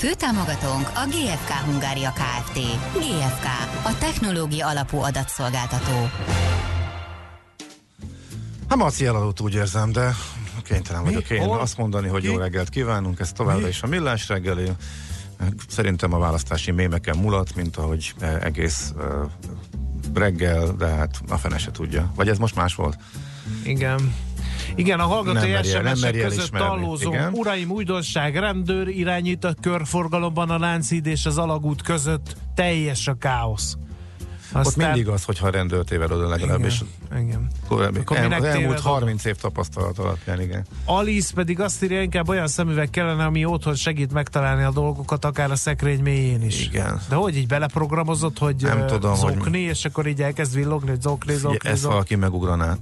Főtámogatónk 0.00 0.90
a 0.94 1.06
GFK 1.06 1.50
Hungária 1.50 2.12
Kft. 2.12 2.58
GFK, 2.92 3.44
a 3.82 3.98
technológia 3.98 4.68
alapú 4.68 4.98
adatszolgáltató. 4.98 6.08
Hát 8.68 8.78
Maci 8.78 9.06
eladott 9.06 9.40
úgy 9.40 9.54
érzem, 9.54 9.92
de 9.92 10.14
kénytelen 10.62 11.04
vagyok 11.04 11.30
én 11.30 11.42
Hol? 11.42 11.58
azt 11.58 11.76
mondani, 11.76 12.08
hogy 12.08 12.20
Ki? 12.20 12.26
jó 12.26 12.36
reggelt 12.36 12.68
kívánunk, 12.68 13.20
ez 13.20 13.32
továbbra 13.32 13.62
Mi? 13.62 13.68
is 13.68 13.82
a 13.82 13.86
millás 13.86 14.28
reggeli. 14.28 14.72
Szerintem 15.68 16.12
a 16.12 16.18
választási 16.18 16.70
mémeken 16.70 17.18
mulat, 17.18 17.54
mint 17.54 17.76
ahogy 17.76 18.14
eh, 18.20 18.42
egész 18.42 18.92
eh, 18.98 19.04
reggel, 20.14 20.72
de 20.72 20.86
hát 20.86 21.20
a 21.28 21.36
fene 21.36 21.58
se 21.58 21.70
tudja. 21.70 22.12
Vagy 22.14 22.28
ez 22.28 22.38
most 22.38 22.54
más 22.54 22.74
volt? 22.74 22.98
Igen. 23.64 24.14
Igen, 24.74 25.00
a 25.00 25.06
hallgatói 25.06 25.50
Nem 25.50 25.62
SMS-ek 25.62 26.12
között 26.12 26.38
elismerni. 26.38 26.66
tallózunk. 26.66 27.14
Igen. 27.14 27.32
Uraim, 27.32 27.70
újdonság, 27.70 28.36
rendőr 28.36 28.88
irányít 28.88 29.44
a 29.44 29.54
körforgalomban 29.60 30.50
a 30.50 30.58
Lánchíd 30.58 31.06
és 31.06 31.26
az 31.26 31.38
Alagút 31.38 31.82
között. 31.82 32.36
Teljes 32.54 33.06
a 33.08 33.14
káosz. 33.14 33.76
Ott 34.54 34.76
mindig 34.76 35.08
az, 35.08 35.24
hogyha 35.24 35.46
a 35.46 35.50
rendőr 35.50 35.84
téved 35.84 36.10
oda 36.12 36.28
legalábbis. 36.28 36.80
Igen, 37.10 37.22
igen. 37.26 37.50
Korábbi, 37.68 37.98
Akkor 37.98 38.16
el, 38.16 38.24
az 38.32 38.32
elmúlt 38.32 38.56
téved 38.56 38.70
oda? 38.78 38.88
30 38.88 39.24
év 39.24 39.36
tapasztalat 39.36 39.98
alapján, 39.98 40.40
igen. 40.40 40.64
Alice 40.84 41.34
pedig 41.34 41.60
azt 41.60 41.82
írja, 41.82 42.02
inkább 42.02 42.28
olyan 42.28 42.46
szemüveg 42.48 42.90
kellene, 42.90 43.24
ami 43.24 43.44
otthon 43.44 43.74
segít 43.74 44.12
megtalálni 44.12 44.62
a 44.62 44.70
dolgokat, 44.70 45.24
akár 45.24 45.50
a 45.50 45.56
szekrény 45.56 46.00
mélyén 46.02 46.42
is. 46.42 46.66
Igen. 46.66 47.00
De 47.08 47.14
hogy 47.14 47.36
így 47.36 47.46
beleprogramozott, 47.46 48.38
hogy 48.38 48.54
Nem 48.58 48.86
tudom, 48.86 49.16
hogy- 49.16 49.34
zokni, 49.34 49.58
és 49.60 49.84
akkor 49.84 50.06
így 50.06 50.22
elkezd 50.22 50.54
villogni, 50.54 50.88
hogy 50.90 51.00
zokni, 51.00 51.34
zokni, 51.34 51.68
ezt 51.68 51.80
zokni. 51.80 51.94
valaki 51.94 52.14
megugraná. 52.14 52.76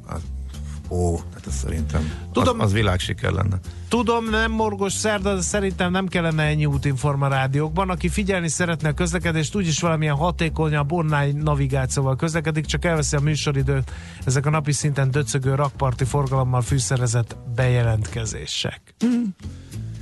Ó, 0.90 1.16
hát 1.34 1.46
ez 1.46 1.54
szerintem 1.54 2.12
Tudom- 2.32 2.60
az, 2.60 2.64
az 2.66 2.72
világsiker 2.72 3.32
lenne. 3.32 3.56
Tudom, 3.88 4.30
nem 4.30 4.50
morgos 4.50 4.92
szerda, 4.92 5.34
de 5.34 5.40
szerintem 5.40 5.90
nem 5.90 6.06
kellene 6.06 6.42
ennyi 6.42 6.66
útinforma 6.66 7.28
rádiókban. 7.28 7.90
Aki 7.90 8.08
figyelni 8.08 8.48
szeretne 8.48 8.88
a 8.88 8.92
közlekedést, 8.92 9.54
úgyis 9.56 9.80
valamilyen 9.80 10.14
hatékonyabb 10.14 10.92
online 10.92 11.42
navigációval 11.42 12.16
közlekedik, 12.16 12.64
csak 12.66 12.84
elveszi 12.84 13.16
a 13.16 13.20
műsoridőt 13.20 13.92
ezek 14.24 14.46
a 14.46 14.50
napi 14.50 14.72
szinten 14.72 15.10
döcögő 15.10 15.54
rakparti 15.54 16.04
forgalommal 16.04 16.60
fűszerezett 16.62 17.36
bejelentkezések. 17.54 18.94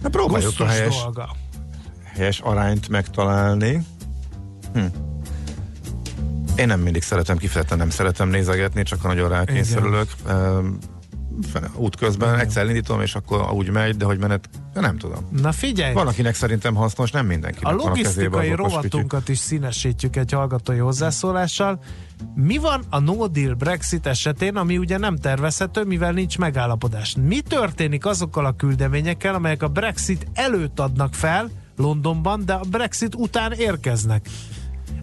Hát 0.03 0.11
próbáljuk 0.11 0.51
a 0.51 0.55
Gusztus 0.57 0.77
helyes, 0.77 1.03
dolga. 1.03 1.29
helyes 2.15 2.41
arányt 2.41 2.89
megtalálni. 2.89 3.87
Hm. 4.73 4.81
Én 6.57 6.67
nem 6.67 6.81
mindig 6.81 7.03
szeretem, 7.03 7.37
kifejezetten 7.37 7.79
nem 7.79 7.91
szeretem 7.91 8.29
nézegetni, 8.29 8.83
csak 8.83 9.01
ha 9.01 9.09
nagyon 9.09 9.29
rákényszerülök. 9.29 10.09
Ehm, 10.29 10.67
útközben 11.75 12.39
egyszer 12.39 12.67
indítom, 12.67 13.01
és 13.01 13.15
akkor 13.15 13.53
úgy 13.53 13.71
megy, 13.71 13.97
de 13.97 14.05
hogy 14.05 14.19
menet, 14.19 14.49
nem 14.75 14.99
tudom. 14.99 15.29
Na 15.31 15.53
figyelj! 15.53 15.93
Van, 15.93 16.07
akinek 16.07 16.35
szerintem 16.35 16.75
hasznos, 16.75 17.11
nem 17.11 17.27
mindenkinek 17.27 17.73
A 17.73 17.75
a 17.75 17.87
logisztikai 17.87 18.49
kütyű. 18.51 18.55
rovatunkat 18.55 19.29
is 19.29 19.39
színesítjük 19.39 20.17
egy 20.17 20.33
hallgatói 20.33 20.79
hozzászólással. 20.79 21.79
Mi 22.35 22.57
van 22.59 22.83
a 22.91 22.99
no 22.99 23.27
deal 23.27 23.55
Brexit 23.55 24.07
esetén, 24.07 24.57
ami 24.57 24.79
ugye 24.79 24.99
nem 24.99 25.17
tervezhető, 25.17 25.85
mivel 25.85 26.13
nincs 26.13 26.39
megállapodás? 26.39 27.17
Mi 27.27 27.41
történik 27.41 28.07
azokkal 28.07 28.47
a 28.47 28.53
küldeményekkel, 28.53 29.35
amelyek 29.35 29.63
a 29.63 29.69
Brexit 29.69 30.27
előtt 30.35 30.81
adnak 30.81 31.15
fel 31.15 31.51
Londonban, 31.77 32.45
de 32.45 32.53
a 32.53 32.65
Brexit 32.71 33.15
után 33.15 33.53
érkeznek? 33.53 34.29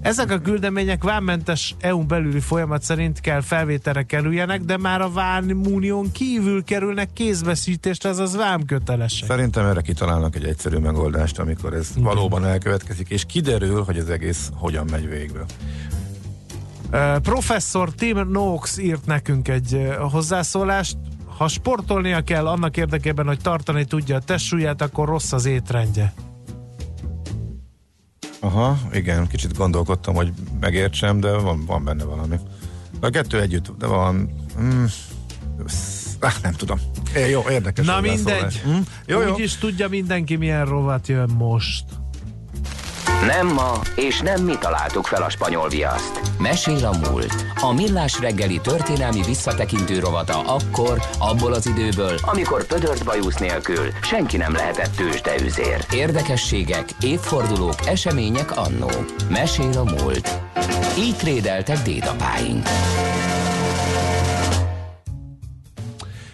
Ezek 0.03 0.31
a 0.31 0.39
küldemények 0.39 1.03
vámmentes 1.03 1.75
EU-n 1.79 2.07
belüli 2.07 2.39
folyamat 2.39 2.83
szerint 2.83 3.19
kell 3.19 3.41
felvételre 3.41 4.03
kerüljenek, 4.03 4.61
de 4.61 4.77
már 4.77 5.01
a 5.01 5.11
vámunión 5.11 6.11
kívül 6.11 6.63
kerülnek 6.63 7.13
kézbeszítésre, 7.13 8.09
azaz 8.09 8.35
vámkötelesek. 8.35 9.27
Szerintem 9.27 9.65
erre 9.65 9.81
kitalálnak 9.81 10.35
egy 10.35 10.43
egyszerű 10.43 10.77
megoldást, 10.77 11.39
amikor 11.39 11.73
ez 11.73 11.89
Igen. 11.91 12.03
valóban 12.03 12.45
elkövetkezik, 12.45 13.09
és 13.09 13.25
kiderül, 13.25 13.83
hogy 13.83 13.97
az 13.97 14.09
egész 14.09 14.49
hogyan 14.53 14.87
megy 14.91 15.09
végbe. 15.09 15.45
Uh, 16.91 17.17
professzor 17.17 17.91
Tim 17.91 18.29
Noakes 18.29 18.77
írt 18.77 19.05
nekünk 19.05 19.47
egy 19.47 19.73
uh, 19.73 20.11
hozzászólást. 20.11 20.97
Ha 21.37 21.47
sportolnia 21.47 22.21
kell 22.21 22.47
annak 22.47 22.77
érdekében, 22.77 23.25
hogy 23.25 23.39
tartani 23.41 23.85
tudja 23.85 24.15
a 24.15 24.19
testsúlyát, 24.19 24.81
akkor 24.81 25.07
rossz 25.07 25.31
az 25.31 25.45
étrendje. 25.45 26.13
Aha, 28.43 28.77
igen, 28.93 29.27
kicsit 29.27 29.57
gondolkodtam, 29.57 30.15
hogy 30.15 30.31
megértsem, 30.59 31.19
de 31.19 31.31
van, 31.31 31.65
van 31.65 31.83
benne 31.83 32.03
valami. 32.03 32.35
A 32.99 33.09
kettő 33.09 33.41
együtt, 33.41 33.71
de 33.77 33.85
van... 33.85 34.15
Mm, 34.59 34.85
ah, 36.19 36.33
nem 36.41 36.53
tudom. 36.53 36.79
É, 37.15 37.29
jó, 37.29 37.43
érdekes. 37.49 37.85
Na 37.85 38.01
mindegy. 38.01 38.61
Hm? 38.63 38.77
Jó, 39.05 39.21
jó. 39.21 39.33
Úgy 39.33 39.39
is 39.39 39.57
tudja 39.57 39.87
mindenki, 39.89 40.35
milyen 40.35 40.65
rovat 40.65 41.07
jön 41.07 41.29
most. 41.37 41.85
Nem 43.25 43.47
ma, 43.47 43.81
és 43.95 44.19
nem 44.19 44.43
mi 44.43 44.57
találtuk 44.59 45.05
fel 45.05 45.23
a 45.23 45.29
spanyol 45.29 45.69
viaszt. 45.69 46.21
Mesél 46.39 46.85
a 46.85 46.97
múlt. 46.97 47.52
A 47.63 47.73
millás 47.73 48.19
reggeli 48.19 48.59
történelmi 48.59 49.21
visszatekintő 49.25 49.99
rovata 49.99 50.39
akkor, 50.39 50.99
abból 51.19 51.53
az 51.53 51.65
időből, 51.65 52.17
amikor 52.21 52.65
pödört 52.65 53.05
bajusz 53.05 53.37
nélkül 53.37 53.87
senki 54.01 54.37
nem 54.37 54.53
lehetett 54.53 54.95
tőzsdeüzér. 54.95 55.85
Érdekességek, 55.93 56.89
évfordulók, 57.01 57.75
események 57.85 58.57
annó. 58.57 58.89
Mesél 59.29 59.77
a 59.77 59.83
múlt. 59.83 60.39
Így 60.97 61.15
trédeltek 61.15 61.77
dédapáink. 61.77 62.67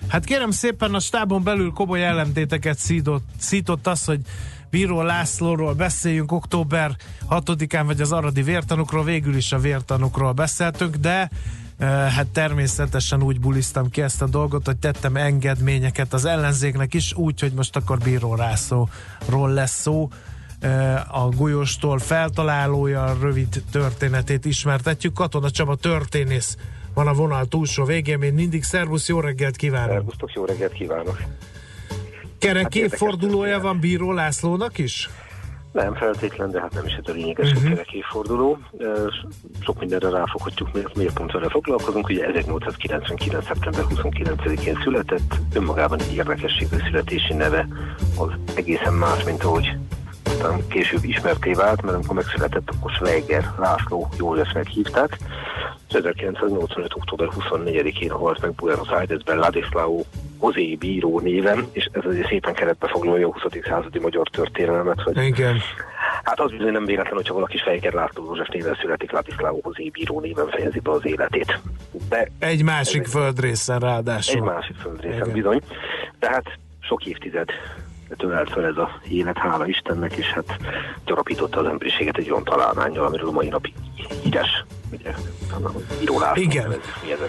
Hát 0.07 0.25
kérem 0.25 0.51
szépen, 0.51 0.93
a 0.93 0.99
stábon 0.99 1.43
belül 1.43 1.71
komoly 1.71 2.05
ellentéteket 2.05 2.77
szított, 2.77 3.23
szított 3.39 3.87
az, 3.87 4.05
hogy 4.05 4.19
Bíró 4.69 5.01
Lászlóról 5.01 5.73
beszéljünk 5.73 6.31
október 6.31 6.95
6-án, 7.29 7.83
vagy 7.85 8.01
az 8.01 8.11
aradi 8.11 8.41
vértanukról, 8.41 9.03
végül 9.03 9.35
is 9.35 9.51
a 9.51 9.59
vértanukról 9.59 10.31
beszéltünk, 10.31 10.95
de 10.95 11.29
eh, 11.77 11.89
hát 12.11 12.27
természetesen 12.27 13.23
úgy 13.23 13.39
buliztam 13.39 13.89
ki 13.89 14.01
ezt 14.01 14.21
a 14.21 14.27
dolgot, 14.27 14.65
hogy 14.65 14.77
tettem 14.77 15.15
engedményeket 15.15 16.13
az 16.13 16.25
ellenzéknek 16.25 16.93
is, 16.93 17.13
úgy, 17.13 17.39
hogy 17.39 17.53
most 17.53 17.75
akkor 17.75 17.97
Bíró 17.97 18.35
Lászlóról 18.35 19.49
lesz 19.49 19.81
szó. 19.81 20.09
Eh, 20.59 21.15
A 21.23 21.29
golyóstól 21.29 21.99
feltalálója, 21.99 23.03
a 23.03 23.17
rövid 23.21 23.63
történetét 23.71 24.45
ismertetjük. 24.45 25.13
Katona 25.13 25.49
Csaba 25.51 25.75
történész 25.75 26.57
van 26.93 27.07
a 27.07 27.13
vonal 27.13 27.45
túlsó 27.45 27.83
végén, 27.83 28.17
még 28.17 28.33
mindig. 28.33 28.63
Szervusz, 28.63 29.07
jó 29.07 29.19
reggelt 29.19 29.55
kívánok! 29.55 29.89
Szervusztok, 29.89 30.33
jó 30.33 30.45
reggelt 30.45 30.71
kívánok! 30.71 31.21
Kerek 32.39 32.63
Hát 32.63 32.75
évfordulója 32.75 33.45
érdekes 33.47 33.63
van 33.71 33.79
Bíró 33.79 34.11
Lászlónak 34.11 34.77
is? 34.77 35.09
Nem 35.71 35.95
feltétlen, 35.95 36.51
de 36.51 36.59
hát 36.61 36.73
nem 36.73 36.85
is 36.85 36.93
ez 36.93 37.03
a 37.07 37.11
lényeges, 37.11 37.49
Mhm. 37.51 37.59
hogy 37.61 37.69
kerek 37.69 37.91
évforduló. 37.91 38.57
Sok 39.63 39.79
mindenre 39.79 40.09
ráfoghatjuk, 40.09 40.73
miért, 40.73 40.95
miért 40.95 41.13
pont 41.13 41.31
vele 41.31 41.49
foglalkozunk. 41.49 42.09
Ugye 42.09 42.25
1899. 42.25 43.45
szeptember 43.45 43.83
29-én 43.89 44.79
született, 44.83 45.35
önmagában 45.53 45.99
egy 46.01 46.13
érdekességű 46.13 46.75
születési 46.85 47.33
neve 47.33 47.67
az 48.17 48.29
egészen 48.55 48.93
más, 48.93 49.23
mint 49.23 49.43
ahogy 49.43 49.69
aztán 50.23 50.67
később 50.67 51.03
ismerté 51.03 51.51
vált, 51.53 51.81
mert 51.81 51.95
amikor 51.95 52.15
megszületett, 52.15 52.69
akkor 52.77 52.91
Schweiger 52.91 53.53
László 53.59 54.09
Józsefnek 54.17 54.67
hívták. 54.67 55.17
És 55.89 55.95
1985. 55.95 56.93
október 56.95 57.27
24-én 57.37 58.09
halt 58.11 58.41
meg 58.41 58.53
Buenos 58.53 58.87
Airesben 58.89 59.37
Ladislao 59.37 60.01
Hozé 60.39 60.75
bíró 60.75 61.19
néven, 61.19 61.65
és 61.71 61.89
ez 61.91 62.05
azért 62.05 62.27
szépen 62.27 62.53
keretbe 62.53 62.87
foglalja 62.87 63.27
a 63.27 63.31
20. 63.31 63.43
századi 63.67 63.99
magyar 63.99 64.27
történelmet, 64.27 65.01
hogy 65.01 65.17
Igen. 65.17 65.57
Hát 66.23 66.39
az 66.39 66.51
bizony 66.51 66.71
nem 66.71 66.85
véletlen, 66.85 67.13
hogyha 67.15 67.33
valaki 67.33 67.57
Fejker 67.57 67.93
László 67.93 68.25
József 68.25 68.47
néven 68.47 68.77
születik, 68.81 69.11
Ladislao 69.11 69.59
Hozé 69.61 69.89
bíró 69.89 70.19
néven 70.19 70.47
fejezi 70.47 70.79
be 70.79 70.91
az 70.91 71.05
életét. 71.05 71.59
De 72.09 72.27
Egy 72.39 72.63
másik 72.63 73.03
Ez- 73.03 73.11
földrészen 73.11 73.79
ráadásul. 73.79 74.35
egy 74.35 74.41
másik 74.55 74.75
földrészen 74.75 75.19
Igen. 75.21 75.31
bizony. 75.33 75.61
De 76.19 76.29
hát 76.29 76.45
sok 76.79 77.05
évtized 77.05 77.49
tölelt 78.17 78.49
fel 78.49 78.65
ez 78.65 78.77
a 78.77 78.89
élet, 79.09 79.37
hála 79.37 79.67
Istennek, 79.67 80.13
és 80.13 80.25
hát 80.25 80.57
gyarapította 81.05 81.59
az 81.59 81.65
emberiséget 81.65 82.17
egy 82.17 82.31
olyan 82.31 82.43
találmányjal, 82.43 83.05
amiről 83.05 83.27
a 83.27 83.31
mai 83.31 83.47
napig 83.47 83.73
híres 84.23 84.65
ugye, 84.91 85.13
írólás. 86.01 86.37
Igen. 86.37 86.73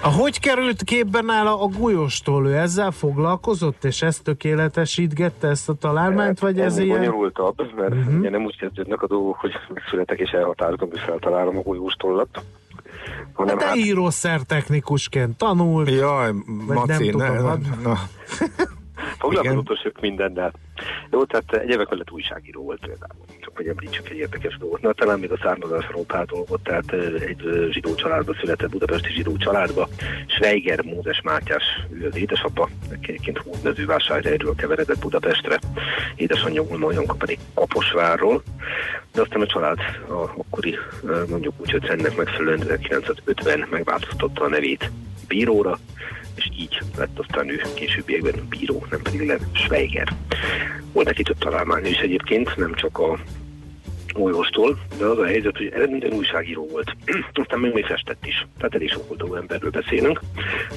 A 0.01 0.09
hogy 0.09 0.41
került 0.41 0.83
képben 0.83 1.25
nála 1.25 1.63
a 1.63 1.67
golyóstól? 1.79 2.47
Ő 2.47 2.57
ezzel 2.57 2.91
foglalkozott, 2.91 3.85
és 3.85 4.03
ezt 4.03 4.23
tökéletesítgette 4.23 5.49
ezt 5.49 5.69
a 5.69 5.75
találmányt, 5.75 6.39
vagy 6.39 6.61
ez 6.61 6.79
ilyen? 6.79 6.99
bonyolultabb, 6.99 7.77
mert 7.77 7.95
uh-huh. 7.95 8.19
ugye 8.19 8.31
nem 8.31 8.45
úgy 8.45 8.57
kezdődnek 8.57 9.03
a 9.03 9.07
dolgok, 9.07 9.37
hogy 9.37 9.53
megszületek 9.75 10.19
és 10.19 10.31
elhatározom, 10.31 10.89
hogy 10.91 11.01
feltalálom 11.01 11.57
a 11.57 11.63
golyóstollat. 11.63 12.43
Hanem 13.33 13.59
hát, 13.59 13.67
hát 13.69 13.77
írószertechnikusként 13.77 15.37
tanult. 15.37 15.91
Jaj, 15.91 16.33
Maci, 16.67 16.87
nem, 16.87 17.03
ne, 17.03 17.11
tudom, 17.11 17.21
ne, 17.21 17.33
ne. 17.33 17.41
Foglalkozott 17.41 17.99
sok 19.83 20.01
mindennel. 20.01 20.53
Jó, 21.11 21.25
tehát 21.25 21.53
egy 21.53 21.69
évek 21.69 21.89
mellett 21.89 22.11
újságíró 22.11 22.63
volt 22.63 22.81
például. 22.81 23.25
Csak 23.41 23.57
hogy 23.57 23.67
említsük 23.67 24.09
egy 24.09 24.17
érdekes 24.17 24.57
dolgot. 24.57 24.81
Na, 24.81 24.93
talán 24.93 25.19
még 25.19 25.33
a 25.33 25.39
származásról 25.43 26.05
pár 26.05 26.27
dolgot, 26.27 26.63
tehát 26.63 26.93
egy 27.21 27.69
zsidó 27.71 27.95
családba 27.95 28.35
született, 28.41 28.71
budapesti 28.71 29.13
zsidó 29.13 29.37
családba. 29.37 29.89
Schweiger 30.27 30.85
Mózes 30.85 31.21
Mátyás, 31.21 31.65
ő 31.93 32.07
az 32.07 32.17
édesapa, 32.17 32.69
egyébként 32.91 33.63
mezővásárhelyről 33.63 34.55
keveredett 34.55 34.99
Budapestre. 34.99 35.59
Édesanyja 36.17 36.63
Ulma 36.63 37.15
pedig 37.19 37.39
Kaposvárról. 37.55 38.43
De 39.13 39.21
aztán 39.21 39.41
a 39.41 39.47
család 39.47 39.79
a 40.09 40.13
akkori, 40.13 40.79
mondjuk 41.29 41.55
úgy, 41.57 41.71
hogy 41.71 41.85
ennek 41.89 42.17
megfelelően 42.17 42.61
1950 42.61 43.67
megváltoztatta 43.71 44.45
a 44.45 44.49
nevét 44.49 44.91
bíróra, 45.29 45.79
és 46.41 46.51
így 46.59 46.79
lett 46.97 47.19
aztán 47.19 47.49
ő 47.49 47.63
későbbiekben 47.75 48.47
bíró, 48.49 48.87
nem 48.91 49.03
pedig 49.03 49.27
Lev 49.27 49.41
Schweiger. 49.53 50.09
Volt 50.93 51.07
neki 51.07 51.23
több 51.23 51.39
találmánya 51.39 51.89
is 51.89 51.99
egyébként, 51.99 52.57
nem 52.57 52.75
csak 52.75 52.99
a 52.99 53.19
Újostól, 54.15 54.79
de 54.99 55.05
az 55.05 55.19
a 55.19 55.25
helyzet, 55.25 55.57
hogy 55.57 55.67
eredményben 55.67 56.13
újságíró 56.13 56.67
volt. 56.71 56.97
Aztán 57.43 57.59
még, 57.59 57.73
még 57.73 57.85
festett 57.85 58.27
is. 58.27 58.47
Tehát 58.57 58.75
elég 58.75 58.91
sok 58.91 59.11
oldalú 59.11 59.35
emberről 59.35 59.71
beszélünk. 59.71 60.21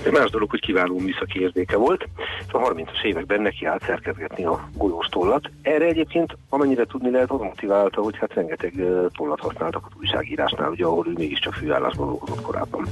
De 0.03 0.11
más 0.11 0.29
dolog, 0.29 0.49
hogy 0.49 0.59
kiváló 0.59 0.99
műszaki 0.99 1.39
érzéke 1.39 1.77
volt. 1.77 2.07
A 2.51 2.57
30-as 2.57 3.03
években 3.03 3.41
neki 3.41 3.65
állt 3.65 3.83
szerkezgetni 3.83 4.45
a 4.45 4.69
golyóstollat. 4.73 5.49
Erre 5.61 5.85
egyébként, 5.85 6.37
amennyire 6.49 6.85
tudni 6.85 7.09
lehet, 7.09 7.31
az 7.31 7.39
motiválta, 7.39 8.01
hogy 8.01 8.17
hát 8.17 8.33
rengeteg 8.33 8.73
tollat 9.17 9.39
használtak 9.39 9.85
az 9.85 9.97
újságírásnál, 9.99 10.69
ugye, 10.69 10.85
ahol 10.85 11.07
ő 11.07 11.13
mégiscsak 11.15 11.53
főállásban 11.53 12.07
dolgozott 12.07 12.41
korábban. 12.41 12.87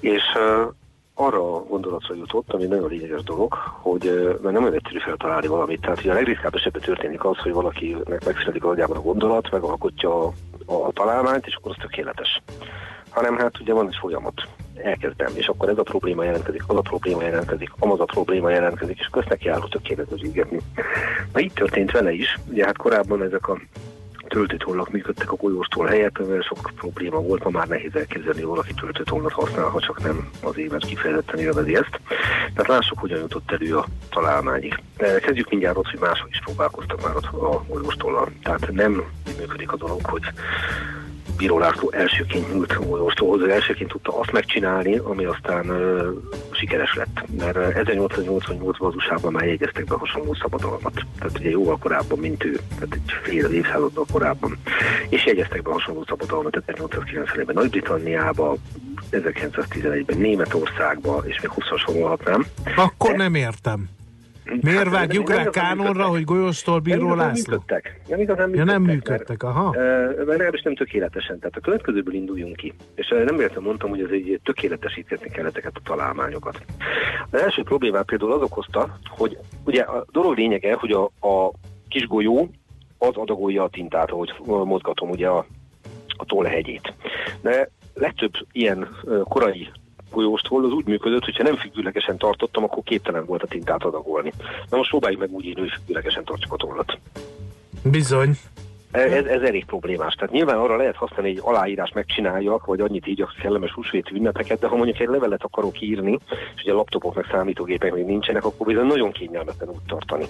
És 0.00 0.22
arra 1.14 1.56
a 1.56 1.62
gondolatra 1.62 2.14
jutott, 2.14 2.52
ami 2.52 2.64
nagyon 2.64 2.88
lényeges 2.88 3.22
dolog, 3.22 3.54
hogy 3.80 4.38
mert 4.42 4.54
nem 4.54 4.62
olyan 4.62 4.74
egyszerű 4.74 4.98
feltalálni 4.98 5.46
valamit. 5.46 5.80
Tehát 5.80 5.98
ugye 5.98 6.10
a 6.10 6.14
legritkább 6.14 6.54
esetben 6.54 6.82
történik 6.82 7.24
az, 7.24 7.38
hogy 7.38 7.52
valakinek 7.52 8.24
megszületik 8.24 8.64
agyában 8.64 8.96
a 8.96 9.00
gondolat, 9.00 9.50
megalkotja 9.50 10.24
a, 10.24 10.32
a 10.66 10.92
találmányt, 10.92 11.46
és 11.46 11.54
akkor 11.54 11.70
az 11.70 11.82
tökéletes. 11.82 12.42
Hanem 13.10 13.36
hát 13.36 13.60
ugye 13.60 13.72
van 13.72 13.86
egy 13.86 13.96
folyamat. 14.00 14.34
Elkezdem, 14.74 15.32
és 15.34 15.46
akkor 15.46 15.68
ez 15.68 15.78
a 15.78 15.82
probléma 15.82 16.24
jelentkezik, 16.24 16.62
az 16.66 16.76
a 16.76 16.80
probléma 16.80 17.22
jelentkezik, 17.22 17.70
amaz 17.78 18.00
a 18.00 18.04
probléma 18.04 18.50
jelentkezik, 18.50 18.98
és 18.98 19.06
köznek 19.06 19.44
járó 19.44 19.66
tökéletesítgetni. 19.66 20.60
Na 21.32 21.40
így 21.40 21.52
történt 21.52 21.90
vele 21.90 22.12
is. 22.12 22.38
Ugye 22.50 22.64
hát 22.64 22.76
korábban 22.76 23.22
ezek 23.22 23.48
a 23.48 23.58
töltőtollak 24.32 24.90
működtek 24.90 25.32
a 25.32 25.36
golyóstól 25.36 25.86
helyett, 25.86 26.28
mert 26.28 26.44
sok 26.44 26.70
probléma 26.76 27.20
volt, 27.20 27.44
ma 27.44 27.50
már 27.50 27.68
nehéz 27.68 27.94
elképzelni, 27.94 28.40
hogy 28.40 28.48
valaki 28.48 28.74
töltőtollat 28.74 29.32
használ, 29.32 29.68
ha 29.68 29.80
csak 29.80 30.02
nem 30.02 30.30
az 30.42 30.58
évet 30.58 30.84
kifejezetten 30.84 31.38
élvezi 31.38 31.74
ezt. 31.76 32.00
Tehát 32.54 32.66
lássuk, 32.66 32.98
hogyan 32.98 33.18
jutott 33.18 33.50
elő 33.50 33.76
a 33.76 33.86
találmányig. 34.10 34.78
Kezdjük 34.96 35.50
mindjárt 35.50 35.76
ott, 35.76 35.90
hogy 35.90 36.00
mások 36.00 36.28
is 36.30 36.40
próbálkoztak 36.44 37.02
már 37.02 37.16
a 37.16 37.64
golyóstollal. 37.68 38.28
Tehát 38.42 38.72
nem 38.72 39.02
működik 39.38 39.72
a 39.72 39.76
dolog, 39.76 40.04
hogy 40.04 40.22
Bíró 41.36 41.58
László 41.58 41.90
elsőként 41.92 42.52
nyújt 42.52 42.78
Molyóstóhoz, 42.86 43.48
elsőként 43.48 43.90
tudta 43.90 44.18
azt 44.18 44.32
megcsinálni, 44.32 44.96
ami 44.96 45.24
aztán 45.24 45.70
uh, 45.70 46.06
sikeres 46.50 46.94
lett. 46.94 47.24
Mert 47.38 47.56
1888-ban 47.56 48.86
az 48.86 48.94
USA-ban 48.94 49.32
már 49.32 49.46
jegyeztek 49.46 49.84
be 49.84 49.94
hasonló 49.94 50.34
szabadalmat. 50.34 50.92
Tehát 51.18 51.38
ugye 51.38 51.50
jóval 51.50 51.78
korábban, 51.78 52.18
mint 52.18 52.44
ő, 52.44 52.60
tehát 52.74 52.94
egy 52.94 53.12
fél 53.22 53.46
évszázaddal 53.46 54.06
korábban. 54.12 54.58
És 55.08 55.26
jegyeztek 55.26 55.62
be 55.62 55.72
hasonló 55.72 56.04
szabadalmat 56.08 56.62
1890-ben 56.66 57.54
Nagy-Britanniába, 57.54 58.56
1911-ben 59.10 60.18
Németországba, 60.18 61.22
és 61.26 61.40
még 61.40 61.50
20-as 61.56 61.78
sorolhatnám. 61.86 62.46
Akkor 62.76 63.10
De... 63.10 63.16
nem 63.16 63.34
értem. 63.34 63.88
Miért 64.44 64.78
hát, 64.78 64.90
vágjuk 64.90 65.30
rá 65.30 65.44
kánonra, 65.44 66.04
hogy 66.04 66.24
golyóstól 66.24 66.78
bíró 66.78 67.08
nem 67.08 67.16
László? 67.16 67.52
Működtek. 67.52 68.00
Nem 68.08 68.20
igazán 68.20 68.48
működtek. 68.48 68.66
Ja, 68.66 68.78
nem 68.78 68.82
működtek, 68.82 69.42
aha. 69.42 69.70
Mert, 69.70 70.16
legalábbis 70.16 70.62
nem 70.62 70.74
tökéletesen. 70.74 71.38
Tehát 71.38 71.56
a 71.56 71.60
következőből 71.60 72.14
induljunk 72.14 72.56
ki. 72.56 72.72
És 72.94 73.14
nem 73.24 73.40
értem 73.40 73.62
mondtam, 73.62 73.90
hogy 73.90 74.00
ez 74.00 74.10
egy 74.10 74.40
tökéletesíteni 74.44 75.30
kell 75.30 75.46
ezeket 75.46 75.72
a 75.74 75.80
találmányokat. 75.84 76.64
Az 77.30 77.40
első 77.40 77.62
problémát 77.62 78.04
például 78.04 78.32
az 78.32 78.42
okozta, 78.42 78.98
hogy 79.08 79.38
ugye 79.64 79.82
a 79.82 80.04
dolog 80.10 80.36
lényege, 80.36 80.74
hogy 80.74 80.92
a, 80.92 81.04
a 81.04 81.50
kis 81.88 82.06
golyó 82.06 82.50
az 82.98 83.16
adagolja 83.16 83.62
a 83.62 83.68
tintát, 83.68 84.10
ahogy 84.10 84.34
mozgatom 84.46 85.10
ugye 85.10 85.28
a, 85.28 85.46
a 86.16 86.24
tollhegyét. 86.24 86.94
De 87.40 87.70
legtöbb 87.94 88.32
ilyen 88.52 88.88
korai 89.24 89.68
folyóstól 90.12 90.64
az 90.64 90.70
úgy 90.70 90.86
működött, 90.86 91.24
hogyha 91.24 91.42
nem 91.42 91.56
függőlegesen 91.56 92.18
tartottam, 92.18 92.64
akkor 92.64 92.82
képtelen 92.82 93.24
volt 93.24 93.42
a 93.42 93.46
tintát 93.46 93.84
adagolni. 93.84 94.32
Na 94.70 94.76
most 94.76 94.90
próbáljuk 94.90 95.20
meg 95.20 95.30
úgy 95.30 95.44
írni, 95.44 95.60
hogy 95.60 95.72
függőlegesen 95.72 96.24
tartsuk 96.24 96.52
a 96.52 96.56
tollat. 96.56 96.98
Bizony. 97.84 98.38
Ez, 98.92 99.24
ez 99.24 99.42
elég 99.42 99.64
problémás. 99.64 100.14
Tehát 100.14 100.34
nyilván 100.34 100.58
arra 100.58 100.76
lehet 100.76 100.96
használni, 100.96 101.38
hogy 101.38 101.54
aláírás 101.54 101.92
megcsináljak, 101.92 102.66
vagy 102.66 102.80
annyit 102.80 103.06
így 103.06 103.22
a 103.22 103.32
kellemes 103.40 103.72
húsvéti 103.72 104.14
ünnepeket, 104.14 104.58
de 104.58 104.66
ha 104.66 104.76
mondjuk 104.76 105.00
egy 105.00 105.08
levelet 105.08 105.42
akarok 105.42 105.80
írni, 105.80 106.18
és 106.56 106.62
ugye 106.62 106.72
a 106.72 106.76
laptopok 106.76 107.14
meg 107.14 107.26
számítógépek 107.30 107.94
még 107.94 108.04
nincsenek, 108.04 108.44
akkor 108.44 108.66
bizony 108.66 108.86
nagyon 108.86 109.12
kényelmetlen 109.12 109.68
úgy 109.68 109.84
tartani. 109.86 110.24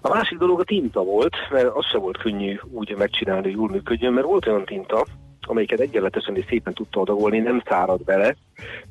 A 0.00 0.08
másik 0.08 0.38
dolog 0.38 0.60
a 0.60 0.64
tinta 0.64 1.04
volt, 1.04 1.36
mert 1.50 1.68
az 1.74 1.86
se 1.86 1.98
volt 1.98 2.18
könnyű 2.18 2.58
úgy 2.70 2.94
megcsinálni, 2.96 3.42
hogy 3.42 3.56
jól 3.56 3.68
működjön, 3.68 4.12
mert 4.12 4.26
volt 4.26 4.46
olyan 4.46 4.64
tinta, 4.64 5.06
amelyiket 5.50 5.80
egyenletesen 5.80 6.36
és 6.36 6.44
szépen 6.48 6.74
tudta 6.74 7.00
adagolni, 7.00 7.38
nem 7.38 7.62
szárad 7.68 8.04
bele, 8.04 8.36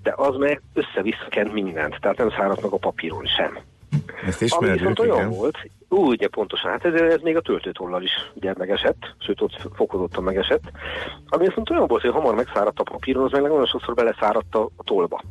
de 0.03 0.13
az 0.15 0.35
meg 0.35 0.61
össze-vissza 0.73 1.27
kent 1.29 1.53
mindent, 1.53 1.97
tehát 2.01 2.17
nem 2.17 2.29
szárad 2.29 2.59
meg 2.61 2.71
a 2.71 2.77
papíron 2.77 3.25
sem. 3.25 3.59
Ezt 4.25 4.41
ismerjük, 4.41 4.69
Ami 4.69 4.89
viszont 4.89 4.99
olyan 4.99 5.17
igen. 5.17 5.29
volt, 5.37 5.57
úgy, 5.89 6.27
pontosan, 6.27 6.71
hát 6.71 6.85
ez, 6.85 6.93
ez 6.93 7.21
még 7.21 7.35
a 7.35 7.41
töltőtollal 7.41 8.03
is 8.03 8.11
ugye 8.33 8.53
megesett, 8.57 9.15
sőt 9.19 9.41
ott 9.41 9.69
fokozottan 9.73 10.23
megesett. 10.23 10.63
Ami 11.29 11.47
viszont 11.47 11.69
olyan 11.69 11.87
volt, 11.87 12.01
hogy 12.01 12.11
hamar 12.11 12.35
megszáradt 12.35 12.79
a 12.79 12.83
papíron, 12.83 13.23
az 13.23 13.31
meg 13.31 13.41
nagyon 13.41 13.65
sokszor 13.65 13.93
beleszáradt 13.93 14.55
a, 14.55 14.69
a 14.75 14.83
tollba. 14.83 15.21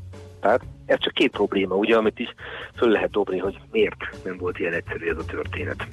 Tehát 0.41 0.61
ez 0.87 0.99
csak 1.01 1.13
két 1.13 1.31
probléma, 1.31 1.75
ugye, 1.75 1.97
amit 1.97 2.19
is 2.19 2.35
föl 2.77 2.89
lehet 2.89 3.11
dobni, 3.11 3.39
hogy 3.39 3.59
miért 3.73 3.97
nem 4.25 4.37
volt 4.37 4.59
ilyen 4.59 4.73
egyszerű 4.73 5.09
ez 5.09 5.19
a 5.19 5.25
történet. 5.25 5.87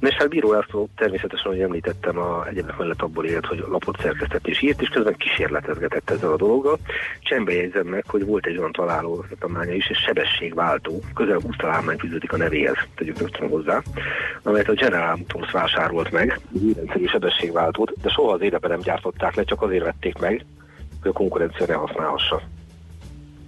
Na 0.00 0.08
hát 0.18 0.28
Bíró 0.28 0.52
László 0.52 0.88
természetesen, 0.96 1.46
ahogy 1.46 1.60
említettem, 1.60 2.18
a 2.18 2.46
egyébként 2.46 2.78
mellett 2.78 3.02
abból 3.02 3.24
élt, 3.24 3.46
hogy 3.46 3.64
lapot 3.68 4.00
szerkesztett 4.00 4.46
és 4.46 4.62
írt, 4.62 4.82
és 4.82 4.88
közben 4.88 5.16
kísérletezgetett 5.16 6.10
ezzel 6.10 6.32
a 6.32 6.36
dologgal. 6.36 6.78
Csembe 7.20 7.52
jegyzem 7.52 7.86
meg, 7.86 8.04
hogy 8.06 8.24
volt 8.24 8.46
egy 8.46 8.58
olyan 8.58 8.72
találó 8.72 9.24
tanulmánya 9.38 9.72
is, 9.72 9.90
és 9.90 9.98
sebességváltó, 9.98 11.02
közel 11.14 11.38
20 11.40 11.56
találmány 11.56 11.98
fűződik 11.98 12.32
a 12.32 12.36
nevéhez, 12.36 12.76
tegyük 12.94 13.18
rögtön 13.18 13.48
hozzá, 13.48 13.82
amelyet 14.42 14.68
a 14.68 14.72
General 14.72 15.16
Motors 15.16 15.50
vásárolt 15.50 16.10
meg, 16.10 16.40
rendszerű 16.76 17.06
sebességváltót, 17.06 17.92
de 18.02 18.08
soha 18.08 18.32
az 18.32 18.40
életben 18.40 18.70
nem 18.70 18.80
gyártották 18.80 19.34
le, 19.34 19.44
csak 19.44 19.62
azért 19.62 19.84
vették 19.84 20.18
meg, 20.18 20.44
hogy 21.02 21.10
a 21.10 21.18
konkurencia 21.18 21.66
ne 21.66 21.74
használhassa. 21.74 22.42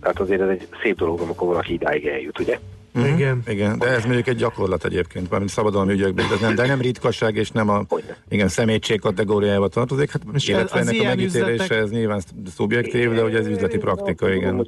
Tehát 0.01 0.21
azért 0.21 0.41
ez 0.41 0.49
egy 0.49 0.69
szép 0.83 0.97
dolog, 0.97 1.21
amikor 1.21 1.47
valaki 1.47 1.73
idáig 1.73 2.07
eljut, 2.07 2.39
ugye? 2.39 2.59
Mm-hmm. 2.99 3.15
Igen. 3.15 3.43
Igen, 3.47 3.79
de 3.79 3.87
ez 3.87 4.05
mondjuk 4.05 4.27
egy 4.27 4.37
gyakorlat 4.37 4.85
egyébként, 4.85 5.27
valamint 5.27 5.51
szabadalmi 5.51 5.93
ügyekben, 5.93 6.27
de 6.29 6.47
nem, 6.47 6.55
de 6.55 6.67
nem 6.67 6.81
ritkaság, 6.81 7.37
és 7.37 7.51
nem 7.51 7.69
a 7.69 7.85
igen, 8.29 8.49
szemétség 8.49 9.01
kategóriájába 9.01 9.69
tartozik, 9.69 10.11
hát 10.11 10.23
és 10.35 10.49
illetve 10.49 10.81
ennek 10.81 11.01
a 11.01 11.05
megítélése, 11.05 11.53
üzletek... 11.53 11.79
ez 11.79 11.91
nyilván 11.91 12.21
szubjektív, 12.55 13.15
de 13.15 13.23
hogy 13.23 13.35
ez 13.35 13.47
üzleti 13.47 13.79
praktika, 13.79 14.35
igen. 14.35 14.67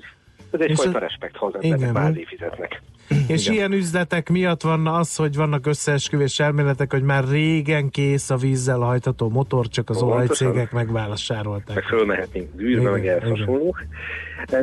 Ez 0.51 0.61
egy 0.61 0.73
fajta 0.75 0.99
respekt, 0.99 1.37
ha 1.37 1.47
az 1.47 1.55
embernek 1.61 2.27
fizetnek. 2.27 2.83
És 3.27 3.43
Igen. 3.45 3.55
ilyen 3.55 3.73
üzletek 3.73 4.29
miatt 4.29 4.63
van 4.63 4.87
az, 4.87 5.17
hogy 5.17 5.37
vannak 5.37 5.67
összeesküvés 5.67 6.41
elméletek, 6.41 6.93
hogy 6.93 7.03
már 7.03 7.25
régen 7.29 7.91
kész 7.91 8.31
a 8.31 8.37
vízzel 8.37 8.79
hajtható 8.79 9.29
motor, 9.29 9.69
csak 9.69 9.91
az 9.91 10.03
olajcégek 10.03 10.73
megválasárolták. 10.73 11.75
Meg 11.75 11.85
fölmehetnénk 11.85 12.57
gűzbe, 12.57 12.91
meg 12.91 13.07
elhasonlók. 13.07 13.85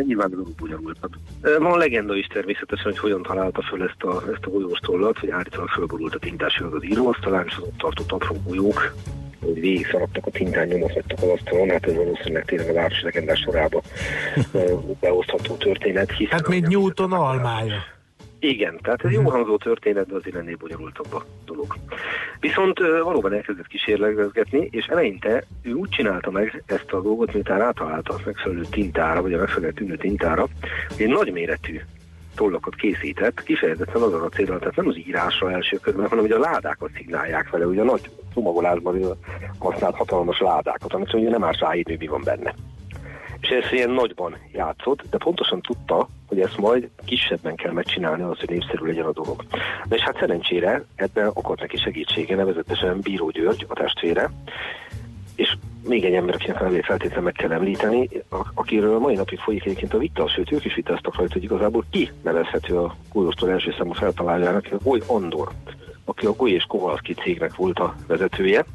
Nyilván 0.06 0.30
dolog 0.30 0.56
bonyolultabb. 0.56 1.12
Van 1.60 1.77
legenda 1.77 2.16
is 2.16 2.25
természetesen, 2.25 2.86
hogy 2.86 2.98
hogyan 2.98 3.22
találta 3.22 3.62
föl 3.62 3.84
ezt 3.84 4.04
a, 4.04 4.32
ezt 4.32 4.46
a 4.46 4.50
golyóstollat, 4.50 5.18
hogy 5.18 5.30
állítólag 5.30 5.70
fölborult 5.70 6.16
a 6.16 6.20
tintási 6.20 6.63
az 6.63 6.86
íróasztalán, 6.86 7.46
és 7.48 7.56
az 7.56 7.63
ott 7.63 7.77
tartott 7.77 8.12
apró 8.12 8.36
golyók, 8.46 8.96
hogy 9.39 9.60
végig 9.60 9.88
szaladtak 9.92 10.25
a 10.25 10.30
tintán, 10.30 10.68
nyomot 10.68 10.94
vettek 10.94 11.18
az 11.22 11.30
asztalon, 11.30 11.70
hát 11.70 11.86
ez 11.86 11.96
valószínűleg 11.96 12.46
tényleg 12.46 12.70
a 12.70 12.74
városi 12.74 13.04
legendás 13.04 13.39
sorába 13.39 13.82
beosztható 15.00 15.56
történet. 15.56 16.12
Hát 16.30 16.48
még 16.48 16.63
Newton 16.63 17.12
almája. 17.12 17.96
Igen, 18.39 18.79
tehát 18.82 19.03
ez 19.06 19.12
jó 19.12 19.22
mhm. 19.22 19.29
hangzó 19.29 19.58
történet, 19.58 20.08
de 20.08 20.15
azért 20.15 20.36
ennél 20.36 20.58
bonyolultabb 20.58 21.13
a 21.13 21.25
dolog. 21.46 21.75
Viszont 22.39 22.79
valóban 23.03 23.34
elkezdett 23.34 23.67
kísérletezgetni, 23.67 24.67
és 24.72 24.86
eleinte 24.86 25.44
ő 25.62 25.72
úgy 25.72 25.89
csinálta 25.89 26.32
meg 26.32 26.63
ezt 26.65 26.91
a 26.91 27.01
dolgot, 27.01 27.34
miután 27.34 27.60
rátalálta 27.60 28.13
a 28.13 28.20
megfelelő 28.25 28.65
tintára, 28.70 29.22
vagy 29.22 29.34
a 29.34 29.38
megfelelő 29.38 29.72
tűnő 29.72 29.96
tintára, 29.96 30.48
hogy 30.88 31.01
egy 31.01 31.08
nagy 31.08 31.32
méretű 31.32 31.79
tollakat 32.36 32.75
készített, 32.75 33.44
kifejezetten 33.44 34.01
azon 34.01 34.22
a 34.22 34.29
célra, 34.29 34.60
tehát 34.60 34.75
nem 34.75 34.88
az 34.88 34.98
írásra 34.98 35.51
első 35.51 35.77
körben, 35.77 36.08
hanem 36.08 36.24
hogy 36.24 36.34
a 36.34 36.39
ládákat 36.39 36.89
szignálják 36.96 37.50
vele, 37.50 37.65
ugye 37.65 37.82
a 37.82 37.86
nagy 37.86 38.10
csomagolásban 38.34 39.17
használt 39.60 39.96
hatalmas 39.96 40.39
ládákat, 40.39 40.94
amit 40.94 41.13
ugye 41.13 41.29
nem 41.29 41.39
más 41.39 41.60
ráírni, 41.60 41.96
mi 42.00 42.08
van 42.08 42.22
benne 42.24 42.53
és 43.41 43.50
ez 43.50 43.72
ilyen 43.72 43.89
nagyban 43.89 44.38
játszott, 44.51 45.03
de 45.10 45.17
pontosan 45.17 45.62
tudta, 45.62 46.08
hogy 46.27 46.39
ezt 46.39 46.58
majd 46.58 46.89
kisebben 47.06 47.56
kell 47.56 47.72
megcsinálni, 47.72 48.24
az, 48.24 48.39
hogy 48.39 48.50
népszerű 48.50 48.86
legyen 48.86 49.06
a 49.06 49.12
dolog. 49.12 49.44
Na 49.89 49.96
és 49.96 50.01
hát 50.01 50.17
szerencsére 50.20 50.84
ebben 50.96 51.27
akart 51.27 51.60
neki 51.60 51.77
segítsége, 51.77 52.36
nevezetesen 52.36 53.00
Bíró 53.00 53.29
György, 53.29 53.65
a 53.67 53.74
testvére, 53.74 54.29
és 55.36 55.58
még 55.88 56.06
egy 56.06 56.13
ember, 56.13 56.36
akinek 56.36 56.62
a 56.62 56.84
feltétlenül 56.84 57.24
meg 57.24 57.34
kell 57.34 57.51
említeni, 57.51 58.10
akiről 58.53 59.00
mai 59.00 59.15
napig 59.15 59.39
folyik 59.39 59.65
egyébként 59.65 59.94
a 59.94 59.98
vita, 59.98 60.27
sőt 60.27 60.51
ők 60.51 60.65
is 60.65 60.75
vitáztak 60.75 61.15
rajta, 61.15 61.34
hogy 61.34 61.44
igazából 61.44 61.86
ki 61.89 62.12
nevezhető 62.24 62.77
a 62.77 62.96
Golyóstól 63.13 63.50
első 63.50 63.74
számú 63.77 63.94
feltaláljának, 63.94 64.67
a 64.72 64.77
Goly 64.84 65.01
Andor 65.08 65.50
aki 66.10 66.26
a 66.26 66.32
Goly 66.32 66.52
és 66.52 66.64
Kovalszki 66.64 67.14
cégnek 67.14 67.56
volt 67.56 67.80
a 67.80 67.96
vezetője. 68.08 68.66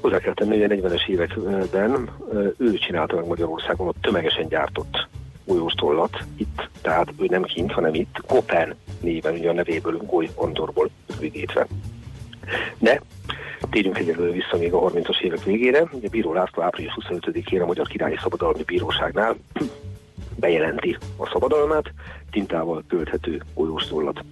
Hozzá 0.00 0.18
kell 0.18 0.34
tenni, 0.34 0.60
hogy 0.60 0.62
a 0.62 0.88
40-es 0.88 1.08
években 1.08 2.10
ő 2.56 2.72
csinálta 2.72 3.16
meg 3.16 3.26
Magyarországon, 3.26 3.86
ott 3.86 4.00
tömegesen 4.00 4.48
gyártott 4.48 5.06
golyóstollat 5.44 6.24
itt, 6.36 6.68
tehát 6.82 7.12
ő 7.18 7.26
nem 7.28 7.42
kint, 7.42 7.72
hanem 7.72 7.94
itt, 7.94 8.20
Kopen 8.26 8.74
néven, 9.00 9.34
ugye 9.34 9.48
a 9.50 9.52
nevéből, 9.52 9.96
Goly 9.96 10.28
Andorból 10.34 10.90
rövidítve. 11.14 11.66
De 12.78 13.02
térjünk 13.70 13.98
egyelőre 13.98 14.30
vissza 14.30 14.56
még 14.58 14.72
a 14.72 14.90
30-as 14.90 15.20
évek 15.20 15.44
végére. 15.44 15.88
Ugye 15.92 16.08
Bíró 16.08 16.32
László 16.32 16.62
április 16.62 16.96
25-én 17.00 17.62
a 17.62 17.66
Magyar 17.66 17.86
Királyi 17.86 18.16
Szabadalmi 18.22 18.62
Bíróságnál 18.62 19.36
bejelenti 20.36 20.96
a 21.16 21.26
szabadalmát, 21.26 21.92
tintával 22.30 22.84
költhető 22.88 23.42
golyóstollat. 23.54 24.24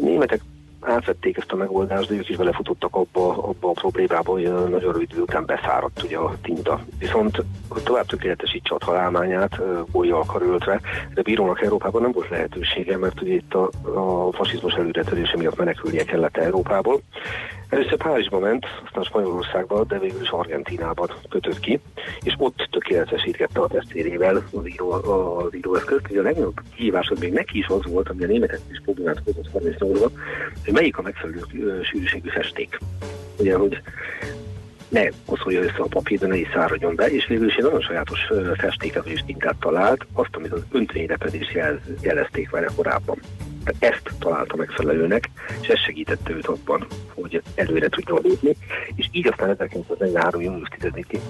Németek 0.00 0.40
átvették 0.88 1.36
ezt 1.36 1.52
a 1.52 1.56
megoldást, 1.56 2.08
de 2.08 2.14
ők 2.14 2.28
is 2.28 2.36
belefutottak 2.36 2.94
abba, 2.94 3.28
abba 3.28 3.68
a 3.68 3.72
problémába, 3.72 4.32
hogy 4.32 4.42
nagyon 4.52 4.92
rövid 4.92 5.10
idő 5.10 5.20
után 5.20 5.44
beszáradt 5.46 6.02
ugye 6.02 6.16
a 6.16 6.34
tinta. 6.42 6.80
Viszont 6.98 7.42
hogy 7.68 7.82
tovább 7.82 8.06
tökéletesítse 8.06 8.74
a 8.74 8.78
találmányát, 8.78 9.60
bolyjal 9.92 10.24
karöltve, 10.24 10.80
de 11.14 11.22
bírónak 11.22 11.62
Európában 11.62 12.02
nem 12.02 12.12
volt 12.12 12.28
lehetősége, 12.28 12.96
mert 12.96 13.20
ugye 13.20 13.34
itt 13.34 13.54
a, 13.54 13.70
a 13.94 14.32
fasizmus 14.32 14.74
előretörése 14.74 15.36
miatt 15.36 15.56
menekülnie 15.56 16.04
kellett 16.04 16.36
Európából, 16.36 17.02
Először 17.68 17.96
Párizsba 17.96 18.38
ment, 18.38 18.66
aztán 18.84 19.02
Spanyolországba, 19.02 19.84
de 19.84 19.98
végül 19.98 20.22
is 20.22 20.28
Argentinában 20.28 21.10
kötött 21.28 21.60
ki, 21.60 21.80
és 22.22 22.34
ott 22.38 22.68
tökéletesítette 22.70 23.60
a 23.60 23.66
testvérével 23.66 24.36
az, 24.36 24.66
író, 24.66 24.90
az 24.92 25.54
íróeszközt. 25.54 26.10
Ugye 26.10 26.20
a 26.20 26.22
legnagyobb 26.22 26.60
kihívás 26.76 27.08
az 27.08 27.18
még 27.18 27.32
neki 27.32 27.58
is 27.58 27.66
az 27.66 27.80
volt, 27.86 28.08
ami 28.08 28.24
a 28.24 28.26
németek 28.26 28.60
is 28.70 28.80
problémát 28.84 29.22
hozott 29.24 29.50
38 29.52 30.12
hogy 30.64 30.74
melyik 30.78 30.98
a 30.98 31.02
megfelelő 31.02 31.42
sűrűségű 31.82 32.28
festék. 32.28 32.78
Ugye, 33.38 33.56
hogy 33.56 33.82
ne 34.88 35.08
koszolja 35.26 35.60
össze 35.60 35.78
a 35.78 35.86
papír, 35.86 36.18
de 36.18 36.26
ne 36.26 36.36
is 36.36 36.48
száradjon 36.52 36.94
be, 36.94 37.06
és 37.06 37.26
végül 37.26 37.48
is 37.48 37.54
egy 37.54 37.62
nagyon 37.62 37.80
sajátos 37.80 38.20
festéket 38.56 39.06
és 39.06 39.22
tintát 39.26 39.56
talált, 39.60 40.06
azt, 40.12 40.36
amit 40.36 40.52
az 40.52 40.62
öntényrepedés 40.72 41.56
jelezték 42.00 42.50
vele 42.50 42.68
korábban. 42.76 43.18
Tehát 43.64 43.94
ezt 43.94 44.18
találta 44.18 44.56
megfelelőnek, 44.56 45.30
és 45.60 45.68
ez 45.68 45.78
segítette 45.78 46.32
őt 46.32 46.46
abban, 46.46 46.86
hogy 47.14 47.42
előre 47.54 47.88
tudjon 47.88 48.20
lépni, 48.22 48.56
és 48.94 49.08
így 49.10 49.28
aztán 49.28 49.50
1943. 49.50 50.40
június 50.42 50.68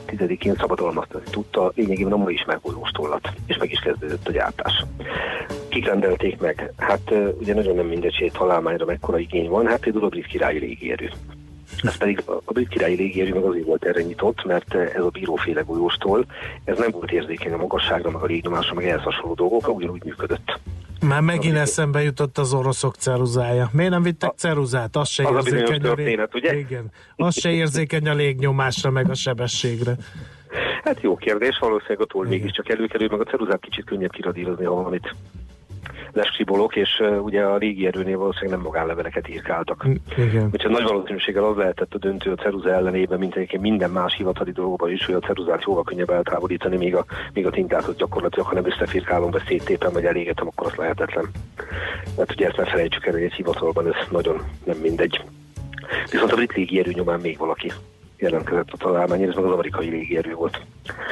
10-én 0.07 0.55
szabadalmaztani 0.55 1.25
tudta 1.31 1.73
lényegében 1.75 2.13
a 2.13 2.17
ma 2.17 2.31
is 2.31 2.45
megújulós 2.45 2.91
tollat, 2.91 3.33
és 3.47 3.57
meg 3.57 3.71
is 3.71 3.79
kezdődött 3.79 4.29
a 4.29 4.33
gyártás. 4.33 4.85
Kik 5.69 5.87
rendelték 5.87 6.41
meg? 6.41 6.73
Hát 6.77 7.15
ugye 7.39 7.55
nagyon 7.55 7.77
nem 7.77 7.87
mindegy, 7.87 8.17
hogy 8.17 8.33
találmányra 8.33 8.85
mekkora 8.85 9.19
igény 9.19 9.49
van, 9.49 9.67
hát 9.67 9.81
például 9.81 10.05
a 10.05 10.09
brit 10.09 10.27
királyi 10.27 10.59
légierő. 10.59 11.11
Ez 11.83 11.97
pedig 11.97 12.23
a 12.45 12.53
brit 12.53 12.69
királyi 12.69 12.97
légierő 12.97 13.35
meg 13.35 13.45
azért 13.45 13.67
volt 13.67 13.85
erre 13.85 14.03
nyitott, 14.03 14.45
mert 14.45 14.75
ez 14.75 15.03
a 15.03 15.09
bíróféle 15.09 15.61
golyóstól, 15.61 16.27
ez 16.65 16.79
nem 16.79 16.91
volt 16.91 17.11
érzékeny 17.11 17.53
a 17.53 17.57
magasságra, 17.57 18.11
meg 18.11 18.23
a 18.23 18.27
légnyomásra, 18.27 18.75
meg 18.75 18.85
ehhez 18.85 19.03
hasonló 19.03 19.35
dolgokra, 19.35 19.73
ugyanúgy 19.73 20.05
működött. 20.05 20.61
Már 21.07 21.21
megint 21.21 21.57
eszembe 21.57 22.03
jutott 22.03 22.39
az 22.39 22.55
oroszok 22.55 22.95
ceruzája. 22.95 23.69
Miért 23.73 23.91
nem 23.91 24.03
vittek 24.03 24.33
ceruzát? 24.37 24.97
Az 24.97 25.09
se 25.09 25.29
az 25.29 25.47
érzékeny 25.47 25.79
a, 25.79 25.83
történet, 25.83 26.35
ugye? 26.35 26.59
Igen. 26.59 26.91
Az 27.17 27.41
se 27.41 27.51
érzékeny 27.51 28.09
a 28.09 28.15
légnyomásra, 28.15 28.91
meg 28.91 29.11
a 29.11 29.15
sebességre. 29.15 29.97
Hát 30.85 31.01
jó 31.01 31.17
kérdés, 31.17 31.59
valószínűleg 31.61 32.01
a 32.01 32.05
toll 32.05 32.27
mégiscsak 32.27 32.69
előkerül, 32.69 33.09
meg 33.11 33.21
a 33.21 33.25
ceruzát 33.25 33.61
kicsit 33.61 33.85
könnyebb 33.85 34.11
kiradírozni, 34.11 34.65
ha 34.65 34.75
valamit 34.75 35.15
leskribolok, 36.13 36.77
és 36.77 37.03
ugye 37.23 37.43
a 37.43 37.59
régi 37.59 37.87
erőnél 37.87 38.19
valószínűleg 38.19 38.55
nem 38.55 38.67
magánleveleket 38.67 39.29
írkáltak. 39.29 39.87
Igen. 40.17 40.49
Úgyhogy 40.53 40.71
nagy 40.71 40.83
valószínűséggel 40.83 41.45
az 41.45 41.57
lehetett 41.57 41.95
a 41.95 41.99
döntő 41.99 42.33
a 42.33 42.35
ceruza 42.35 42.73
ellenében, 42.73 43.19
mint 43.19 43.35
egyébként 43.35 43.63
minden 43.63 43.91
más 43.91 44.15
hivatali 44.15 44.51
dolgokban 44.53 44.91
is, 44.91 45.05
hogy 45.05 45.15
a 45.15 45.19
ceruzát 45.19 45.65
jóval 45.65 45.85
könnyebb 45.85 46.11
eltávolítani, 46.11 46.77
míg 46.77 46.95
a, 46.95 47.05
míg 47.33 47.47
a 47.47 47.51
tintát 47.51 47.97
gyakorlatilag, 47.97 48.47
ha 48.47 48.55
nem 48.55 48.67
összefirkálom, 48.67 49.31
vagy 49.31 49.43
széttépem, 49.47 49.93
vagy 49.93 50.05
elégetem, 50.05 50.47
akkor 50.47 50.67
az 50.67 50.75
lehetetlen. 50.75 51.31
Mert 52.17 52.33
ugye 52.33 52.47
ezt 52.47 52.57
ne 52.57 52.65
felejtsük 52.65 53.07
el, 53.07 53.13
hogy 53.13 53.23
egy 53.23 53.33
hivatalban 53.33 53.87
ez 53.87 54.07
nagyon 54.11 54.43
nem 54.65 54.77
mindegy. 54.77 55.21
Viszont 56.11 56.33
a 56.33 56.35
brit 56.35 56.53
légierő 56.53 56.91
nyomán 56.95 57.21
még 57.21 57.39
valaki 57.39 57.73
jelentkezett 58.17 58.71
a 58.71 58.77
találmány, 58.77 59.23
ez 59.23 59.35
meg 59.35 59.45
az 59.45 59.53
amerikai 59.53 59.89
légierő 59.89 60.35
volt. 60.35 60.61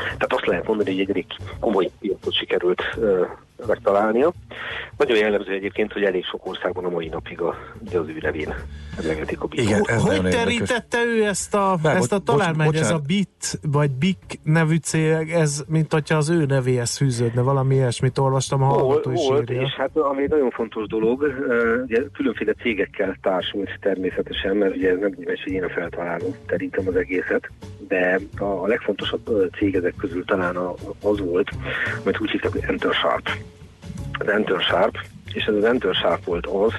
Tehát 0.03 0.33
azt 0.33 0.47
lehet 0.47 0.67
mondani, 0.67 0.91
hogy 0.91 1.01
egy 1.01 1.11
elég 1.11 1.27
komoly 1.61 1.91
piacot 2.01 2.35
sikerült 2.35 2.83
megtalálnia. 3.67 4.33
Nagyon 4.97 5.17
jellemző 5.17 5.53
egyébként, 5.53 5.93
hogy 5.93 6.03
elég 6.03 6.25
sok 6.25 6.47
országban 6.47 6.85
a 6.85 6.89
mai 6.89 7.09
napig 7.09 7.41
a, 7.41 7.55
ugye 7.87 7.99
az 7.99 8.09
ő 8.09 8.17
nevén 8.21 8.55
emlegetik 8.99 9.43
a 9.43 9.47
Igen, 9.51 9.83
ez 9.87 10.03
Hogy 10.03 10.23
terítette 10.23 11.05
ő 11.05 11.25
ezt 11.25 11.55
a, 11.55 11.79
Bár, 11.83 11.97
ezt 11.97 12.13
a 12.13 12.19
találmányt, 12.19 12.77
ez 12.77 12.91
a 12.91 13.01
BIT 13.07 13.59
vagy 13.63 13.91
BIC 13.91 14.17
nevű 14.43 14.77
cég, 14.77 15.31
ez 15.31 15.65
mint 15.69 15.93
hogyha 15.93 16.17
az 16.17 16.31
ő 16.31 16.45
nevéhez 16.45 16.97
fűződne, 16.97 17.41
valami 17.41 17.75
ilyesmit 17.75 18.19
olvastam, 18.19 18.63
a 18.63 18.67
hallgató 18.67 19.13
is 19.13 19.27
volt, 19.29 19.51
írja. 19.51 19.63
és 19.63 19.73
hát 19.73 19.97
ami 19.97 20.23
egy 20.23 20.29
nagyon 20.29 20.51
fontos 20.51 20.87
dolog, 20.87 21.23
ugye 21.87 22.03
különféle 22.13 22.53
cégekkel 22.53 23.17
társult 23.23 23.79
természetesen, 23.81 24.57
mert 24.57 24.77
ugye 24.77 24.89
nem 24.89 25.13
nyilván, 25.17 25.37
hogy 25.45 25.53
én 25.53 25.65
a 25.65 25.69
feltaláló 25.69 26.35
terítem 26.47 26.87
az 26.87 26.97
egészet, 26.97 27.51
de 27.89 28.21
a, 28.39 28.67
legfontosabb 28.67 29.51
cég 29.59 29.75
ezek 29.75 29.95
közül 29.97 30.25
talán 30.25 30.57
az 31.03 31.19
volt, 31.19 31.51
amit 32.03 32.21
úgy 32.21 32.31
hívtak, 32.31 32.53
hogy 32.53 32.65
Enter 32.67 32.93
Sharp 32.93 33.31
az 34.19 34.29
Enter 34.29 34.61
Sharp, 34.61 34.99
és 35.35 35.45
ez 35.45 35.55
az 35.55 35.65
Enter 35.65 35.95
Sharp 35.95 36.25
volt 36.25 36.47
az, 36.47 36.73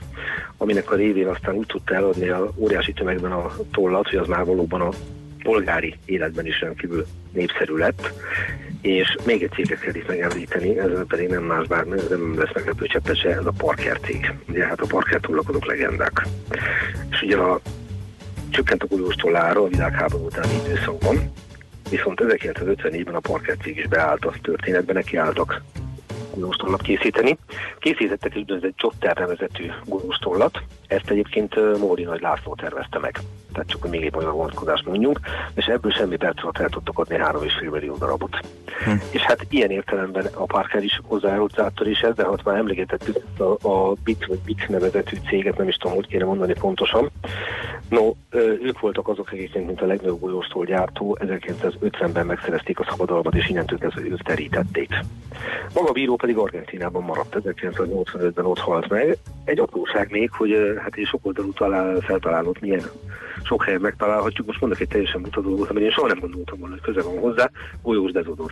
aminek 0.57 0.91
a 0.91 0.95
révén 0.95 1.27
aztán 1.27 1.55
úgy 1.55 1.65
tudta 1.65 1.95
eladni 1.95 2.29
a 2.29 2.51
óriási 2.55 2.93
tömegben 2.93 3.31
a 3.31 3.51
tollat, 3.71 4.09
hogy 4.09 4.19
az 4.19 4.27
már 4.27 4.45
valóban 4.45 4.81
a 4.81 4.89
polgári 5.43 5.95
életben 6.05 6.45
is 6.45 6.59
rendkívül 6.59 7.05
népszerű 7.31 7.75
lett, 7.75 8.13
és 8.81 9.15
még 9.25 9.43
egy 9.43 9.51
céget 9.51 9.79
kell 9.79 9.95
itt 9.95 10.07
megemlíteni, 10.07 10.79
ez 10.79 10.89
pedig 11.07 11.29
nem 11.29 11.43
más, 11.43 11.67
bár 11.67 11.85
nem 11.85 12.39
lesz 12.39 12.53
meglepő 12.53 12.85
cseppese, 12.85 13.29
ez 13.29 13.45
a 13.45 13.53
Parker 13.57 13.99
cég. 13.99 14.33
Ugye 14.49 14.65
hát 14.65 14.81
a 14.81 14.85
Parker 14.85 15.19
tollakodók 15.19 15.65
legendák. 15.65 16.27
És 17.11 17.21
ugye 17.21 17.37
a 17.37 17.59
csökkent 18.49 18.83
a 18.83 18.87
golyós 18.87 19.15
tollára 19.15 19.61
a 19.61 19.67
világháború 19.67 20.25
utáni 20.25 20.53
időszakban, 20.65 21.31
viszont 21.89 22.19
1954-ben 22.23 23.15
a 23.15 23.19
Parker 23.19 23.57
cég 23.57 23.77
is 23.77 23.87
beállt 23.87 24.25
a 24.25 24.33
történetben, 24.41 24.95
neki 24.95 25.17
golyóstollat 26.39 26.82
készíteni. 26.82 27.38
Készítettek 27.79 28.36
egy 28.36 28.41
úgynevezett 28.41 28.82
Jotter 28.82 29.17
nevezetű 29.17 29.72
golyóstollat, 29.86 30.62
ezt 30.88 31.10
egyébként 31.10 31.79
Móri 31.79 32.03
Nagy 32.03 32.22
László 32.22 32.56
tervezte 32.56 33.00
meg. 33.00 33.20
Tehát 33.53 33.70
csak 33.70 33.82
hogy 33.82 33.89
még 33.89 34.06
egy 34.06 34.13
magyar 34.13 34.32
vonatkozást 34.32 34.86
mondjunk, 34.86 35.20
és 35.56 35.65
ebből 35.65 35.91
semmi 35.91 36.15
perc 36.15 36.44
alatt 36.44 36.58
el 36.58 36.70
tudtak 36.70 37.00
adni 37.00 37.15
3,5 37.15 37.72
millió 37.72 37.96
darabot. 37.96 38.38
Hm. 38.84 38.91
És 39.12 39.22
hát 39.22 39.46
ilyen 39.50 39.72
értelemben 39.72 40.25
a 40.34 40.46
Parker 40.46 40.84
is 40.84 41.00
hozzájárult 41.03 41.62
is 41.84 42.00
ez, 42.00 42.15
de 42.15 42.24
ha 42.24 42.38
már 42.44 42.58
emlékeztettük 42.58 43.17
a, 43.38 43.67
a 43.67 43.94
BIT 44.03 44.25
vagy 44.25 44.39
BIT 44.46 44.67
nevezetű 44.70 45.17
céget, 45.29 45.58
nem 45.58 45.67
is 45.67 45.75
tudom, 45.75 45.96
hogy 45.96 46.08
kéne 46.08 46.25
mondani 46.25 46.53
pontosan. 46.53 47.12
No, 47.89 48.12
ők 48.62 48.79
voltak 48.79 49.08
azok 49.08 49.34
egyébként, 49.34 49.65
mint 49.65 49.82
a 49.82 49.86
legnagyobb 49.86 50.20
golyóstól 50.20 50.65
gyártó, 50.65 51.17
1950-ben 51.22 52.25
megszerezték 52.25 52.79
a 52.79 52.88
szabadalmat, 52.89 53.36
és 53.36 53.50
innentől 53.50 53.77
kezdve 53.77 54.01
ők 54.01 54.22
terítették. 54.22 54.89
Maga 55.74 55.89
a 55.89 55.91
bíró 55.91 56.15
pedig 56.27 56.41
Argentinában 56.41 57.03
maradt, 57.03 57.38
1985-ben 57.43 58.46
ott 58.46 58.60
halt 58.60 58.89
meg. 58.89 59.17
Egy 59.43 59.60
apróság 59.60 60.12
még, 60.12 60.31
hogy 60.31 60.75
hát 60.77 60.96
egy 60.96 61.05
sok 61.05 61.25
oldalú 61.25 61.51
talál, 61.51 62.00
feltalálót 62.00 62.62
milyen 62.62 62.81
sok 63.47 63.63
helyen 63.63 63.81
megtalálhatjuk. 63.81 64.47
Most 64.47 64.59
mondok 64.59 64.79
egy 64.79 64.87
teljesen 64.87 65.21
buta 65.21 65.41
dolgot, 65.41 65.69
amit 65.69 65.83
én 65.83 65.91
soha 65.91 66.07
nem 66.07 66.19
gondoltam 66.19 66.59
volna, 66.59 66.73
hogy 66.73 66.83
köze 66.83 67.07
van 67.07 67.19
hozzá, 67.19 67.51
golyós 67.81 68.11
dezodor. 68.11 68.51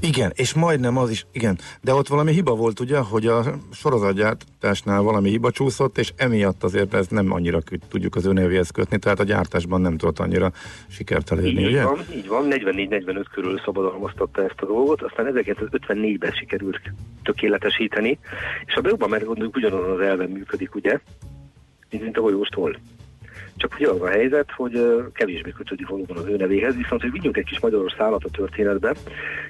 Igen, 0.00 0.32
és 0.34 0.54
majdnem 0.54 0.96
az 0.96 1.10
is, 1.10 1.26
igen, 1.32 1.58
de 1.80 1.94
ott 1.94 2.08
valami 2.08 2.32
hiba 2.32 2.54
volt 2.54 2.80
ugye, 2.80 2.98
hogy 2.98 3.26
a 3.26 3.42
sorozatgyártásnál 3.72 5.02
valami 5.02 5.28
hiba 5.28 5.50
csúszott, 5.50 5.98
és 5.98 6.12
emiatt 6.16 6.64
azért 6.64 6.94
ez 6.94 7.06
nem 7.06 7.32
annyira 7.32 7.58
tudjuk 7.88 8.14
az 8.14 8.26
ő 8.26 8.32
nevéhez 8.32 8.70
kötni, 8.70 8.98
tehát 8.98 9.20
a 9.20 9.24
gyártásban 9.24 9.80
nem 9.80 9.96
tudott 9.96 10.18
annyira 10.18 10.52
sikert 10.88 11.30
elérni, 11.30 11.60
így 11.60 11.66
ugye? 11.66 11.84
Van, 11.84 11.98
így 12.14 12.28
van, 12.28 12.46
44-45 12.50 13.24
körül 13.32 13.60
szabadalmaztatta 13.64 14.42
ezt 14.42 14.60
a 14.60 14.66
dolgot, 14.66 15.02
aztán 15.02 15.32
1954-ben 15.34 16.32
sikerült 16.32 16.80
tökéletesíteni, 17.22 18.18
és 18.66 18.74
a 18.74 18.80
Beugban 18.80 19.08
mert 19.08 19.24
gondoljuk 19.24 19.56
ugyanazon 19.56 19.90
az 19.90 20.00
elven 20.00 20.30
működik, 20.30 20.74
ugye, 20.74 20.98
mint 21.90 22.16
a 22.16 22.20
golyóstól. 22.20 22.76
Csak 23.58 23.74
ugye 23.74 23.88
az 23.88 24.00
a 24.00 24.08
helyzet, 24.08 24.50
hogy 24.50 25.02
kevésbé 25.12 25.50
kötődik 25.50 25.88
valóban 25.88 26.16
az 26.16 26.26
ő 26.26 26.36
nevéhez, 26.36 26.74
viszont 26.74 27.00
hogy 27.00 27.12
vigyünk 27.12 27.36
egy 27.36 27.44
kis 27.44 27.60
magyaros 27.60 27.92
szállat 27.92 28.24
a 28.24 28.30
történetbe, 28.30 28.94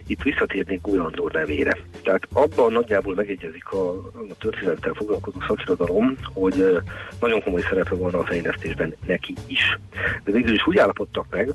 itt 0.06 0.22
visszatérnék 0.22 0.80
Gulyandor 0.80 1.32
nevére. 1.32 1.76
Tehát 2.02 2.28
abban 2.32 2.72
nagyjából 2.72 3.14
megegyezik 3.14 3.68
a, 3.72 3.90
a 3.96 4.36
történettel 4.38 4.92
foglalkozó 4.92 5.38
szakirodalom, 5.46 6.16
hogy 6.34 6.80
nagyon 7.20 7.42
komoly 7.42 7.60
szerepe 7.60 7.94
van 7.94 8.14
a 8.14 8.24
fejlesztésben 8.24 8.94
neki 9.06 9.34
is. 9.46 9.78
De 10.24 10.32
végül 10.32 10.54
is 10.54 10.66
úgy 10.66 10.78
állapodtak 10.78 11.26
meg, 11.30 11.54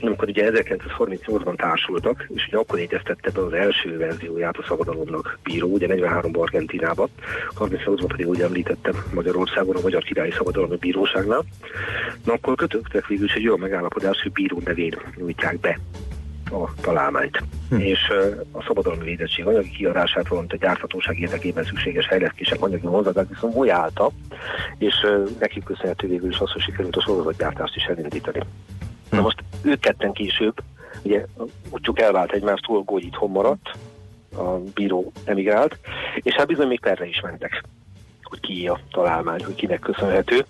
amikor 0.00 0.28
ugye 0.28 0.50
1938-ban 0.52 1.56
társultak, 1.56 2.26
és 2.34 2.46
ugye 2.46 2.56
akkor 2.56 2.78
egyeztette 2.78 3.30
be 3.30 3.40
az 3.40 3.52
első 3.52 3.98
verzióját 3.98 4.56
a 4.56 4.64
szabadalomnak 4.68 5.38
bíró, 5.42 5.68
ugye 5.68 5.86
43-ban 5.90 6.40
Argentinában, 6.40 7.08
38-ban 7.58 8.04
pedig 8.08 8.28
úgy 8.28 8.40
említettem 8.40 8.94
Magyarországon 9.14 9.76
a 9.76 9.80
Magyar 9.80 10.02
Királyi 10.02 10.30
Szabadalmi 10.30 10.76
Bíróságnál. 10.76 11.44
Na 12.24 12.32
akkor 12.32 12.54
kötöttek 12.54 13.06
végül 13.06 13.24
is 13.24 13.34
egy 13.34 13.46
olyan 13.46 13.60
megállapodás, 13.60 14.22
hogy 14.22 14.32
bíró 14.32 14.60
nevén 14.64 14.94
nyújtják 15.16 15.60
be 15.60 15.78
a 16.50 16.74
találmányt. 16.80 17.42
Hm. 17.68 17.78
És 17.78 18.12
a 18.52 18.62
szabadalmi 18.62 19.04
védettség 19.04 19.46
anyagi 19.46 19.70
kiadását, 19.70 20.28
valamint 20.28 20.52
a 20.52 20.56
gyárthatóság 20.56 21.18
érdekében 21.18 21.64
szükséges 21.64 22.06
fejlesztések 22.06 22.62
anyagi 22.62 22.86
hozzáadás 22.86 23.26
viszont 23.28 23.54
folyálta, 23.54 24.10
és 24.78 24.94
nekik 25.38 25.64
köszönhető 25.64 26.08
végül 26.08 26.30
is 26.30 26.38
az, 26.38 26.50
hogy 26.50 26.62
sikerült 26.62 26.96
a 26.96 27.00
sorozatgyártást 27.00 27.76
is 27.76 27.84
elindítani. 27.84 28.40
Na 29.10 29.20
most 29.20 29.44
ők 29.62 29.80
ketten 29.80 30.12
később, 30.12 30.54
ugye 31.02 31.24
útjuk 31.70 32.00
elvált 32.00 32.32
egymástól, 32.32 32.82
Gógy 32.82 33.04
itthon 33.04 33.30
maradt, 33.30 33.70
a 34.36 34.58
bíró 34.74 35.12
emigrált, 35.24 35.78
és 36.22 36.34
hát 36.34 36.46
bizony 36.46 36.66
még 36.66 36.80
perre 36.80 37.06
is 37.06 37.20
mentek 37.20 37.62
hogy 38.28 38.40
ki 38.40 38.68
a 38.68 38.80
találmány, 38.90 39.44
hogy 39.44 39.54
kinek 39.54 39.80
köszönhető. 39.80 40.44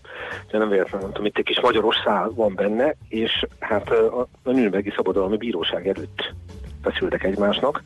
De 0.51 0.59
nem 0.59 0.69
véletlenül 0.69 1.01
mondtam, 1.01 1.25
itt 1.25 1.39
egy 1.39 1.45
kis 1.45 1.61
magyaros 1.61 1.97
szál 2.05 2.31
van 2.35 2.55
benne, 2.55 2.95
és 3.09 3.47
hát 3.61 3.91
a, 3.91 4.21
a 4.43 4.51
Nürnbergi 4.51 4.93
Szabadalmi 4.97 5.37
Bíróság 5.37 5.89
előtt 5.89 6.35
feszültek 6.83 7.25
egymásnak, 7.25 7.83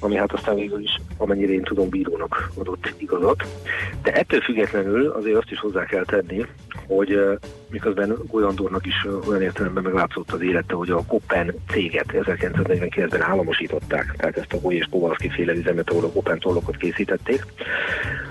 ami 0.00 0.16
hát 0.16 0.32
aztán 0.32 0.54
végül 0.54 0.82
is, 0.82 1.00
amennyire 1.16 1.52
én 1.52 1.62
tudom, 1.62 1.88
bírónak 1.88 2.50
adott 2.58 2.94
igazat. 2.96 3.44
De 4.02 4.12
ettől 4.12 4.40
függetlenül 4.40 5.08
azért 5.10 5.36
azt 5.36 5.50
is 5.50 5.58
hozzá 5.58 5.84
kell 5.84 6.04
tenni, 6.04 6.46
hogy 6.86 7.38
miközben 7.70 8.16
Golyandornak 8.26 8.86
is 8.86 9.06
olyan 9.28 9.42
értelemben 9.42 9.82
meglátszott 9.82 10.32
az 10.32 10.42
élete, 10.42 10.74
hogy 10.74 10.90
a 10.90 11.04
Koppen 11.06 11.54
céget 11.70 12.12
1949-ben 12.12 13.22
államosították, 13.22 14.14
tehát 14.16 14.36
ezt 14.36 14.52
a 14.52 14.60
Goly 14.60 14.74
és 14.74 14.86
Kowalski 14.90 15.28
féle 15.28 15.52
üzemet, 15.52 15.90
ahol 15.90 16.04
a 16.04 16.10
Koppen 16.10 16.38
tollokat 16.38 16.76
készítették. 16.76 17.44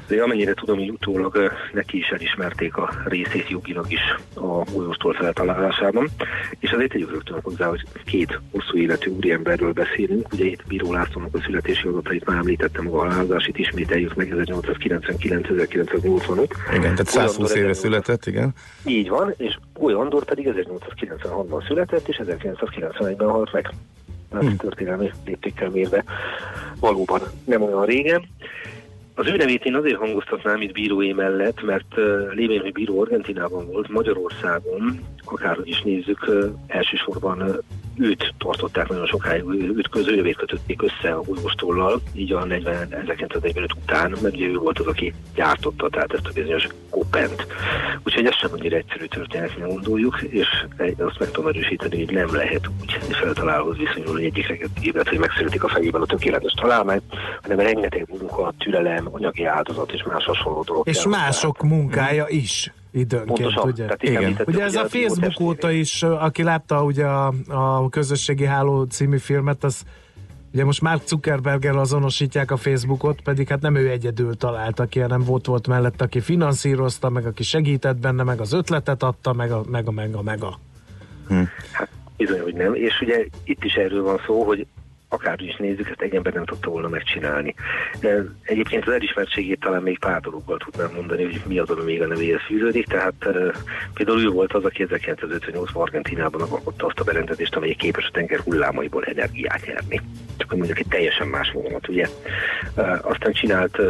De 0.07 0.21
amennyire 0.23 0.53
tudom, 0.53 0.77
hogy 0.77 0.89
utólag 0.89 1.51
neki 1.73 1.97
is 1.97 2.07
elismerték 2.07 2.77
a 2.77 2.93
részét 3.05 3.49
jogilag 3.49 3.91
is 3.91 4.15
a 4.33 4.63
golyóstól 4.73 5.13
feltalálásában. 5.13 6.09
És 6.59 6.71
azért 6.71 6.91
tegyük 6.91 7.11
rögtön 7.11 7.39
hozzá, 7.41 7.67
hogy 7.67 7.83
két 8.05 8.39
hosszú 8.51 8.77
életű 8.77 9.09
úriemberről 9.09 9.73
beszélünk. 9.99 10.33
Ugye 10.33 10.45
itt 10.45 10.63
Bíró 10.67 10.93
Lászlónak 10.93 11.35
a 11.35 11.41
születési 11.41 11.87
adatait 11.87 12.25
már 12.25 12.37
említettem, 12.37 12.87
a 12.87 12.97
halálozásit 12.97 13.57
ismételjük 13.57 14.15
meg 14.15 14.33
1999-1985. 14.35 16.49
Igen, 16.69 16.81
tehát 16.81 17.07
120 17.07 17.53
éve 17.53 17.73
született, 17.73 18.25
igen. 18.25 18.53
Így 18.85 19.09
van, 19.09 19.33
és 19.37 19.57
Új 19.75 19.93
Andor 19.93 20.23
pedig 20.23 20.49
1896-ban 20.51 21.67
született, 21.67 22.07
és 22.07 22.21
1991-ben 22.23 23.29
halt 23.29 23.51
meg. 23.51 23.69
Hát 24.33 24.41
hmm. 24.41 24.55
történelmi 24.55 25.11
léptékkel 25.25 25.69
mérve 25.69 26.03
valóban 26.79 27.21
nem 27.45 27.61
olyan 27.61 27.85
régen. 27.85 28.27
Az 29.15 29.27
ő 29.27 29.35
nevét 29.35 29.65
én 29.65 29.75
azért 29.75 29.97
hangoztatnám 29.97 30.61
itt 30.61 30.71
bírói 30.71 31.13
mellett, 31.13 31.61
mert 31.61 31.97
uh, 31.97 32.33
lévén, 32.33 32.61
hogy 32.61 32.71
bíró 32.71 33.01
Argentinában 33.01 33.65
volt, 33.65 33.89
Magyarországon, 33.89 34.99
akárhogy 35.25 35.67
is 35.67 35.81
nézzük, 35.81 36.27
uh, 36.27 36.45
elsősorban 36.67 37.41
uh, 37.41 37.57
őt 37.99 38.33
tartották 38.37 38.87
nagyon 38.87 39.05
sokáig, 39.05 39.43
őt 39.49 39.89
közőjövét 39.89 40.35
kötötték 40.35 40.81
össze 40.81 41.13
a 41.13 41.23
húzmostollal, 41.23 42.01
így 42.13 42.31
a 42.31 42.45
40, 42.45 42.93
1945 42.93 43.73
után, 43.73 44.15
mert 44.21 44.35
ugye 44.35 44.45
ő 44.45 44.57
volt 44.57 44.79
az, 44.79 44.85
aki 44.85 45.13
gyártotta, 45.35 45.89
tehát 45.89 46.13
ezt 46.13 46.25
a 46.25 46.31
bizonyos 46.33 46.67
kopent. 46.89 47.45
Úgyhogy 48.03 48.25
ez 48.25 48.35
sem 48.35 48.49
annyira 48.53 48.77
egyszerű 48.77 49.05
történetnek 49.05 49.67
gondoljuk, 49.67 50.21
és 50.21 50.47
azt 50.97 51.19
meg 51.19 51.31
tudom 51.31 51.49
erősíteni, 51.49 52.05
hogy 52.05 52.13
nem 52.13 52.35
lehet 52.35 52.69
úgy 52.81 53.15
feltalálóhoz 53.15 53.77
viszonyulni, 53.77 54.11
hogy 54.11 54.23
egyik 54.23 54.47
reggelt, 54.47 55.09
hogy 55.09 55.19
megszületik 55.19 55.63
a 55.63 55.67
fejében 55.67 56.01
a 56.01 56.05
tökéletes 56.05 56.53
találmány, 56.53 57.01
hanem 57.41 57.59
rengeteg 57.59 58.05
munka, 58.09 58.53
türelem, 58.57 59.07
anyagi 59.11 59.45
áldozat 59.45 59.91
és 59.91 60.03
más 60.03 60.25
hasonló 60.25 60.63
dolog. 60.63 60.87
És 60.87 61.05
mások 61.05 61.61
munkája 61.63 62.25
is 62.27 62.71
időnként, 62.91 63.39
Pontosan, 63.39 63.67
ugye? 63.67 63.83
Tehát 63.83 64.03
Igen. 64.03 64.37
Ugye 64.45 64.63
ez 64.63 64.75
a 64.75 64.89
Facebook 64.89 65.39
óta 65.39 65.71
is, 65.71 66.03
aki 66.03 66.43
látta 66.43 66.83
ugye 66.83 67.05
a, 67.05 67.33
a 67.47 67.89
közösségi 67.89 68.45
háló 68.45 68.83
című 68.83 69.17
filmet, 69.17 69.63
az 69.63 69.83
Ugye 70.53 70.65
most 70.65 70.81
Mark 70.81 71.07
Zuckerberger 71.07 71.75
azonosítják 71.75 72.51
a 72.51 72.57
Facebookot, 72.57 73.21
pedig 73.21 73.47
hát 73.47 73.61
nem 73.61 73.75
ő 73.75 73.89
egyedül 73.89 74.35
találta 74.35 74.85
ki, 74.85 74.99
hanem 74.99 75.23
volt 75.23 75.45
volt 75.45 75.67
mellett, 75.67 76.01
aki 76.01 76.19
finanszírozta, 76.19 77.09
meg 77.09 77.25
aki 77.25 77.43
segített 77.43 77.97
benne, 77.97 78.23
meg 78.23 78.39
az 78.39 78.53
ötletet 78.53 79.03
adta, 79.03 79.33
meg 79.33 79.51
a, 79.51 79.63
meg 79.69 79.87
a, 79.87 79.91
meg 79.91 80.15
a, 80.15 80.21
meg 80.21 80.43
a. 80.43 80.59
Hm. 81.27 81.41
Hát 81.71 81.89
bizony, 82.17 82.41
hogy 82.41 82.53
nem. 82.53 82.73
És 82.73 83.01
ugye 83.01 83.25
itt 83.43 83.63
is 83.63 83.73
erről 83.73 84.03
van 84.03 84.21
szó, 84.25 84.43
hogy 84.43 84.65
akár 85.09 85.41
is 85.41 85.55
nézzük, 85.55 85.89
ezt 85.89 86.01
egy 86.01 86.15
ember 86.15 86.33
nem 86.33 86.45
tudta 86.45 86.69
volna 86.69 86.87
megcsinálni. 86.87 87.55
De 87.99 88.23
egyébként 88.43 88.87
az 88.87 88.93
elismertségét 88.93 89.59
talán 89.59 89.81
még 89.81 89.99
pár 89.99 90.21
dologgal 90.21 90.57
tudnám 90.57 90.91
mondani, 90.95 91.23
hogy 91.23 91.41
mi 91.47 91.59
az, 91.59 91.69
ami 91.69 91.83
még 91.83 92.01
a 92.01 92.07
nevéhez 92.07 92.41
fűződik. 92.41 92.87
Tehát 92.87 93.25
uh, 93.25 93.53
például 93.93 94.21
ő 94.21 94.29
volt 94.29 94.53
az, 94.53 94.63
aki 94.63 94.83
1958 94.83 95.69
Argentinában 95.73 96.41
alkotta 96.41 96.85
azt 96.85 96.99
a 96.99 97.03
berendezést, 97.03 97.55
amely 97.55 97.73
képes 97.73 98.05
a 98.05 98.11
tenger 98.11 98.39
hullámaiból 98.39 99.03
energiát 99.03 99.65
nyerni. 99.65 100.01
Csak 100.37 100.49
hogy 100.49 100.57
mondjuk 100.57 100.79
egy 100.79 100.87
teljesen 100.89 101.27
más 101.27 101.51
vonalat, 101.51 101.87
ugye. 101.87 102.07
Aztán 103.01 103.31
csinált 103.31 103.81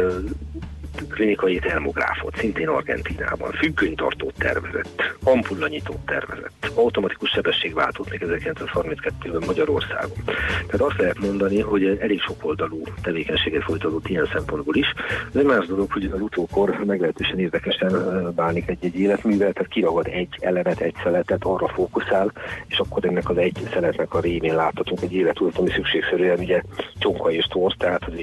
klinikai 1.08 1.58
termográfot, 1.58 2.36
szintén 2.36 2.68
Argentinában, 2.68 3.50
függönytartót 3.50 4.34
tervezett, 4.38 5.02
ampullanyítót 5.24 6.06
tervezett, 6.06 6.72
automatikus 6.74 7.30
sebességváltót 7.30 8.10
még 8.10 8.24
1932-ben 8.26 9.42
Magyarországon. 9.46 10.24
Tehát 10.66 10.80
azt 10.80 10.98
lehet 10.98 11.18
mondani, 11.18 11.60
hogy 11.60 11.98
elég 12.00 12.20
sok 12.20 12.44
oldalú 12.44 12.82
tevékenységet 13.02 13.62
folytatott 13.62 14.08
ilyen 14.08 14.28
szempontból 14.32 14.76
is. 14.76 14.94
De 15.32 15.42
más 15.42 15.66
dolog, 15.66 15.92
hogy 15.92 16.10
az 16.14 16.20
utókor 16.20 16.84
meglehetősen 16.86 17.38
érdekesen 17.38 17.92
bánik 18.34 18.68
egy-egy 18.68 18.98
életművel, 18.98 19.52
tehát 19.52 19.70
kiragad 19.70 20.06
egy 20.06 20.36
elemet, 20.40 20.80
egy 20.80 20.94
szeletet, 21.02 21.44
arra 21.44 21.68
fókuszál, 21.68 22.32
és 22.66 22.78
akkor 22.78 23.04
ennek 23.04 23.28
az 23.30 23.36
egy 23.36 23.68
szeletnek 23.72 24.14
a 24.14 24.20
révén 24.20 24.54
láthatunk 24.54 25.00
egy 25.02 25.14
életutat, 25.14 25.58
ami 25.58 25.70
szükségszerűen 25.70 26.38
ugye 26.38 26.62
csonka 26.98 27.30
és 27.30 27.44
torz, 27.44 27.74
tehát 27.78 28.04
az 28.04 28.14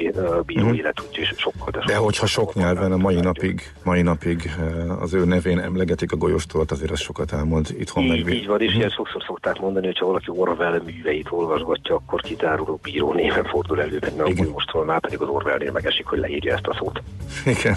bíró 0.45 0.67
mm. 0.67 0.73
élet 0.73 1.01
úgyis 1.07 1.33
sokkal. 1.37 1.71
De, 1.71 1.79
de 1.85 1.95
hogyha 1.95 2.25
sok 2.25 2.55
nyelven 2.57 2.91
a 2.91 2.97
mai 2.97 3.15
napig, 3.15 3.61
mai 3.83 4.01
napig 4.01 4.51
eh, 4.59 5.01
az 5.01 5.13
ő 5.13 5.25
nevén 5.25 5.59
emlegetik 5.59 6.11
a 6.11 6.15
golyóstolt, 6.15 6.71
azért 6.71 6.91
ez 6.91 6.99
sokat 6.99 7.31
elmond 7.31 7.67
itthon 7.79 8.03
így, 8.03 8.23
meg. 8.23 8.33
Így 8.33 8.47
van, 8.47 8.61
és 8.61 8.75
ilyen 8.75 8.89
sokszor 8.89 9.23
szokták 9.27 9.59
mondani, 9.59 9.85
hogy 9.85 9.97
ha 9.97 10.05
valaki 10.05 10.29
Orwell 10.29 10.81
műveit 10.85 11.27
olvasgatja, 11.29 11.95
akkor 11.95 12.21
kitáruló 12.21 12.79
bíró 12.83 13.13
néven 13.13 13.43
fordul 13.43 13.81
elő 13.81 13.99
benne 13.99 14.23
a 14.23 14.33
golyóstolnál, 14.33 14.99
pedig 14.99 15.21
az 15.21 15.27
Orwellnél 15.27 15.71
megesik, 15.71 16.05
hogy 16.05 16.19
leírja 16.19 16.53
ezt 16.53 16.67
a 16.67 16.75
szót. 16.79 17.01
Igen. 17.45 17.75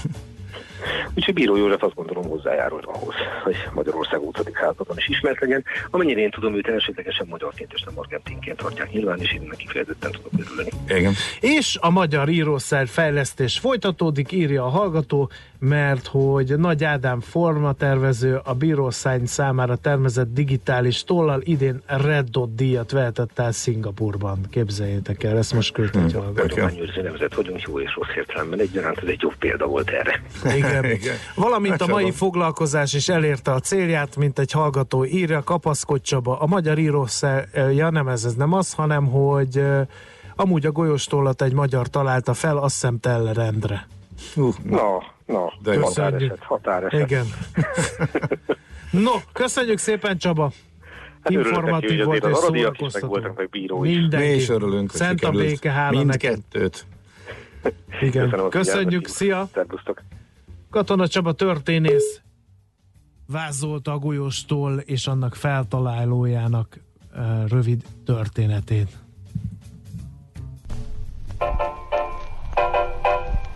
Úgyhogy 1.14 1.34
Bíró 1.34 1.56
József 1.56 1.82
azt 1.82 1.94
gondolom 1.94 2.28
hozzájárult 2.28 2.84
ahhoz, 2.84 3.14
hogy 3.42 3.56
Magyarország 3.72 4.20
20. 4.20 4.34
században 4.60 4.96
is 4.96 5.08
ismert 5.08 5.40
legyen. 5.40 5.64
Amennyire 5.90 6.20
én 6.20 6.30
tudom, 6.30 6.54
őt 6.54 6.68
elsődlegesen 6.68 7.26
magyarként 7.30 7.72
és 7.72 7.82
nem 7.82 7.98
argentinként 7.98 8.56
tartják 8.56 8.90
nyilván, 8.90 9.20
és 9.20 9.32
én 9.32 9.46
neki 9.50 9.64
kifejezetten 9.66 10.10
tudok 10.10 10.46
örülni. 10.46 10.70
Igen. 10.88 11.12
És 11.40 11.78
a 11.80 11.90
magyar 11.90 12.28
írószer 12.28 12.88
fejlesztés 12.88 13.58
folytatódik, 13.58 14.32
írja 14.32 14.64
a 14.64 14.68
hallgató, 14.68 15.30
mert 15.58 16.06
hogy 16.06 16.58
Nagy 16.58 16.84
Ádám 16.84 17.20
formatervező 17.20 18.40
a 18.44 18.54
bírószány 18.54 19.26
számára 19.26 19.76
tervezett 19.76 20.32
digitális 20.32 21.04
tollal 21.04 21.40
idén 21.44 21.82
Red 21.86 22.28
Dot 22.28 22.54
díjat 22.54 22.90
vehetett 22.90 23.38
el 23.38 23.52
Szingapurban. 23.52 24.38
Képzeljétek 24.50 25.22
el, 25.22 25.36
ezt 25.36 25.54
most 25.54 25.72
küldte 25.72 26.00
egy 26.00 26.12
hallgató. 26.12 26.46
Tudományőrző 26.46 27.02
nemzet 27.02 27.34
vagyunk 27.34 27.62
jó 27.62 27.80
és 27.80 27.94
rossz 27.94 28.16
értelemben 28.16 28.60
egyaránt, 28.60 28.98
ez 28.98 29.08
egy 29.08 29.22
jobb 29.22 29.34
példa 29.38 29.66
volt 29.66 29.90
erre. 29.90 30.22
Igen. 30.56 30.84
Igen. 31.00 31.16
Valamint 31.34 31.80
a 31.80 31.86
mai 31.86 32.10
foglalkozás 32.10 32.92
is 32.92 33.08
elérte 33.08 33.52
a 33.52 33.60
célját, 33.60 34.16
mint 34.16 34.38
egy 34.38 34.52
hallgató 34.52 35.04
írja, 35.04 35.42
kapaszkodj 35.42 36.02
Csaba. 36.02 36.38
A 36.38 36.46
magyar 36.46 36.78
írószer, 36.78 37.48
ja 37.74 37.90
nem 37.90 38.08
ez, 38.08 38.24
ez 38.24 38.34
nem 38.34 38.52
az, 38.52 38.72
hanem 38.72 39.06
hogy 39.06 39.62
Amúgy 40.40 40.66
a 40.66 40.72
golyóstólat 40.72 41.42
egy 41.42 41.52
magyar 41.52 41.88
találta 41.88 42.34
fel, 42.34 42.56
azt 42.56 42.74
hiszem 42.74 42.98
rendre. 43.32 43.86
Uh, 44.36 44.54
na, 44.62 45.02
na, 45.26 45.52
de 45.62 45.80
határeset, 45.80 46.42
határeset. 46.42 47.00
Igen. 47.00 47.26
no, 49.04 49.12
köszönjük 49.32 49.78
szépen 49.78 50.18
Csaba! 50.18 50.52
Hát 51.22 51.32
Informatív 51.32 52.04
volt 52.04 52.24
és 52.24 52.36
szórakoztató. 52.36 53.06
voltak 53.06 53.36
meg 53.36 53.48
bíró 53.48 53.84
is. 53.84 53.96
Mindenki. 53.96 54.26
Mi 54.26 54.34
is 54.34 54.48
örülünk, 54.48 54.92
Szent 54.92 55.24
a 55.24 55.30
béke, 55.30 55.70
hála 55.70 55.98
Mindkettőt. 55.98 56.86
Igen. 58.00 58.48
Köszönjük, 58.50 59.06
szia! 59.06 59.48
Szerbusztok! 59.52 60.02
Katona 60.70 61.08
Csaba 61.08 61.32
történész 61.32 62.20
vázolta 63.26 63.92
a 63.92 63.98
golyóstól 63.98 64.78
és 64.78 65.06
annak 65.06 65.34
feltalálójának 65.34 66.80
rövid 67.48 67.84
történetét. 68.04 68.98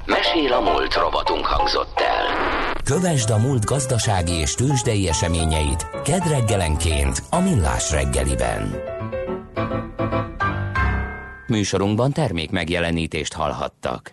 Mesél 0.07 0.53
a 0.53 0.61
múlt 0.61 0.95
robotunk 0.95 1.45
hangzott 1.45 1.99
el. 1.99 2.25
Kövesd 2.85 3.31
a 3.31 3.39
múlt 3.39 3.65
gazdasági 3.65 4.33
és 4.33 4.55
tőzsdei 4.55 5.09
eseményeit 5.09 5.87
kedd 6.03 6.29
reggelenként 6.29 7.23
a 7.31 7.41
Millás 7.41 7.91
reggeliben. 7.91 8.75
Műsorunkban 11.47 12.13
termék 12.13 12.51
megjelenítést 12.51 13.33
hallhattak. 13.33 14.13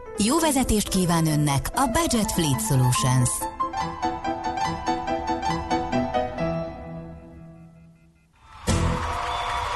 jó 0.25 0.39
vezetést 0.39 0.87
kíván 0.87 1.27
önnek 1.27 1.69
a 1.75 1.85
Budget 1.85 2.31
Fleet 2.31 2.61
Solutions. 2.67 3.29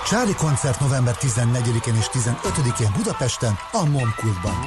Csári 0.09 0.33
koncert 0.35 0.79
november 0.79 1.15
14-én 1.19 1.95
és 1.95 2.05
15-én 2.11 2.91
Budapesten, 2.95 3.53
a 3.71 3.85
Momkultban. 3.85 4.65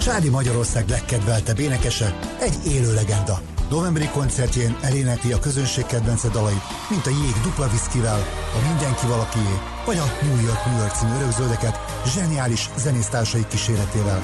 Csári 0.00 0.28
Magyarország 0.28 0.88
legkedveltebb 0.88 1.58
énekese, 1.58 2.18
egy 2.40 2.58
élő 2.66 2.94
legenda. 2.94 3.55
Novemberi 3.70 4.08
koncertjén 4.08 4.76
elénekli 4.82 5.32
a 5.32 5.38
közönség 5.38 5.86
kedvence 5.86 6.28
dalait, 6.28 6.62
mint 6.90 7.06
a 7.06 7.10
Jég 7.10 7.42
dupla 7.42 7.68
viszkivel, 7.68 8.18
a 8.54 8.68
Mindenki 8.68 9.06
valakié, 9.06 9.60
vagy 9.86 9.96
a 9.96 10.04
New 10.22 10.44
York 10.44 10.64
New 10.64 10.78
York 10.78 10.94
című 10.94 11.14
örökzöldeket 11.14 11.78
zseniális 12.06 12.70
zenésztársai 12.76 13.46
kíséretével. 13.48 14.20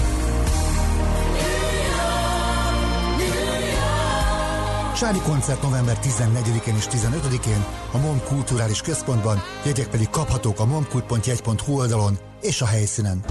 Sári 4.97 5.19
koncert 5.19 5.63
november 5.63 5.99
14-én 6.03 6.77
és 6.77 6.87
15-én 6.91 7.65
a 7.93 7.99
MOM 7.99 8.23
Kulturális 8.25 8.81
Központban, 8.81 9.43
jegyek 9.65 9.89
pedig 9.89 10.09
kaphatók 10.11 10.61
a 10.61 10.65
momkult.jegy.hu 10.65 11.79
oldalon 11.79 12.19
és 12.41 12.61
a 12.61 12.67
helyszínen. 12.67 13.25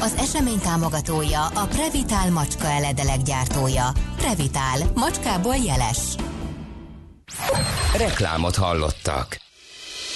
Az 0.00 0.14
esemény 0.18 0.58
támogatója 0.58 1.46
a 1.46 1.66
Previtál 1.66 2.30
macska 2.30 2.66
eledelek 2.66 3.22
gyártója. 3.22 3.88
Previtál, 4.16 4.78
macskából 4.94 5.54
jeles. 5.56 5.98
Reklámot 7.96 8.56
hallottak. 8.56 9.40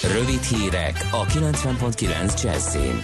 Rövid 0.02 0.42
hírek 0.42 1.08
a 1.10 1.24
90.9 1.24 2.42
Jazzin. 2.42 3.00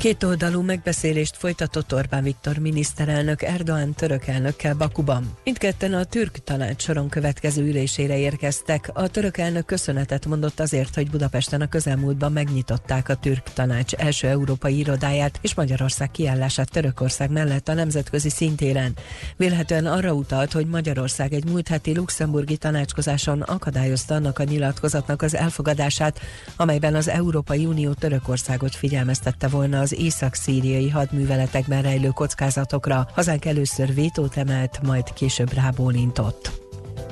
Két 0.00 0.22
oldalú 0.22 0.62
megbeszélést 0.62 1.36
folytatott 1.36 1.94
Orbán 1.94 2.22
Viktor 2.22 2.56
miniszterelnök 2.56 3.42
Erdoğan 3.42 3.94
török 3.94 4.26
elnökkel 4.26 4.74
Bakuban. 4.74 5.36
Mindketten 5.44 5.94
a 5.94 6.04
türk 6.04 6.44
tanács 6.44 6.82
soron 6.82 7.08
következő 7.08 7.62
ülésére 7.66 8.18
érkeztek. 8.18 8.90
A 8.92 9.08
török 9.08 9.36
elnök 9.38 9.66
köszönetet 9.66 10.26
mondott 10.26 10.60
azért, 10.60 10.94
hogy 10.94 11.10
Budapesten 11.10 11.60
a 11.60 11.68
közelmúltban 11.68 12.32
megnyitották 12.32 13.08
a 13.08 13.14
türk 13.14 13.52
tanács 13.52 13.94
első 13.94 14.28
európai 14.28 14.78
irodáját 14.78 15.38
és 15.42 15.54
Magyarország 15.54 16.10
kiállását 16.10 16.70
Törökország 16.70 17.30
mellett 17.30 17.68
a 17.68 17.74
nemzetközi 17.74 18.30
szintéren. 18.30 18.96
Vélhetően 19.36 19.86
arra 19.86 20.12
utalt, 20.12 20.52
hogy 20.52 20.66
Magyarország 20.66 21.32
egy 21.32 21.44
múlt 21.44 21.68
heti 21.68 21.96
luxemburgi 21.96 22.56
tanácskozáson 22.56 23.40
akadályozta 23.40 24.14
annak 24.14 24.38
a 24.38 24.44
nyilatkozatnak 24.44 25.22
az 25.22 25.34
elfogadását, 25.34 26.20
amelyben 26.56 26.94
az 26.94 27.08
Európai 27.08 27.66
Unió 27.66 27.92
Törökországot 27.92 28.74
figyelmeztette 28.74 29.48
volna 29.48 29.80
az 29.80 29.88
az 29.90 29.98
észak-szíriai 29.98 30.88
hadműveletekben 30.88 31.82
rejlő 31.82 32.08
kockázatokra. 32.08 33.08
Hazánk 33.14 33.44
először 33.44 33.94
vétót 33.94 34.36
emelt, 34.36 34.80
majd 34.82 35.12
később 35.12 35.52
rábólintott. 35.52 36.69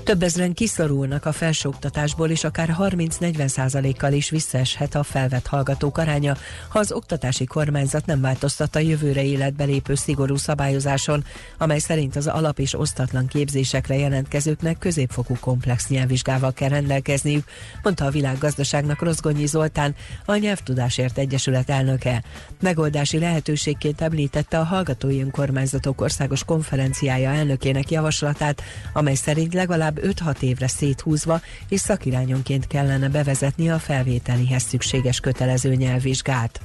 Több 0.09 0.23
ezren 0.23 0.55
kiszorulnak 0.55 1.27
a 1.27 1.33
felsőoktatásból, 1.33 2.31
és 2.31 2.44
akár 2.44 2.77
30-40 2.79 3.47
százalékkal 3.47 4.12
is 4.12 4.31
visszaeshet 4.31 4.94
a 4.94 5.03
felvett 5.03 5.47
hallgatók 5.47 5.99
aránya, 5.99 6.37
ha 6.68 6.79
az 6.79 6.92
oktatási 6.92 7.44
kormányzat 7.44 8.07
nem 8.07 8.21
változtat 8.21 8.77
a 8.77 8.79
jövőre 8.79 9.25
életbe 9.25 9.64
lépő 9.64 9.94
szigorú 9.94 10.37
szabályozáson, 10.37 11.25
amely 11.59 11.79
szerint 11.79 12.16
az 12.16 12.27
alap 12.27 12.59
és 12.59 12.75
osztatlan 12.75 13.27
képzésekre 13.27 13.97
jelentkezőknek 13.97 14.79
középfokú 14.79 15.37
komplex 15.40 15.88
nyelvvizsgával 15.88 16.53
kell 16.53 16.68
rendelkezniük, 16.68 17.44
mondta 17.83 18.05
a 18.05 18.11
világgazdaságnak 18.11 19.03
Rozgonyi 19.03 19.47
Zoltán, 19.47 19.94
a 20.25 20.37
Nyelvtudásért 20.37 21.18
Egyesület 21.18 21.71
elnöke. 21.71 22.23
Megoldási 22.61 23.18
lehetőségként 23.18 24.01
említette 24.01 24.59
a 24.59 24.64
Hallgatói 24.64 25.21
Önkormányzatok 25.21 26.01
Országos 26.01 26.44
Konferenciája 26.44 27.31
elnökének 27.31 27.90
javaslatát, 27.90 28.62
amely 28.92 29.14
szerint 29.14 29.55
legalább 29.55 29.97
5-6 30.02 30.40
évre 30.40 30.68
széthúzva, 30.68 31.40
és 31.68 31.80
szakirányonként 31.80 32.66
kellene 32.66 33.08
bevezetni 33.08 33.70
a 33.70 33.78
felvételihez 33.78 34.62
szükséges 34.62 35.20
kötelező 35.20 35.74
nyelvvizsgát. 35.74 36.61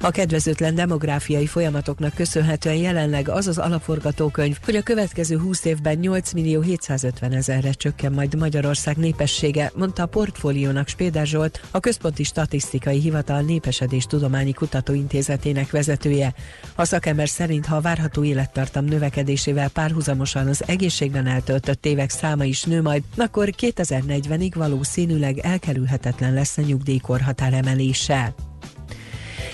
A 0.00 0.10
kedvezőtlen 0.10 0.74
demográfiai 0.74 1.46
folyamatoknak 1.46 2.14
köszönhetően 2.14 2.76
jelenleg 2.76 3.28
az 3.28 3.46
az 3.46 3.58
alapforgatókönyv, 3.58 4.58
hogy 4.64 4.76
a 4.76 4.82
következő 4.82 5.38
20 5.38 5.64
évben 5.64 5.98
8 5.98 6.32
millió 6.32 6.60
750 6.60 7.32
ezerre 7.32 7.72
csökken 7.72 8.12
majd 8.12 8.34
Magyarország 8.34 8.96
népessége, 8.96 9.72
mondta 9.74 10.02
a 10.02 10.06
portfóliónak 10.06 10.88
Spéder 10.88 11.26
Zsolt, 11.26 11.60
a 11.70 11.80
Központi 11.80 12.24
Statisztikai 12.24 13.00
Hivatal 13.00 13.40
Népesedés 13.40 14.04
Tudományi 14.04 14.52
Kutatóintézetének 14.52 15.70
vezetője. 15.70 16.34
A 16.74 16.84
szakember 16.84 17.28
szerint, 17.28 17.66
ha 17.66 17.76
a 17.76 17.80
várható 17.80 18.24
élettartam 18.24 18.84
növekedésével 18.84 19.68
párhuzamosan 19.68 20.46
az 20.46 20.62
egészségben 20.66 21.26
eltöltött 21.26 21.86
évek 21.86 22.10
száma 22.10 22.44
is 22.44 22.62
nő 22.62 22.82
majd, 22.82 23.02
akkor 23.16 23.48
2040-ig 23.58 24.52
valószínűleg 24.54 25.38
elkerülhetetlen 25.38 26.32
lesz 26.32 26.58
a 26.58 26.62
nyugdíjkorhatár 26.62 27.52
emelése. 27.52 28.34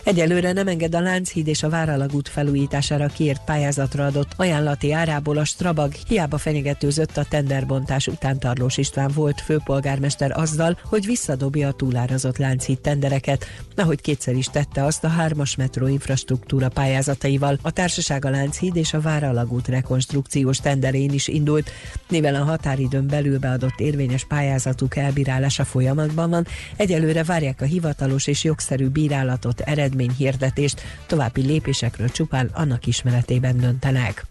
Egyelőre 0.04 0.52
nem 0.52 0.68
enged 0.68 0.94
a 0.94 1.00
Lánchíd 1.00 1.46
és 1.46 1.62
a 1.62 1.68
Váralagút 1.68 2.28
felújítására 2.28 3.06
kiírt 3.06 3.44
pályázatra 3.44 4.04
adott 4.04 4.32
ajánlati 4.36 4.92
árából 4.92 5.38
a 5.38 5.44
Strabag 5.44 5.92
hiába 6.08 6.38
fenyegetőzött 6.38 7.16
a 7.16 7.24
tenderbontás 7.24 8.06
után 8.06 8.38
Tarlós 8.38 8.76
István 8.76 9.10
volt 9.14 9.40
főpolgármester 9.40 10.38
azzal, 10.38 10.78
hogy 10.84 11.06
visszadobja 11.06 11.68
a 11.68 11.72
túlárazott 11.72 12.36
Lánchíd 12.36 12.80
tendereket, 12.80 13.46
ahogy 13.76 14.00
kétszer 14.00 14.34
is 14.34 14.46
tette 14.46 14.84
azt 14.84 15.04
a 15.04 15.08
hármas 15.08 15.56
metró 15.56 15.86
infrastruktúra 15.86 16.68
pályázataival. 16.68 17.58
A 17.62 17.70
társaság 17.70 18.24
a 18.24 18.30
Lánchíd 18.30 18.76
és 18.76 18.94
a 18.94 19.00
Váralagút 19.00 19.68
rekonstrukciós 19.68 20.58
tenderén 20.58 21.12
is 21.12 21.28
indult, 21.28 21.70
mivel 22.08 22.34
a 22.34 22.44
határidőn 22.44 23.06
belül 23.06 23.38
beadott 23.38 23.80
érvényes 23.80 24.24
pályázatuk 24.24 24.96
elbírálása 24.96 25.64
folyamatban 25.64 26.30
van, 26.30 26.46
egyelőre 26.76 27.24
várják 27.24 27.60
a 27.60 27.64
hivatalos 27.64 28.26
és 28.26 28.44
jogszerű 28.44 28.88
bírálatot 28.88 29.60
eredmény 29.60 29.90
eredményhirdetést, 29.92 30.80
további 31.06 31.42
lépésekről 31.42 32.08
csupán 32.08 32.50
annak 32.52 32.86
ismeretében 32.86 33.56
döntenek. 33.56 34.26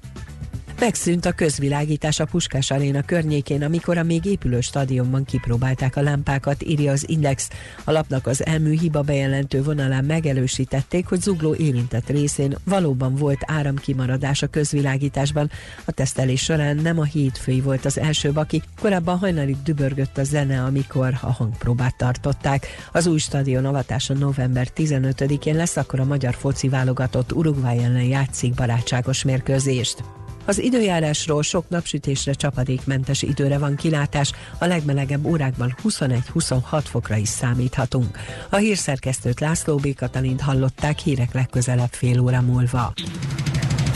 Megszűnt 0.82 1.26
a 1.26 1.32
közvilágítás 1.32 2.20
a 2.20 2.26
Puskás 2.26 2.72
Aréna 2.72 3.02
környékén, 3.02 3.64
amikor 3.64 3.98
a 3.98 4.04
még 4.04 4.26
épülő 4.26 4.62
stadionban 4.62 5.26
kipróbálták 5.26 5.96
a 5.96 6.02
lámpákat, 6.02 6.64
írja 6.64 6.92
az 6.92 7.10
Index. 7.10 7.50
A 7.84 7.92
lapnak 7.92 8.28
az 8.28 8.46
elmű 8.46 8.78
hiba 8.80 9.02
bejelentő 9.02 9.64
vonalán 9.64 10.06
megerősítették, 10.06 11.08
hogy 11.08 11.22
zugló 11.22 11.56
érintett 11.56 12.10
részén 12.10 12.58
valóban 12.64 13.16
volt 13.16 13.40
áramkimaradás 13.46 14.42
a 14.42 14.48
közvilágításban. 14.48 15.52
A 15.86 15.92
tesztelés 15.92 16.44
során 16.44 16.76
nem 16.76 17.00
a 17.00 17.04
hétfői 17.04 17.62
volt 17.62 17.86
az 17.86 18.00
első 18.00 18.32
baki, 18.32 18.62
korábban 18.80 19.18
hajnalig 19.18 19.56
dübörgött 19.64 20.18
a 20.18 20.24
zene, 20.24 20.64
amikor 20.64 21.18
a 21.22 21.32
hangpróbát 21.32 21.98
tartották. 21.98 22.68
Az 22.92 23.08
új 23.08 23.20
stadion 23.20 23.66
avatása 23.66 24.14
november 24.14 24.68
15-én 24.76 25.56
lesz, 25.56 25.78
akkor 25.78 26.00
a 26.00 26.06
magyar 26.06 26.34
foci 26.34 26.70
válogatott 26.70 27.32
Uruguay 27.32 27.84
ellen 27.84 28.04
játszik 28.04 28.54
barátságos 28.54 29.24
mérkőzést. 29.24 30.04
Az 30.46 30.60
időjárásról 30.60 31.44
sok 31.44 31.70
napsütésre 31.70 32.34
csapadékmentes 32.34 33.22
időre 33.22 33.58
van 33.58 33.76
kilátás, 33.76 34.32
a 34.58 34.66
legmelegebb 34.66 35.26
órákban 35.26 35.76
21-26 35.84 36.84
fokra 36.84 37.16
is 37.16 37.30
számíthatunk. 37.30 38.18
A 38.50 38.56
hírszerkesztőt 38.56 39.40
László 39.40 39.76
B. 39.76 39.96
Katalint 39.96 40.42
hallották 40.42 41.00
hírek 41.00 41.34
legközelebb 41.34 41.92
fél 41.92 42.20
óra 42.20 42.42
múlva. 42.42 42.94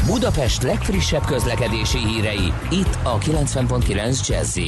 Budapest 0.05 0.63
legfrissebb 0.63 1.25
közlekedési 1.25 1.97
hírei, 1.97 2.53
itt 2.71 2.97
a 3.03 3.17
90.9 3.17 4.27
jazz 4.27 4.59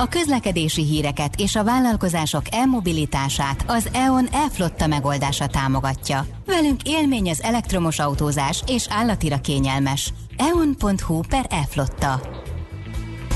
a 0.00 0.08
közlekedési 0.08 0.84
híreket 0.84 1.34
és 1.36 1.56
a 1.56 1.64
vállalkozások 1.64 2.42
e-mobilitását 2.50 3.64
az 3.66 3.88
EON 3.92 4.26
e-flotta 4.32 4.86
megoldása 4.86 5.46
támogatja. 5.46 6.26
Velünk 6.46 6.82
élmény 6.82 7.30
az 7.30 7.42
elektromos 7.42 7.98
autózás 7.98 8.62
és 8.66 8.86
állatira 8.90 9.40
kényelmes. 9.40 10.12
eon.hu 10.40 11.20
per 11.28 11.46
e-flotta. 11.48 12.20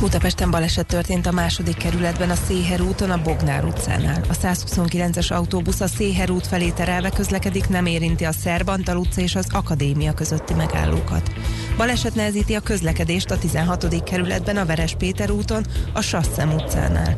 Budapesten 0.01 0.51
baleset 0.51 0.87
történt 0.87 1.27
a 1.27 1.33
második 1.33 1.77
kerületben 1.77 2.31
a 2.31 2.35
Széher 2.35 2.81
úton, 2.81 3.11
a 3.11 3.23
Bognár 3.23 3.65
utcánál. 3.65 4.25
A 4.29 4.35
129-es 4.35 5.33
autóbusz 5.33 5.81
a 5.81 5.87
Széher 5.87 6.31
út 6.31 6.47
felé 6.47 6.71
terelve 6.71 7.11
közlekedik, 7.11 7.69
nem 7.69 7.87
érinti 7.87 8.25
a 8.25 8.33
Szerbantal 8.33 8.97
utca 8.97 9.21
és 9.21 9.35
az 9.35 9.47
Akadémia 9.53 10.13
közötti 10.13 10.55
megállókat. 10.55 11.31
Baleset 11.77 12.15
nehezíti 12.15 12.55
a 12.55 12.61
közlekedést 12.61 13.31
a 13.31 13.39
16. 13.39 14.03
kerületben 14.03 14.57
a 14.57 14.67
Veres 14.67 14.95
Péter 14.95 15.31
úton, 15.31 15.65
a 15.93 16.01
Sasszem 16.01 16.53
utcánál. 16.53 17.17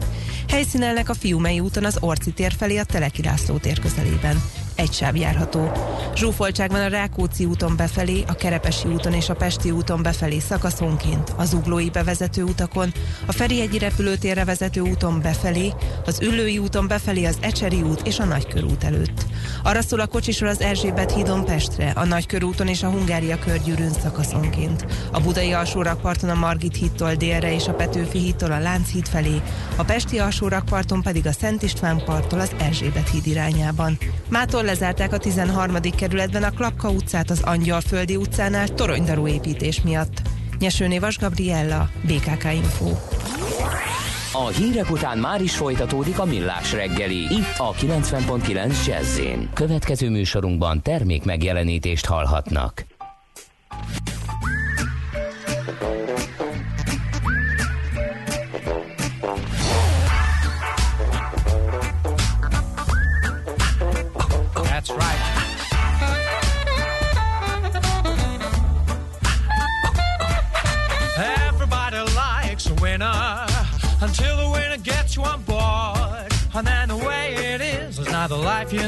Helyszínelnek 0.48 1.08
a 1.08 1.14
Fiumei 1.14 1.60
úton 1.60 1.84
az 1.84 1.98
Orci 2.00 2.32
tér 2.32 2.52
felé 2.52 2.76
a 2.76 2.84
Teleki 2.84 3.22
László 3.22 3.56
tér 3.56 3.80
közelében 3.80 4.42
egy 4.76 4.92
sáv 4.92 5.16
járható. 5.16 5.70
Zsúfoltság 6.14 6.70
van 6.70 6.80
a 6.80 6.88
Rákóczi 6.88 7.44
úton 7.44 7.76
befelé, 7.76 8.24
a 8.26 8.34
Kerepesi 8.34 8.88
úton 8.88 9.12
és 9.12 9.28
a 9.28 9.34
Pesti 9.34 9.70
úton 9.70 10.02
befelé 10.02 10.38
szakaszonként, 10.38 11.34
az 11.36 11.52
Uglói 11.52 11.90
bevezető 11.90 12.42
utakon, 12.42 12.92
a 13.26 13.32
Ferihegyi 13.32 13.78
repülőtérre 13.78 14.44
vezető 14.44 14.80
úton 14.80 15.20
befelé, 15.22 15.72
az 16.04 16.20
Üllői 16.20 16.58
úton 16.58 16.88
befelé 16.88 17.24
az 17.24 17.38
Ecseri 17.40 17.82
út 17.82 18.06
és 18.06 18.18
a 18.18 18.24
Nagykörút 18.24 18.84
előtt. 18.84 19.26
Arra 19.62 19.82
szól 19.82 20.00
a 20.00 20.06
kocsisor 20.06 20.48
az 20.48 20.60
Erzsébet 20.60 21.12
hídon 21.12 21.44
Pestre, 21.44 21.90
a 21.94 22.04
Nagykörúton 22.04 22.68
és 22.68 22.82
a 22.82 22.88
Hungária 22.90 23.38
körgyűrűn 23.38 23.92
szakaszonként. 24.02 24.86
A 25.12 25.20
Budai 25.20 25.52
alsórakparton 25.52 26.30
a 26.30 26.34
Margit 26.34 26.76
hídtól 26.76 27.14
délre 27.14 27.54
és 27.54 27.68
a 27.68 27.74
Petőfi 27.74 28.18
hídtól 28.18 28.52
a 28.52 28.58
Lánchíd 28.58 29.08
felé, 29.08 29.40
a 29.76 29.84
Pesti 29.84 30.18
alsórakparton 30.18 31.02
pedig 31.02 31.26
a 31.26 31.32
Szent 31.32 31.62
István 31.62 32.02
parttól 32.04 32.40
az 32.40 32.50
Erzsébet 32.58 33.10
híd 33.10 33.26
irányában. 33.26 33.98
Mától 34.28 34.62
lezárták 34.66 35.12
a 35.12 35.18
13. 35.18 35.74
kerületben 35.96 36.42
a 36.42 36.50
Klapka 36.50 36.90
utcát 36.90 37.30
az 37.30 37.42
Angyalföldi 37.42 38.16
utcánál 38.16 38.68
toronydarú 38.68 39.26
építés 39.26 39.82
miatt. 39.82 40.22
Nyesőné 40.58 40.98
Vas 40.98 41.18
Gabriella, 41.18 41.90
BKK 42.02 42.44
Info. 42.52 42.90
A 44.32 44.46
hírek 44.46 44.90
után 44.90 45.18
már 45.18 45.42
is 45.42 45.56
folytatódik 45.56 46.18
a 46.18 46.24
millás 46.24 46.72
reggeli, 46.72 47.16
itt 47.16 47.54
a 47.56 47.72
90.9 47.72 48.86
jazz 48.86 49.20
Következő 49.54 50.10
műsorunkban 50.10 50.82
termék 50.82 51.24
megjelenítést 51.24 52.06
hallhatnak. 52.06 52.95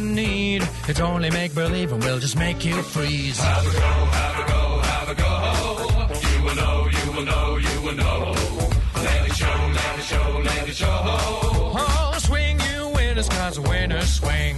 You 0.01 0.15
need. 0.15 0.69
It's 0.87 1.01
only 1.01 1.31
make 1.31 1.55
believe 1.55 1.93
and 1.93 2.03
we'll 2.03 2.19
just 2.19 2.37
make 2.37 2.65
you 2.65 2.83
freeze. 2.83 3.39
Have 3.39 3.67
a 3.67 3.71
go, 3.71 3.81
have 3.81 4.39
a 4.39 4.53
go, 4.53 4.81
have 4.91 5.09
a 5.09 5.15
go. 5.15 6.29
You 6.29 6.45
will 6.45 6.55
know, 6.55 6.89
you 6.91 7.13
will 7.13 7.25
know, 7.25 7.57
you 7.57 7.83
will 7.83 7.95
know. 7.95 8.35
Let 8.97 9.29
it 9.29 9.35
show, 9.35 9.47
let 9.47 9.99
it 9.99 10.05
show, 10.05 10.41
let 10.45 10.69
it 10.69 10.77
show. 10.77 11.01
Oh, 11.05 12.15
swing 12.19 12.59
you 12.61 12.89
winners, 12.95 13.29
cause 13.29 13.59
winners 13.59 14.15
swing. 14.15 14.57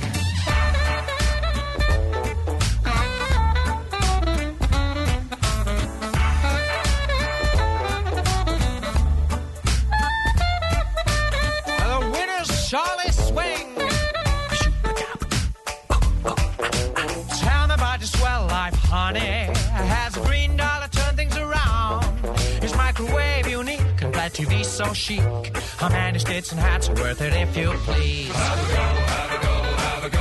And 24.38 24.48
flat 24.48 24.58
TV 24.58 24.64
so 24.64 24.92
chic? 24.92 25.56
How 25.76 25.88
many 25.88 26.18
states 26.18 26.52
and 26.52 26.60
hats 26.60 26.88
are 26.88 26.94
worth 26.94 27.20
it 27.20 27.32
if 27.32 27.56
you 27.56 27.70
please? 27.84 28.32
Have 28.32 28.58
a 28.58 28.72
go, 28.72 28.80
have 28.82 29.34
a 29.34 29.46
go, 29.46 29.52
have 29.82 30.04
a 30.04 30.10
go. 30.10 30.20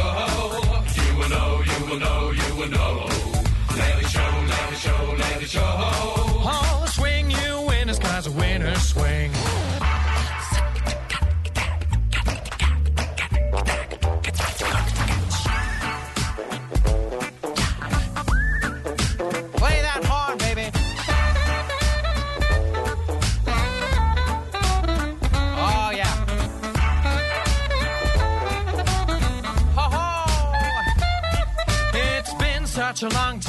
You 0.95 1.17
will 1.17 1.30
know, 1.30 1.62
you 1.65 1.86
will 1.89 2.00
know, 2.00 2.32
you 2.32 2.56
will 2.56 2.69
know. 2.69 3.06
Let 3.78 4.02
it 4.02 4.10
show, 4.10 4.32
let 4.48 4.72
it 4.72 4.78
show, 4.78 5.15
let 5.17 5.41
it 5.41 5.50
show. 5.50 5.62
Oh, 5.62 6.86
swing 6.88 7.32
you 7.32 7.62
winners, 7.67 8.00
cause 8.00 8.30
winners 8.30 8.82
swing. 8.82 9.32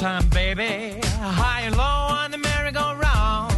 Time, 0.00 0.26
baby. 0.30 0.98
High 1.18 1.60
and 1.66 1.76
low 1.76 1.82
on 1.82 2.30
the 2.30 2.38
merry-go-round. 2.38 3.52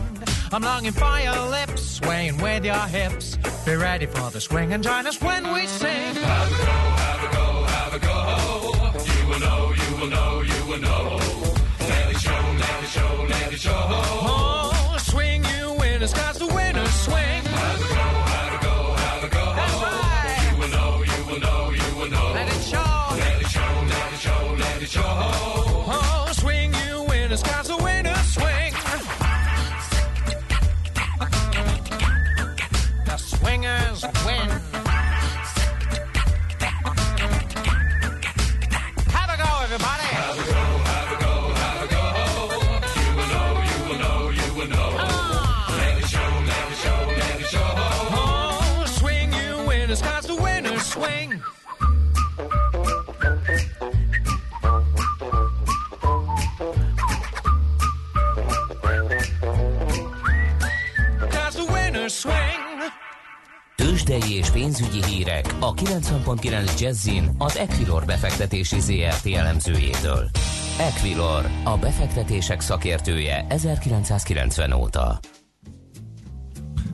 I'm 0.50 0.62
longing 0.62 0.90
for 0.90 1.20
your 1.20 1.46
lips, 1.48 1.83
swaying 1.98 2.37
with 2.38 2.64
your 2.64 2.85
hips. 2.96 3.37
Be 3.64 3.76
ready 3.76 4.07
for 4.07 4.28
the 4.33 4.40
swing 4.40 4.72
and 4.72 4.83
join 4.83 5.07
us 5.07 5.20
when 5.22 5.52
we 5.52 5.68
sing. 5.68 6.16
Have 6.16 6.52
a 6.52 6.57
go, 6.66 6.72
have 7.05 7.22
a 7.22 7.28
go, 7.37 7.46
have 7.74 7.94
a 7.94 7.98
go. 8.00 8.16
You 9.07 9.28
will 9.28 9.38
know, 9.38 9.72
you 9.83 9.96
will 10.00 10.09
know, 10.09 10.40
you 10.42 10.66
will 10.68 10.81
know. 10.81 11.20
Let 11.78 12.11
it 12.11 12.18
show, 12.18 12.42
let 12.59 12.83
it 12.83 12.88
show, 12.88 13.26
let 13.28 13.52
it 13.52 13.61
show. 13.61 13.87
Oh, 13.88 14.96
swing 14.98 15.44
you 15.44 15.76
winners, 15.78 16.12
cause 16.12 16.38
the 16.38 16.48
winners 16.48 16.92
swing. 17.07 17.44
Have 17.44 17.81
a 17.81 17.85
go, 17.85 18.02
have 18.35 18.55
a 18.55 18.64
go, 18.64 18.94
have 19.05 19.22
a 19.22 19.28
go. 19.28 19.44
That's 19.55 19.74
right. 19.81 20.50
You 20.50 20.57
will 20.59 20.70
know, 20.76 21.05
you 21.05 21.24
will 21.31 21.38
know, 21.38 21.70
you 21.70 21.96
will 21.98 22.11
know. 22.11 22.33
Let 22.35 22.48
it 22.48 22.62
show. 22.62 23.07
Let 23.22 23.40
it 23.40 23.46
show, 23.46 23.85
let 23.92 24.12
it 24.12 24.18
show, 24.18 24.57
let 24.59 24.83
it 24.83 24.90
show. 24.90 25.02
Oh, 25.07 26.22
the 27.33 27.38
sky's 27.38 27.71
a 27.71 27.77
way 27.79 28.03
to 28.03 28.14
swing. 28.25 28.75
The 33.07 33.16
swingers 33.16 34.05
win. 34.27 34.49
Have 39.09 39.31
a 39.31 39.37
go, 39.40 39.49
everybody. 39.62 40.09
Have 40.12 40.38
a 40.38 40.45
go, 40.45 40.61
have 40.92 41.09
a 41.09 41.16
go, 41.25 41.35
have 41.62 41.83
a 41.83 41.88
go. 41.88 42.05
You 43.01 43.11
will 43.16 43.29
know, 43.33 43.49
you 43.71 43.79
will 43.88 44.01
know, 44.05 44.18
you 44.29 44.49
will 44.55 44.68
know. 44.68 44.90
Let 45.79 45.97
it 45.97 46.09
show, 46.12 46.31
let 46.51 46.64
it 46.71 46.77
show, 46.85 47.01
let 47.16 47.40
it 47.40 47.47
show. 47.47 47.73
Oh, 48.14 48.85
swing 48.87 49.33
you 49.33 49.64
winners, 49.66 50.03
cause 50.03 50.27
the 50.27 50.37
winners 50.37 50.85
swing. 50.85 51.40
Pénzügyi 64.62 65.05
hírek 65.05 65.55
a 65.61 65.75
90.9 65.75 66.81
Jazzin 66.81 67.31
az 67.38 67.57
Equilor 67.57 68.05
befektetési 68.05 68.81
ZRT 68.81 69.27
elemzőjétől. 69.35 70.29
Equilor, 70.79 71.44
a 71.64 71.79
befektetések 71.79 72.61
szakértője 72.61 73.46
1990 73.48 74.72
óta. 74.72 75.18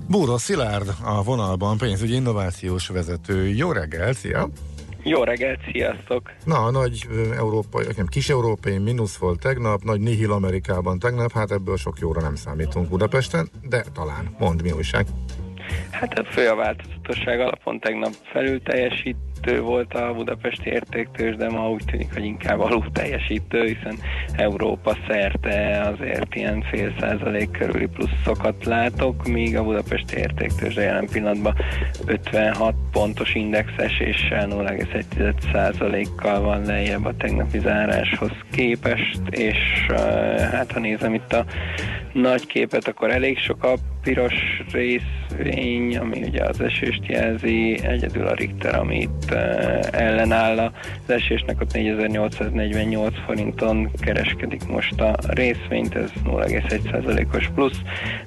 Búró 0.08 0.36
Szilárd 0.36 0.88
a 1.04 1.22
vonalban 1.22 1.78
pénzügyi 1.78 2.14
innovációs 2.14 2.88
vezető. 2.88 3.48
Jó 3.48 3.72
reggel, 3.72 4.12
szia! 4.12 4.48
Jó 5.02 5.22
reggelt, 5.22 5.60
sziasztok! 5.72 6.22
Na, 6.44 6.70
nagy 6.70 7.06
európai, 7.36 7.84
nem 7.96 8.06
kis 8.06 8.28
európai 8.28 8.78
mínusz 8.78 9.16
volt 9.16 9.40
tegnap, 9.40 9.82
nagy 9.82 10.00
nihil 10.00 10.32
Amerikában 10.32 10.98
tegnap, 10.98 11.32
hát 11.32 11.50
ebből 11.50 11.76
sok 11.76 11.98
jóra 11.98 12.20
nem 12.20 12.34
számítunk 12.34 12.88
Budapesten, 12.88 13.50
de 13.62 13.84
talán, 13.92 14.34
mond 14.38 14.62
mi 14.62 14.70
újság. 14.70 15.06
Hát 15.90 16.18
a 16.18 16.24
fő 16.24 16.48
a 16.48 16.54
változatosság 16.54 17.40
alapon 17.40 17.80
tegnap 17.80 18.12
felül 18.32 18.62
teljesít, 18.62 19.16
teljesítő 19.40 19.60
volt 19.60 19.94
a 19.94 20.12
budapesti 20.14 20.70
értéktős, 20.70 21.36
de 21.36 21.48
ma 21.48 21.70
úgy 21.70 21.84
tűnik, 21.84 22.12
hogy 22.12 22.24
inkább 22.24 22.60
alul 22.60 22.84
teljesítő, 22.92 23.64
hiszen 23.64 23.98
Európa 24.36 24.96
szerte 25.08 25.80
azért 25.80 26.34
ilyen 26.34 26.62
fél 26.62 26.94
százalék 27.00 27.50
körüli 27.50 27.86
pluszokat 27.86 28.64
látok, 28.64 29.26
míg 29.26 29.56
a 29.56 29.64
budapesti 29.64 30.16
értéktős 30.16 30.74
jelen 30.74 31.08
pillanatban 31.12 31.54
56 32.06 32.74
pontos 32.92 33.34
indexeséssel 33.34 34.48
0,1 34.48 35.52
százalékkal 35.52 36.40
van 36.40 36.64
lejjebb 36.64 37.04
a 37.04 37.16
tegnapi 37.16 37.58
záráshoz 37.58 38.32
képest, 38.52 39.20
és 39.30 39.86
hát 40.50 40.72
ha 40.72 40.80
nézem 40.80 41.14
itt 41.14 41.32
a 41.32 41.44
nagy 42.12 42.46
képet, 42.46 42.88
akkor 42.88 43.10
elég 43.10 43.38
sok 43.38 43.64
a 43.64 43.74
piros 44.02 44.62
részvény, 44.72 45.96
ami 45.96 46.22
ugye 46.22 46.44
az 46.44 46.60
esést 46.60 47.06
jelzi, 47.06 47.78
egyedül 47.82 48.26
a 48.26 48.34
Richter, 48.34 48.74
amit 48.74 49.24
uh, 49.27 49.27
ellenáll 49.90 50.58
az 50.58 50.70
esésnek, 51.06 51.60
ott 51.60 51.72
4848 51.72 53.14
forinton 53.26 53.90
kereskedik 54.00 54.66
most 54.66 55.00
a 55.00 55.16
részvényt, 55.26 55.94
ez 55.94 56.10
0,1%-os 56.24 57.50
plusz, 57.54 57.80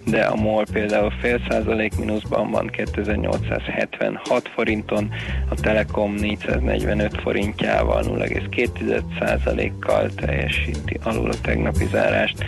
de 0.05 0.25
a 0.25 0.35
MOL 0.35 0.65
például 0.71 1.11
fél 1.21 1.41
százalék 1.49 1.97
mínuszban 1.97 2.51
van 2.51 2.67
2876 2.67 4.49
forinton, 4.55 5.09
a 5.49 5.55
Telekom 5.55 6.13
445 6.13 7.21
forintjával 7.21 8.03
0,2%-kal 8.03 10.09
teljesíti 10.09 10.99
alul 11.03 11.29
a 11.29 11.41
tegnapi 11.41 11.85
zárást, 11.91 12.45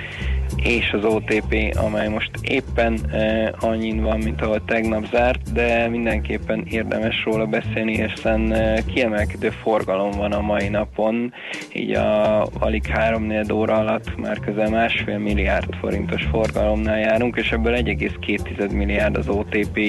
és 0.58 0.92
az 0.92 1.06
OTP, 1.06 1.78
amely 1.86 2.08
most 2.08 2.32
éppen 2.42 3.00
eh, 3.12 3.50
annyin 3.60 4.02
van, 4.02 4.20
mint 4.20 4.42
ahol 4.42 4.66
tegnap 4.66 5.06
zárt, 5.12 5.54
de 5.54 5.88
mindenképpen 5.88 6.66
érdemes 6.70 7.24
róla 7.24 7.46
beszélni, 7.46 8.06
hiszen 8.08 8.54
eh, 8.54 8.78
kiemelkedő 8.94 9.50
forgalom 9.50 10.12
van 10.12 10.32
a 10.32 10.42
mai 10.42 10.68
napon, 10.68 11.34
így 11.74 11.92
a 11.92 12.42
alig 12.60 12.86
3 12.86 13.32
óra 13.54 13.74
alatt 13.74 14.18
már 14.18 14.40
közel 14.40 14.70
másfél 14.70 15.18
milliárd 15.18 15.76
forintos 15.76 16.24
forgalomnál 16.24 17.00
járunk, 17.00 17.38
és 17.38 17.52
ebből 17.52 17.76
1,2 17.76 18.72
milliárd 18.72 19.18
az 19.18 19.28
otp 19.28 19.80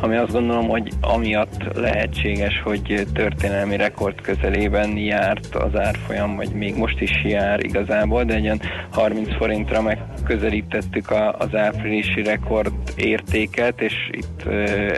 ami 0.00 0.16
azt 0.16 0.32
gondolom, 0.32 0.68
hogy 0.68 0.88
amiatt 1.00 1.74
lehetséges, 1.74 2.60
hogy 2.64 3.06
történelmi 3.12 3.76
rekord 3.76 4.20
közelében 4.20 4.96
járt 4.96 5.54
az 5.54 5.78
árfolyam, 5.78 6.36
vagy 6.36 6.50
még 6.50 6.76
most 6.76 7.00
is 7.00 7.24
jár 7.24 7.64
igazából, 7.64 8.24
de 8.24 8.34
egy 8.34 8.44
olyan 8.44 8.60
30 8.90 9.36
forintra 9.36 9.82
megközelítettük 9.84 11.10
a, 11.10 11.32
az 11.38 11.54
áprilisi 11.54 12.22
rekord 12.22 12.72
értéket, 12.96 13.80
és 13.80 13.94
itt 14.10 14.42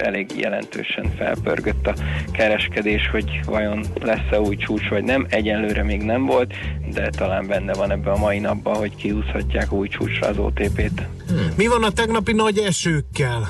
elég 0.03 0.31
jelentősen 0.39 1.11
felpörgött 1.17 1.87
a 1.87 1.95
kereskedés, 2.33 3.09
hogy 3.11 3.41
vajon 3.47 3.85
lesz-e 4.03 4.41
új 4.41 4.57
csúcs, 4.57 4.89
vagy 4.89 5.05
nem. 5.05 5.27
Egyelőre 5.29 5.83
még 5.83 6.03
nem 6.03 6.27
volt, 6.27 6.55
de 6.93 7.11
talán 7.11 7.47
benne 7.47 7.73
van 7.73 7.91
ebbe 7.91 8.11
a 8.11 8.19
mai 8.19 8.39
napban, 8.39 8.77
hogy 8.77 8.97
kiúszhatják 8.97 9.73
új 9.73 9.89
csúcsra 9.89 10.27
az 10.27 10.39
OTP-t. 10.39 11.03
Hmm. 11.29 11.49
Mi 11.57 11.67
van 11.67 11.85
a 11.85 11.91
tegnapi 11.91 12.33
nagy 12.33 12.59
esőkkel? 12.59 13.49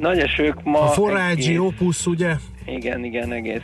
Nagy 0.00 0.18
esők 0.18 0.62
ma... 0.62 0.80
A 0.80 0.86
Forágyi 0.86 1.46
egész... 1.46 1.58
Opus, 1.58 2.06
ugye? 2.06 2.34
Igen, 2.66 3.04
igen, 3.04 3.32
egész 3.32 3.62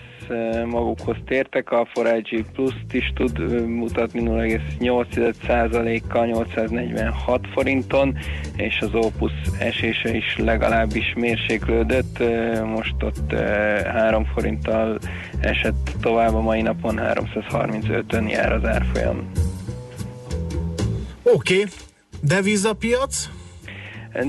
magukhoz 0.66 1.16
tértek, 1.26 1.70
a 1.70 1.88
Forage 1.92 2.42
Plus-t 2.52 2.92
is 2.92 3.12
tud 3.14 3.66
mutatni 3.68 4.20
0,8%-kal 4.20 6.26
846 6.26 7.46
forinton, 7.52 8.18
és 8.56 8.80
az 8.80 8.94
Opus 8.94 9.32
esése 9.58 10.16
is 10.16 10.36
legalábbis 10.38 11.12
mérséklődött, 11.16 12.18
most 12.64 13.02
ott 13.02 13.32
3 13.32 14.24
forinttal 14.24 14.98
esett 15.40 15.90
tovább 16.00 16.34
a 16.34 16.40
mai 16.40 16.62
napon, 16.62 17.00
335-ön 17.00 18.28
jár 18.28 18.52
az 18.52 18.64
árfolyam. 18.64 19.30
Oké, 21.22 21.54
okay. 21.54 21.64
devizapiac? 22.20 23.28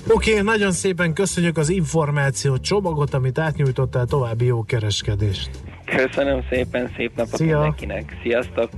Oké, 0.08 0.30
okay, 0.30 0.42
nagyon 0.42 0.72
szépen 0.72 1.12
köszönjük 1.12 1.56
az 1.56 1.68
információ 1.68 2.58
csomagot, 2.58 3.14
amit 3.14 3.38
átnyújtottál, 3.38 4.06
további 4.06 4.44
jó 4.44 4.64
kereskedést. 4.64 5.50
Köszönöm 5.84 6.44
szépen, 6.50 6.92
szép 6.96 7.16
napot 7.16 7.36
Szia. 7.36 7.58
mindenkinek. 7.58 8.16
Sziasztok! 8.22 8.70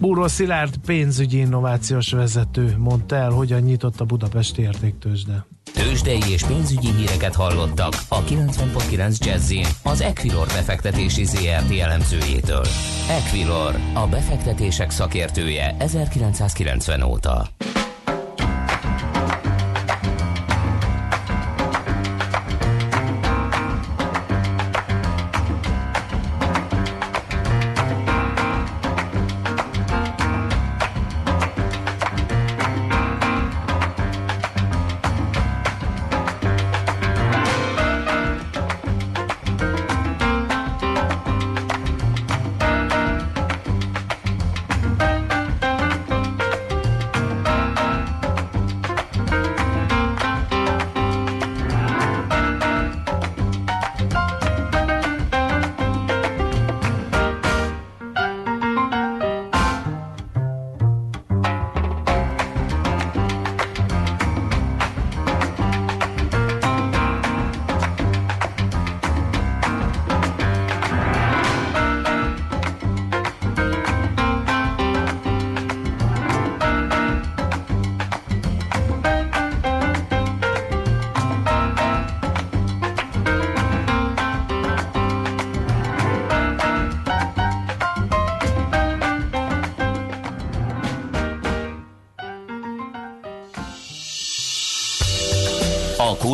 Búró 0.00 0.26
Szilárd 0.26 0.76
pénzügyi 0.86 1.38
innovációs 1.38 2.12
vezető 2.12 2.74
mondta 2.78 3.16
el, 3.16 3.30
hogyan 3.30 3.60
nyitott 3.60 4.00
a 4.00 4.04
Budapesti 4.04 4.62
értéktősde. 4.62 5.46
Tőzsdei 5.74 6.32
és 6.32 6.42
pénzügyi 6.42 6.90
híreket 6.90 7.34
hallottak 7.34 7.92
a 8.08 8.22
90.9 8.22 9.24
Jazzin 9.24 9.66
az 9.82 10.00
Equilor 10.00 10.46
befektetési 10.46 11.24
ZRT 11.24 11.78
elemzőjétől. 11.80 12.64
Equilor, 13.08 13.74
a 13.94 14.06
befektetések 14.06 14.90
szakértője 14.90 15.76
1990 15.78 17.02
óta. 17.02 17.46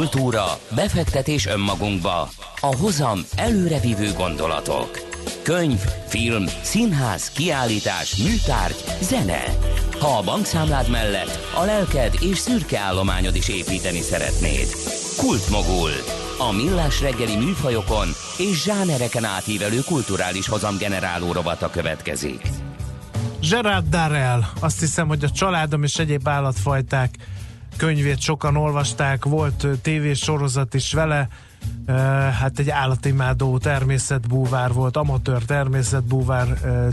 Kultúra, 0.03 0.44
befektetés 0.74 1.46
önmagunkba, 1.46 2.28
a 2.61 2.76
hozam 2.76 3.20
előrevívő 3.36 4.12
gondolatok. 4.12 5.00
Könyv, 5.42 5.78
film, 6.07 6.44
színház, 6.62 7.30
kiállítás, 7.30 8.16
műtárgy, 8.16 8.84
zene. 9.00 9.42
Ha 10.00 10.18
a 10.18 10.22
bankszámlád 10.22 10.90
mellett 10.90 11.38
a 11.55 11.64
lelked 11.64 12.14
és 12.20 12.38
szürke 12.38 12.78
állományod 12.78 13.34
is 13.34 13.48
építeni 13.48 14.00
szeretnéd. 14.00 14.66
Kultmogul. 15.16 15.90
A 16.38 16.53
millás 16.53 17.00
reggeli 17.00 17.36
műfajokon 17.36 18.09
és 18.38 18.62
zsánereken 18.62 19.24
átívelő 19.24 19.80
kulturális 19.86 20.48
hozamgeneráló 20.48 21.32
rovata 21.32 21.70
következik. 21.70 22.46
Gerard 23.50 23.88
Darrell, 23.88 24.40
azt 24.61 24.80
hiszem, 24.80 25.09
hogy 25.09 25.24
a 25.24 25.30
családom 25.30 25.82
és 25.82 25.98
egyéb 25.98 26.28
állatfajták 26.28 27.11
könyvét 27.77 28.20
sokan 28.20 28.57
olvasták, 28.57 29.25
volt 29.25 29.66
tévésorozat 29.83 30.75
is 30.75 30.93
vele, 30.93 31.29
hát 32.41 32.59
egy 32.59 32.70
állatimádó 32.70 33.59
természetbúvár 33.59 34.73
volt, 34.73 34.97
amatőr 34.97 35.43
természetbúvár 35.43 36.47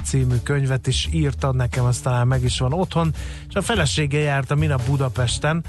című 0.03 0.35
könyvet 0.43 0.87
is 0.87 1.07
írta, 1.11 1.51
nekem 1.51 1.85
azt 1.85 2.03
talán 2.03 2.27
meg 2.27 2.43
is 2.43 2.59
van 2.59 2.73
otthon, 2.73 3.13
és 3.49 3.55
a 3.55 3.61
felesége 3.61 4.19
járt 4.19 4.51
a 4.51 4.55
minap 4.55 4.81
Budapesten, 4.85 5.63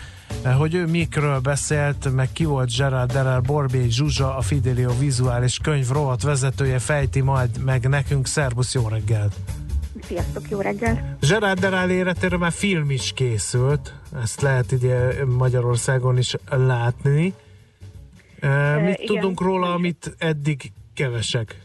hogy 0.56 0.74
ő 0.74 0.86
mikről 0.86 1.38
beszélt, 1.38 2.12
meg 2.14 2.32
ki 2.32 2.44
volt 2.44 2.76
Gerard 2.76 3.12
Derel 3.12 3.40
Borbé 3.40 3.88
Zsuzsa, 3.88 4.36
a 4.36 4.40
Fidelio 4.40 4.98
vizuális 4.98 5.58
könyv 5.62 5.88
rovat 5.88 6.22
vezetője, 6.22 6.78
fejti 6.78 7.20
majd 7.20 7.64
meg 7.64 7.88
nekünk. 7.88 8.26
Szerbusz, 8.26 8.74
jó 8.74 8.88
reggelt! 8.88 9.36
Sziasztok, 10.10 10.50
jó 10.50 10.60
reggel! 10.60 11.16
Gerard 11.28 11.60
Derel 11.60 11.90
életéről 11.90 12.38
már 12.38 12.52
film 12.52 12.90
is 12.90 13.12
készült, 13.12 13.94
ezt 14.22 14.40
lehet 14.40 14.72
ide 14.72 15.24
Magyarországon 15.38 16.18
is 16.18 16.36
látni. 16.50 17.34
E, 18.40 18.78
mit 18.78 18.98
igen. 18.98 19.14
tudunk 19.14 19.40
róla, 19.40 19.74
amit 19.74 20.14
eddig 20.18 20.72
kevesek? 20.94 21.58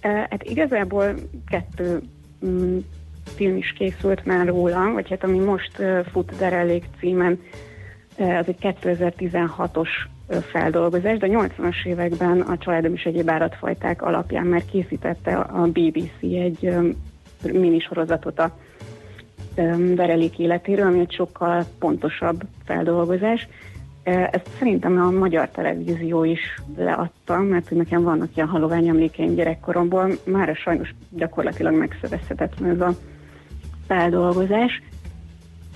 E, 0.00 0.08
hát 0.08 0.42
igazából 0.42 1.14
kettő 1.46 2.02
mm, 2.46 2.78
film 3.24 3.56
is 3.56 3.72
készült 3.72 4.24
már 4.24 4.46
róla, 4.46 4.92
vagy 4.92 5.08
hát 5.08 5.24
ami 5.24 5.38
most 5.38 5.78
uh, 5.78 6.06
fut 6.06 6.36
Derelék 6.36 6.84
címen, 6.98 7.40
uh, 8.16 8.38
az 8.38 8.46
egy 8.48 8.58
2016-os 8.82 9.88
feldolgozás, 10.28 11.18
de 11.18 11.26
a 11.26 11.30
80-as 11.30 11.84
években 11.84 12.40
a 12.40 12.58
családom 12.58 12.94
és 12.94 13.04
egyéb 13.04 13.30
állatfajták 13.30 14.02
alapján 14.02 14.46
már 14.46 14.64
készítette 14.64 15.36
a 15.36 15.66
BBC 15.66 16.22
egy 16.22 16.76
minisorozatot 17.42 18.38
a 18.38 18.56
Derelék 19.94 20.38
életéről, 20.38 20.86
ami 20.86 21.00
egy 21.00 21.12
sokkal 21.12 21.64
pontosabb 21.78 22.42
feldolgozás. 22.64 23.48
Ezt 24.02 24.48
szerintem 24.58 25.00
a 25.00 25.10
magyar 25.10 25.48
televízió 25.48 26.24
is 26.24 26.40
leadta, 26.76 27.38
mert 27.38 27.68
hogy 27.68 27.76
nekem 27.76 28.02
vannak 28.02 28.36
ilyen 28.36 28.48
halovány 28.48 28.88
emlékeim 28.88 29.34
gyerekkoromból, 29.34 30.10
már 30.24 30.56
sajnos 30.56 30.94
gyakorlatilag 31.10 31.74
megszövezhetetlen 31.74 32.70
ez 32.70 32.80
a 32.80 32.94
feldolgozás. 33.86 34.82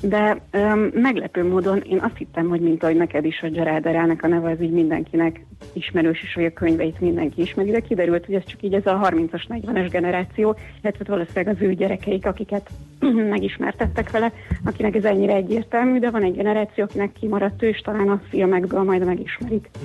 De 0.02 0.40
öm, 0.50 0.90
meglepő 0.94 1.48
módon 1.48 1.78
én 1.78 1.98
azt 1.98 2.16
hittem, 2.16 2.48
hogy 2.48 2.60
mint 2.60 2.82
ahogy 2.82 2.96
neked 2.96 3.24
is 3.24 3.42
a 3.42 3.48
Gerard 3.48 3.86
a 4.22 4.26
neve, 4.26 4.50
az 4.50 4.60
így 4.60 4.70
mindenkinek 4.70 5.44
ismerős, 5.72 6.22
és 6.22 6.34
hogy 6.34 6.44
a 6.44 6.52
könyveit 6.52 7.00
mindenki 7.00 7.40
ismeri, 7.40 7.70
de 7.70 7.80
kiderült, 7.80 8.26
hogy 8.26 8.34
ez 8.34 8.44
csak 8.44 8.62
így 8.62 8.74
ez 8.74 8.86
a 8.86 9.00
30-as, 9.02 9.42
40-es 9.48 9.88
generáció, 9.90 10.56
illetve 10.82 11.04
valószínűleg 11.08 11.54
az 11.56 11.62
ő 11.62 11.74
gyerekeik, 11.74 12.26
akiket 12.26 12.70
megismertettek 13.34 14.10
vele, 14.10 14.32
akinek 14.64 14.94
ez 14.94 15.04
ennyire 15.04 15.34
egyértelmű, 15.34 15.98
de 15.98 16.10
van 16.10 16.22
egy 16.22 16.34
generáció, 16.34 16.84
akinek 16.84 17.12
kimaradt 17.12 17.62
ő, 17.62 17.68
és 17.68 17.80
talán 17.80 18.08
a 18.08 18.20
filmekből 18.28 18.82
majd 18.82 19.04
megismerik. 19.04 19.68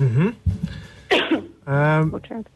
Uh-huh. 1.66 2.10
Bocsánat. 2.10 2.50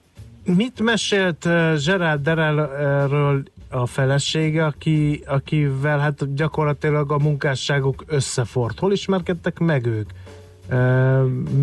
Mit 0.45 0.81
mesélt 0.81 1.49
Gerard 1.85 2.23
Derelről 2.23 3.43
a 3.73 3.87
felesége, 3.87 4.65
aki, 4.65 5.23
akivel 5.27 5.99
hát 5.99 6.35
gyakorlatilag 6.35 7.13
a 7.13 7.19
munkásságok 7.19 8.05
összefort. 8.07 8.79
Hol 8.79 8.93
ismerkedtek 8.93 9.59
meg 9.59 9.87
ők? 9.87 10.11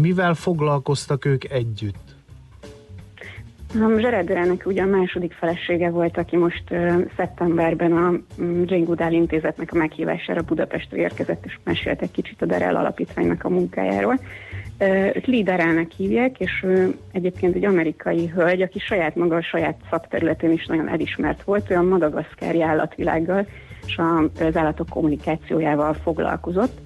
Mivel 0.01 0.33
foglalkoztak 0.33 1.25
ők 1.25 1.51
együtt? 1.51 2.17
Zseredőrenek 3.97 4.65
ugye 4.65 4.81
a 4.81 4.85
második 4.85 5.33
felesége 5.33 5.89
volt, 5.89 6.17
aki 6.17 6.37
most 6.37 6.63
szeptemberben 7.15 7.91
a 7.91 8.13
Jane 8.65 8.83
Goodall 8.83 9.11
intézetnek 9.11 9.69
a 9.73 9.77
meghívására 9.77 10.41
Budapestre 10.41 10.97
érkezett, 10.97 11.45
és 11.45 11.57
mesélt 11.63 12.01
egy 12.01 12.11
kicsit 12.11 12.41
a 12.41 12.45
Derel 12.45 12.75
alapítványnak 12.75 13.43
a 13.43 13.49
munkájáról. 13.49 14.19
Őt 15.15 15.25
Liderelnek 15.25 15.91
hívják, 15.91 16.39
és 16.39 16.63
ő 16.63 16.95
egyébként 17.11 17.55
egy 17.55 17.65
amerikai 17.65 18.27
hölgy, 18.27 18.61
aki 18.61 18.79
saját 18.79 19.15
maga 19.15 19.35
a 19.35 19.41
saját 19.41 19.77
szakterületén 19.89 20.51
is 20.51 20.65
nagyon 20.65 20.89
elismert 20.89 21.43
volt, 21.43 21.71
ő 21.71 21.75
a 21.75 21.81
madagaszkári 21.81 22.61
állatvilággal 22.61 23.47
és 23.85 23.99
az 24.39 24.55
állatok 24.55 24.89
kommunikációjával 24.89 25.93
foglalkozott. 25.93 26.79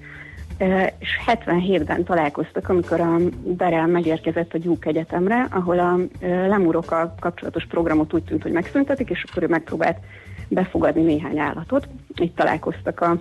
És 0.98 1.08
77-ben 1.26 2.04
találkoztak, 2.04 2.68
amikor 2.68 3.00
a 3.00 3.16
Darel 3.44 3.86
megérkezett 3.86 4.54
a 4.54 4.58
Duke 4.58 4.88
Egyetemre, 4.88 5.46
ahol 5.50 5.78
a 5.78 5.98
lemúrokkal 6.20 7.14
kapcsolatos 7.20 7.66
programot 7.66 8.14
úgy 8.14 8.22
tűnt, 8.22 8.42
hogy 8.42 8.52
megszüntetik, 8.52 9.10
és 9.10 9.24
akkor 9.30 9.42
ő 9.42 9.46
megpróbált 9.46 9.98
befogadni 10.48 11.02
néhány 11.02 11.38
állatot. 11.38 11.88
Itt 12.14 12.36
találkoztak 12.36 13.00
a, 13.00 13.16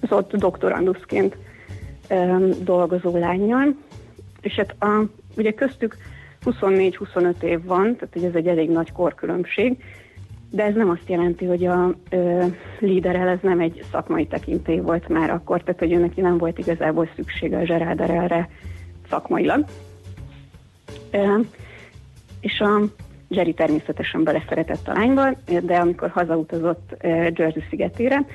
az 0.00 0.12
ott 0.12 0.36
doktoranduszként 0.36 1.36
dolgozó 2.62 3.16
lányjal, 3.16 3.74
és 4.40 4.54
hát 4.54 4.74
a, 4.78 5.08
ugye 5.36 5.50
köztük 5.50 5.96
24-25 6.44 7.42
év 7.42 7.64
van, 7.64 7.82
tehát 7.82 8.12
hogy 8.12 8.24
ez 8.24 8.34
egy 8.34 8.46
elég 8.46 8.70
nagy 8.70 8.92
korkülönbség, 8.92 9.76
de 10.50 10.62
ez 10.64 10.74
nem 10.74 10.90
azt 10.90 11.08
jelenti, 11.08 11.44
hogy 11.44 11.66
a 11.66 11.94
ö, 12.10 12.44
líderel 12.78 13.28
ez 13.28 13.38
nem 13.42 13.60
egy 13.60 13.84
szakmai 13.90 14.26
tekintély 14.26 14.80
volt 14.80 15.08
már 15.08 15.30
akkor, 15.30 15.62
tehát 15.62 15.80
hogy 15.80 15.92
ő 15.92 15.98
neki 15.98 16.20
nem 16.20 16.38
volt 16.38 16.58
igazából 16.58 17.08
szüksége 17.14 17.58
a 17.58 17.64
Zseráderelre 17.64 18.48
szakmailag. 19.08 19.64
Ö, 21.10 21.38
és 22.40 22.60
a 22.60 22.80
Jerry 23.28 23.54
természetesen 23.54 24.24
beleszeretett 24.24 24.88
a 24.88 24.92
lányba, 24.92 25.30
de 25.62 25.76
amikor 25.76 26.10
hazautazott 26.10 26.96
ö, 27.00 27.08
Jersey 27.08 27.62
szigetére, 27.70 28.26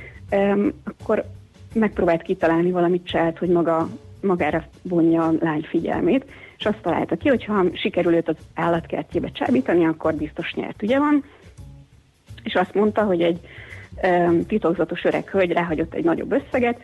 akkor 0.83 1.25
megpróbált 1.73 2.21
kitalálni 2.21 2.71
valamit 2.71 3.05
csinált, 3.05 3.37
hogy 3.37 3.49
maga, 3.49 3.89
magára 4.21 4.63
vonja 4.81 5.27
a 5.27 5.33
lány 5.39 5.65
figyelmét, 5.69 6.25
és 6.57 6.65
azt 6.65 6.81
találta 6.81 7.15
ki, 7.15 7.27
hogy 7.27 7.45
ha 7.45 7.65
sikerül 7.73 8.13
őt 8.13 8.29
az 8.29 8.35
állatkertjébe 8.53 9.31
csábítani, 9.31 9.85
akkor 9.85 10.13
biztos 10.13 10.53
nyert, 10.53 10.83
ugye 10.83 10.99
van? 10.99 11.23
És 12.43 12.53
azt 12.53 12.73
mondta, 12.73 13.03
hogy 13.03 13.21
egy 13.21 13.39
titokzatos 14.47 15.03
öreg 15.03 15.29
hölgy 15.29 15.51
ráhagyott 15.51 15.93
egy 15.93 16.03
nagyobb 16.03 16.31
összeget, 16.31 16.79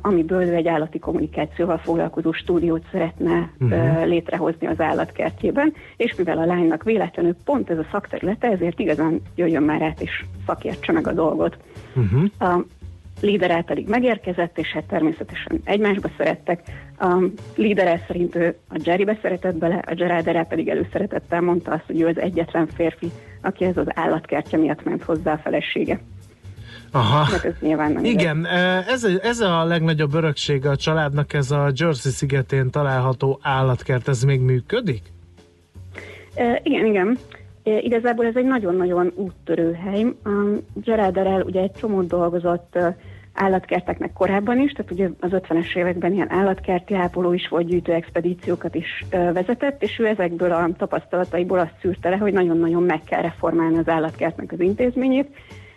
amiből 0.00 0.42
ő 0.42 0.54
egy 0.54 0.68
állati 0.68 0.98
kommunikációval 0.98 1.78
foglalkozó 1.78 2.32
stúdiót 2.32 2.84
szeretne 2.90 3.50
uh-huh. 3.60 4.06
létrehozni 4.06 4.66
az 4.66 4.80
állatkertjében, 4.80 5.74
és 5.96 6.14
mivel 6.14 6.38
a 6.38 6.44
lánynak 6.44 6.82
véletlenül 6.82 7.36
pont 7.44 7.70
ez 7.70 7.78
a 7.78 7.86
szakterülete, 7.90 8.48
ezért 8.48 8.78
igazán 8.78 9.20
jöjjön 9.34 9.62
már 9.62 9.82
át 9.82 10.00
és 10.00 10.24
szakértse 10.46 10.92
meg 10.92 11.06
a 11.06 11.12
dolgot. 11.12 11.56
Uh-huh. 11.94 12.24
A 12.38 12.64
líderel 13.22 13.62
pedig 13.62 13.88
megérkezett, 13.88 14.58
és 14.58 14.68
hát 14.68 14.84
természetesen 14.84 15.60
egymásba 15.64 16.10
szerettek. 16.16 16.62
A 16.98 17.24
líderel 17.56 18.00
szerint 18.06 18.34
ő 18.34 18.56
a 18.68 18.80
Jerrybe 18.84 19.18
szeretett 19.22 19.56
bele, 19.56 19.82
a 19.86 19.94
Gerard 19.94 20.48
pedig 20.48 20.68
előszeretettel 20.68 21.40
mondta 21.40 21.72
azt, 21.72 21.86
hogy 21.86 22.00
ő 22.00 22.06
az 22.06 22.18
egyetlen 22.18 22.66
férfi, 22.66 23.10
aki 23.42 23.64
ez 23.64 23.76
az 23.76 23.86
állatkertje 23.94 24.58
miatt 24.58 24.84
ment 24.84 25.02
hozzá 25.02 25.32
a 25.32 25.38
felesége. 25.38 26.00
Aha. 26.90 27.24
Hát 27.24 27.44
ez 27.44 27.54
nyilván 27.60 27.92
nem 27.92 28.04
Igen, 28.04 28.46
ez, 28.86 29.04
ez 29.22 29.40
a 29.40 29.64
legnagyobb 29.64 30.14
öröksége 30.14 30.70
a 30.70 30.76
családnak, 30.76 31.32
ez 31.32 31.50
a 31.50 31.70
Jersey 31.74 32.12
szigetén 32.12 32.70
található 32.70 33.38
állatkert, 33.42 34.08
ez 34.08 34.22
még 34.22 34.40
működik? 34.40 35.02
E, 36.34 36.60
igen, 36.62 36.86
igen. 36.86 37.18
E, 37.62 37.78
igazából 37.78 38.26
ez 38.26 38.36
egy 38.36 38.44
nagyon-nagyon 38.44 39.12
úttörő 39.14 39.72
hely. 39.72 40.06
Gerard 40.74 41.44
ugye 41.44 41.60
egy 41.60 41.72
csomót 41.72 42.06
dolgozott 42.06 42.78
állatkerteknek 43.34 44.12
korábban 44.12 44.58
is, 44.58 44.72
tehát 44.72 44.90
ugye 44.90 45.08
az 45.20 45.30
50-es 45.32 45.76
években 45.76 46.12
ilyen 46.12 46.32
állatkerti 46.32 46.94
ápoló 46.94 47.32
is 47.32 47.48
volt, 47.48 47.66
gyűjtő 47.66 47.92
expedíciókat 47.92 48.74
is 48.74 49.04
vezetett, 49.10 49.82
és 49.82 49.98
ő 49.98 50.06
ezekből 50.06 50.52
a 50.52 50.68
tapasztalataiból 50.76 51.58
azt 51.58 51.74
szűrte 51.80 52.08
le, 52.08 52.16
hogy 52.16 52.32
nagyon-nagyon 52.32 52.82
meg 52.82 53.00
kell 53.04 53.22
reformálni 53.22 53.78
az 53.78 53.88
állatkertnek 53.88 54.52
az 54.52 54.60
intézményét, 54.60 55.28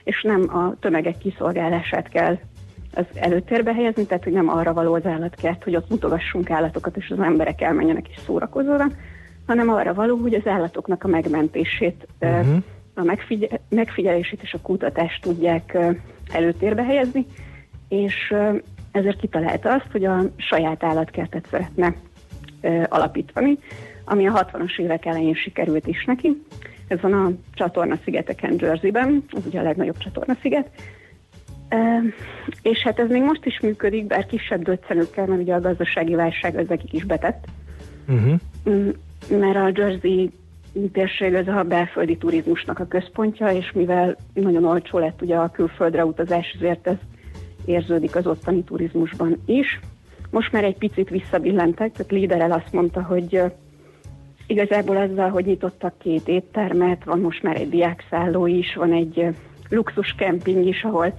és 0.03 0.21
nem 0.21 0.55
a 0.55 0.75
tömegek 0.79 1.17
kiszolgálását 1.17 2.09
kell 2.09 2.37
az 2.95 3.05
előtérbe 3.13 3.73
helyezni, 3.73 4.05
tehát 4.05 4.23
hogy 4.23 4.33
nem 4.33 4.49
arra 4.49 4.73
való 4.73 4.93
az 4.93 5.05
állatkert, 5.05 5.63
hogy 5.63 5.75
ott 5.75 5.89
mutogassunk 5.89 6.49
állatokat, 6.49 6.97
és 6.97 7.09
az 7.09 7.19
emberek 7.19 7.61
elmenjenek 7.61 8.09
és 8.09 8.19
szórakozzanak, 8.25 8.91
hanem 9.47 9.69
arra 9.69 9.93
való, 9.93 10.17
hogy 10.17 10.33
az 10.33 10.47
állatoknak 10.47 11.03
a 11.03 11.07
megmentését, 11.07 12.07
uh-huh. 12.19 12.63
a 12.93 13.15
megfigyelését 13.69 14.41
és 14.41 14.53
a 14.53 14.61
kutatást 14.61 15.21
tudják 15.21 15.77
előtérbe 16.31 16.83
helyezni, 16.83 17.25
és 17.87 18.33
ezért 18.91 19.19
kitalálta 19.19 19.73
azt, 19.73 19.91
hogy 19.91 20.05
a 20.05 20.21
saját 20.35 20.83
állatkertet 20.83 21.47
szeretne 21.49 21.95
alapítani, 22.89 23.57
ami 24.05 24.27
a 24.27 24.45
60-as 24.45 24.79
évek 24.79 25.05
elején 25.05 25.33
sikerült 25.33 25.87
is 25.87 26.05
neki. 26.05 26.43
Ez 26.87 27.01
van 27.01 27.13
a 27.13 27.31
csatorna 27.53 27.97
szigeteken 28.03 28.55
Jerseyben, 28.59 29.23
az 29.31 29.45
ugye 29.45 29.59
a 29.59 29.63
legnagyobb 29.63 29.97
csatorna 29.97 30.35
sziget. 30.41 30.69
E, 31.69 32.01
és 32.61 32.79
hát 32.79 32.99
ez 32.99 33.09
még 33.09 33.21
most 33.21 33.45
is 33.45 33.59
működik, 33.59 34.05
bár 34.05 34.25
kisebb 34.25 34.63
döccenőkkel, 34.63 35.25
mert 35.25 35.41
ugye 35.41 35.53
a 35.53 35.61
gazdasági 35.61 36.15
válság 36.15 36.57
az 36.57 36.67
nekik 36.67 36.93
is 36.93 37.03
betett. 37.05 37.45
Uh-huh. 38.07 38.39
Mert 39.29 39.55
a 39.55 39.71
Jersey 39.73 40.31
térség 40.91 41.33
az 41.33 41.47
a 41.47 41.63
belföldi 41.63 42.17
turizmusnak 42.17 42.79
a 42.79 42.87
központja, 42.87 43.47
és 43.47 43.71
mivel 43.71 44.15
nagyon 44.33 44.65
olcsó 44.65 44.97
lett 44.97 45.21
ugye 45.21 45.35
a 45.35 45.51
külföldre 45.51 46.05
utazás, 46.05 46.55
ezért 46.55 46.87
ez 46.87 46.97
érződik 47.65 48.15
az 48.15 48.27
ottani 48.27 48.63
turizmusban 48.63 49.41
is. 49.45 49.79
Most 50.29 50.51
már 50.51 50.63
egy 50.63 50.77
picit 50.77 51.09
visszabillentek, 51.09 51.91
tehát 51.91 52.11
Liderel 52.11 52.51
azt 52.51 52.71
mondta, 52.71 53.01
hogy 53.03 53.41
igazából 54.47 54.97
azzal, 54.97 55.29
hogy 55.29 55.45
nyitottak 55.45 55.97
két 55.97 56.27
éttermet, 56.27 57.03
van 57.03 57.19
most 57.19 57.43
már 57.43 57.55
egy 57.55 57.69
diákszálló 57.69 58.47
is, 58.47 58.75
van 58.75 58.93
egy 58.93 59.27
luxus 59.69 60.15
kemping 60.17 60.65
is, 60.65 60.83
ahol 60.83 61.13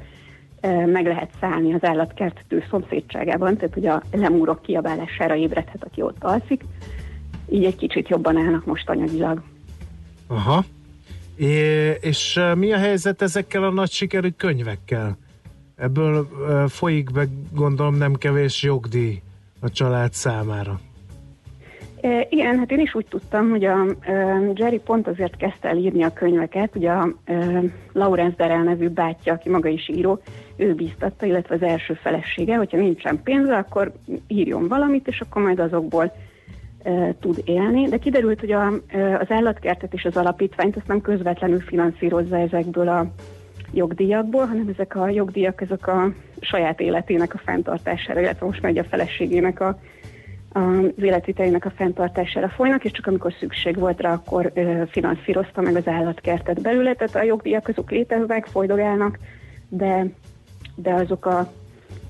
meg 0.86 1.06
lehet 1.06 1.30
szállni 1.40 1.74
az 1.74 1.84
állatkertő 1.84 2.64
szomszédságában, 2.70 3.56
tehát 3.56 3.74
hogy 3.74 3.86
a 3.86 4.02
lemúrok 4.12 4.62
kiabálására 4.62 5.36
ébredhet, 5.36 5.84
aki 5.84 6.02
ott 6.02 6.24
alszik. 6.24 6.64
Így 7.50 7.64
egy 7.64 7.76
kicsit 7.76 8.08
jobban 8.08 8.36
állnak 8.36 8.64
most 8.64 8.88
anyagilag. 8.88 9.42
Aha. 10.26 10.64
É, 11.36 11.90
és 12.00 12.40
mi 12.54 12.72
a 12.72 12.78
helyzet 12.78 13.22
ezekkel 13.22 13.64
a 13.64 13.70
nagy 13.70 13.90
sikerű 13.90 14.28
könyvekkel? 14.28 15.18
Ebből 15.76 16.28
folyik 16.68 17.10
be, 17.12 17.24
gondolom, 17.54 17.94
nem 17.94 18.14
kevés 18.14 18.62
jogdíj 18.62 19.22
a 19.60 19.70
család 19.70 20.12
számára. 20.12 20.80
E, 22.00 22.26
igen, 22.30 22.58
hát 22.58 22.70
én 22.70 22.80
is 22.80 22.94
úgy 22.94 23.06
tudtam, 23.06 23.50
hogy 23.50 23.64
a 23.64 23.84
Jerry 24.54 24.78
pont 24.78 25.08
azért 25.08 25.36
kezdte 25.36 25.68
el 25.68 25.76
írni 25.76 26.02
a 26.02 26.12
könyveket, 26.12 26.76
ugye 26.76 26.90
a 26.90 27.14
e, 27.24 27.62
Lawrence 27.92 28.36
Darrell 28.36 28.62
nevű 28.62 28.88
bátyja, 28.88 29.32
aki 29.32 29.48
maga 29.48 29.68
is 29.68 29.88
író, 29.88 30.20
ő 30.56 30.74
bíztatta, 30.74 31.26
illetve 31.26 31.54
az 31.54 31.62
első 31.62 31.94
felesége, 31.94 32.56
hogyha 32.56 32.76
nincsen 32.76 33.22
pénze, 33.22 33.56
akkor 33.56 33.92
írjon 34.26 34.68
valamit, 34.68 35.08
és 35.08 35.20
akkor 35.20 35.42
majd 35.42 35.58
azokból 35.58 36.12
tud 37.20 37.42
élni. 37.44 37.88
De 37.88 37.98
kiderült, 37.98 38.40
hogy 38.40 38.52
a, 38.52 38.66
az 39.18 39.26
állatkertet 39.28 39.92
és 39.92 40.04
az 40.04 40.16
alapítványt 40.16 40.76
azt 40.76 40.86
nem 40.86 41.00
közvetlenül 41.00 41.60
finanszírozza 41.60 42.38
ezekből 42.38 42.88
a 42.88 43.06
jogdíjakból, 43.72 44.46
hanem 44.46 44.68
ezek 44.72 44.96
a 44.96 45.08
jogdíjak 45.08 45.60
ezek 45.60 45.88
a 45.88 46.12
saját 46.40 46.80
életének 46.80 47.34
a 47.34 47.40
fenntartására, 47.44 48.20
illetve 48.20 48.46
most 48.46 48.62
megy 48.62 48.78
a 48.78 48.84
feleségének 48.84 49.60
a 49.60 49.78
az 50.56 51.02
életvitelének 51.02 51.64
a 51.64 51.72
fenntartására 51.76 52.48
folynak, 52.48 52.84
és 52.84 52.90
csak 52.90 53.06
amikor 53.06 53.32
szükség 53.40 53.78
volt 53.78 54.00
rá, 54.00 54.12
akkor 54.12 54.50
ö, 54.54 54.82
finanszírozta 54.90 55.60
meg 55.60 55.76
az 55.76 55.88
állatkertet 55.88 56.62
belőle, 56.62 56.94
tehát 56.94 57.14
a 57.14 57.22
jogdíjak 57.22 57.68
azok 57.68 57.90
léteznek, 57.90 58.46
folydogálnak, 58.46 59.18
de, 59.68 60.06
de 60.74 60.92
azok 60.92 61.26
a, 61.26 61.38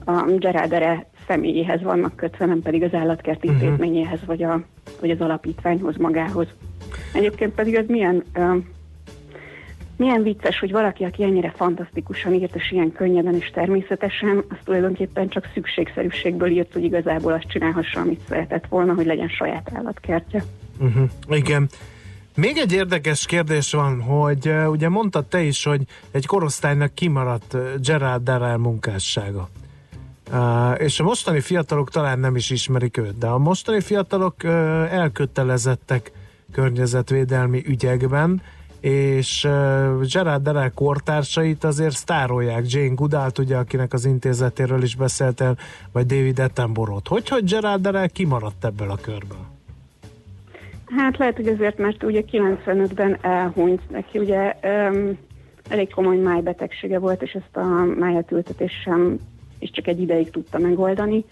a 0.04 0.24
Gerádere 0.38 1.06
személyéhez 1.26 1.82
vannak 1.82 2.16
kötve, 2.16 2.46
nem 2.46 2.62
pedig 2.62 2.82
az 2.82 2.94
állatkert 2.94 3.44
uh-huh. 3.44 3.62
intézményéhez, 3.62 4.20
vagy, 4.26 4.42
a, 4.42 4.62
vagy 5.00 5.10
az 5.10 5.20
alapítványhoz 5.20 5.96
magához. 5.96 6.46
Egyébként 7.12 7.54
pedig 7.54 7.74
ez 7.74 7.86
milyen 7.86 8.22
ö, 8.34 8.56
milyen 9.96 10.22
vicces, 10.22 10.58
hogy 10.58 10.70
valaki, 10.70 11.04
aki 11.04 11.22
ennyire 11.22 11.52
fantasztikusan 11.56 12.34
írt, 12.34 12.54
és 12.54 12.70
ilyen 12.70 12.92
könnyeden 12.92 13.34
és 13.34 13.50
természetesen, 13.54 14.44
az 14.48 14.56
tulajdonképpen 14.64 15.28
csak 15.28 15.50
szükségszerűségből 15.54 16.48
írt, 16.48 16.72
hogy 16.72 16.84
igazából 16.84 17.32
azt 17.32 17.48
csinálhassa, 17.48 18.00
amit 18.00 18.20
szeretett 18.28 18.66
volna, 18.68 18.94
hogy 18.94 19.06
legyen 19.06 19.28
saját 19.28 19.70
állatkertje. 19.74 20.44
Uh-huh. 20.78 21.10
Igen. 21.28 21.68
Még 22.34 22.56
egy 22.56 22.72
érdekes 22.72 23.26
kérdés 23.26 23.72
van, 23.72 24.00
hogy 24.00 24.48
uh, 24.48 24.70
ugye 24.70 24.88
mondtad 24.88 25.26
te 25.26 25.42
is, 25.42 25.64
hogy 25.64 25.82
egy 26.10 26.26
korosztálynak 26.26 26.94
kimaradt 26.94 27.56
Gerard 27.82 28.22
Darrell 28.22 28.56
munkássága. 28.56 29.48
Uh, 30.32 30.80
és 30.80 31.00
a 31.00 31.04
mostani 31.04 31.40
fiatalok 31.40 31.90
talán 31.90 32.18
nem 32.18 32.36
is 32.36 32.50
ismerik 32.50 32.96
őt, 32.96 33.18
de 33.18 33.26
a 33.26 33.38
mostani 33.38 33.80
fiatalok 33.80 34.34
uh, 34.44 34.50
elkötelezettek 34.92 36.12
környezetvédelmi 36.52 37.62
ügyekben, 37.66 38.42
és 38.88 39.44
uh, 39.44 40.06
Gerard 40.12 40.42
Derek 40.42 40.74
kortársait 40.74 41.64
azért 41.64 41.94
sztárolják. 41.94 42.62
Jane 42.66 42.94
Goodalt, 42.94 43.38
ugye, 43.38 43.56
akinek 43.56 43.92
az 43.92 44.04
intézetéről 44.04 44.82
is 44.82 44.96
beszéltél, 44.96 45.56
vagy 45.92 46.06
David 46.06 46.38
Attenborough-t. 46.38 47.08
Hogy, 47.08 47.28
hogy 47.28 47.44
Gerard 47.44 47.82
Derek 47.82 48.12
kimaradt 48.12 48.64
ebből 48.64 48.90
a 48.90 48.96
körből? 48.96 49.44
Hát 50.96 51.18
lehet, 51.18 51.36
hogy 51.36 51.46
azért, 51.46 51.78
mert 51.78 52.02
ugye 52.02 52.22
95-ben 52.32 53.18
elhunyt 53.20 53.90
neki, 53.90 54.18
ugye 54.18 54.56
um, 54.62 55.18
elég 55.68 55.94
komoly 55.94 56.16
májbetegsége 56.16 56.98
volt, 56.98 57.22
és 57.22 57.32
ezt 57.32 57.56
a 57.56 57.84
májatültetés 57.98 58.72
sem 58.84 59.18
és 59.58 59.70
csak 59.70 59.86
egy 59.86 60.00
ideig 60.00 60.30
tudta 60.30 60.58
megoldani. 60.58 61.24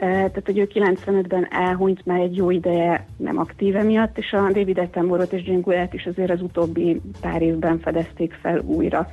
Tehát, 0.00 0.42
hogy 0.44 0.58
ő 0.58 0.68
95-ben 0.74 1.46
elhunyt 1.50 2.06
már 2.06 2.20
egy 2.20 2.36
jó 2.36 2.50
ideje 2.50 3.06
nem 3.16 3.38
aktív 3.38 3.76
emiatt, 3.76 4.18
és 4.18 4.32
a 4.32 4.50
David 4.52 4.78
Attenborough 4.78 5.34
és 5.34 5.46
Jane 5.46 5.60
Goodall 5.60 5.88
is 5.92 6.06
azért 6.06 6.30
az 6.30 6.42
utóbbi 6.42 7.00
pár 7.20 7.42
évben 7.42 7.78
fedezték 7.78 8.32
fel 8.32 8.60
újra. 8.60 9.10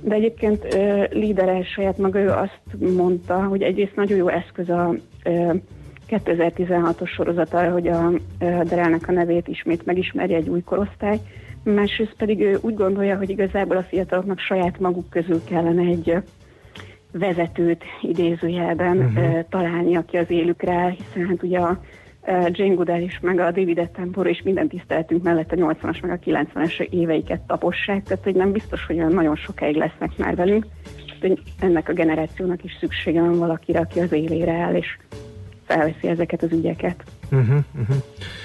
De 0.00 0.14
egyébként 0.14 0.64
uh, 0.64 1.04
lídere 1.10 1.64
saját 1.64 1.98
maga 1.98 2.18
ő 2.18 2.28
azt 2.28 2.60
mondta, 2.96 3.42
hogy 3.42 3.62
egyrészt 3.62 3.96
nagyon 3.96 4.16
jó 4.16 4.28
eszköz 4.28 4.68
a 4.68 4.94
uh, 5.24 5.54
2016-os 6.08 7.08
sorozata, 7.08 7.70
hogy 7.70 7.88
a 7.88 8.08
uh, 8.08 8.62
Derelnek 8.62 9.08
a 9.08 9.12
nevét 9.12 9.48
ismét 9.48 9.86
megismerje 9.86 10.36
egy 10.36 10.48
új 10.48 10.62
korosztály, 10.62 11.18
másrészt 11.62 12.14
pedig 12.16 12.40
ő 12.40 12.58
úgy 12.60 12.74
gondolja, 12.74 13.16
hogy 13.16 13.30
igazából 13.30 13.76
a 13.76 13.82
fiataloknak 13.82 14.38
saját 14.38 14.78
maguk 14.78 15.10
közül 15.10 15.44
kellene 15.44 15.82
egy 15.82 16.16
vezetőt 17.12 17.84
idézőjelben 18.00 18.98
uh-huh. 18.98 19.44
találni, 19.48 19.96
aki 19.96 20.16
az 20.16 20.30
élükre 20.30 20.72
áll, 20.72 20.90
hiszen 20.90 21.26
hát 21.26 21.42
ugye 21.42 21.58
a 21.58 21.80
Jane 22.50 22.74
Goodall 22.74 23.00
is, 23.00 23.18
meg 23.20 23.38
a 23.38 23.50
David 23.50 23.78
Attenborough 23.78 24.36
és 24.36 24.42
minden 24.42 24.68
tiszteletünk 24.68 25.22
mellett 25.22 25.52
a 25.52 25.56
80-as, 25.56 26.02
meg 26.02 26.10
a 26.10 26.30
90-es 26.30 26.80
éveiket 26.80 27.40
tapossák, 27.40 28.02
tehát 28.02 28.24
hogy 28.24 28.34
nem 28.34 28.52
biztos, 28.52 28.86
hogy 28.86 28.96
olyan 28.96 29.12
nagyon 29.12 29.36
sokáig 29.36 29.76
lesznek 29.76 30.16
már 30.16 30.36
velünk, 30.36 30.66
hogy 31.20 31.42
ennek 31.60 31.88
a 31.88 31.92
generációnak 31.92 32.64
is 32.64 32.76
szüksége 32.80 33.20
van 33.20 33.38
valakire, 33.38 33.78
aki 33.78 34.00
az 34.00 34.12
élére 34.12 34.52
áll, 34.52 34.74
és 34.74 34.96
felveszi 35.66 36.08
ezeket 36.08 36.42
az 36.42 36.52
ügyeket. 36.52 37.04
Uh-huh, 37.30 37.58
uh-huh. 37.80 37.96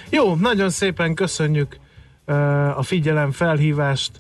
Jó, 0.10 0.36
nagyon 0.36 0.70
szépen 0.70 1.14
köszönjük 1.14 1.78
uh, 2.28 2.78
a 2.78 2.82
figyelem 2.82 3.32
felhívást, 3.32 4.20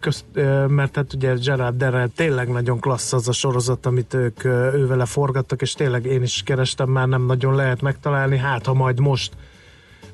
közt, 0.00 0.24
mert 0.68 0.96
hát 0.96 1.12
ugye 1.12 1.34
Gerard 1.34 1.76
Derrell 1.76 2.08
tényleg 2.16 2.48
nagyon 2.48 2.80
klassz 2.80 3.12
az 3.12 3.28
a 3.28 3.32
sorozat, 3.32 3.86
amit 3.86 4.14
ők 4.14 4.44
ővele 4.74 5.04
forgattak, 5.04 5.62
és 5.62 5.72
tényleg 5.72 6.04
én 6.04 6.22
is 6.22 6.42
kerestem, 6.42 6.88
már 6.88 7.08
nem 7.08 7.26
nagyon 7.26 7.54
lehet 7.54 7.80
megtalálni, 7.80 8.36
hát 8.36 8.66
ha 8.66 8.74
majd 8.74 9.00
most. 9.00 9.32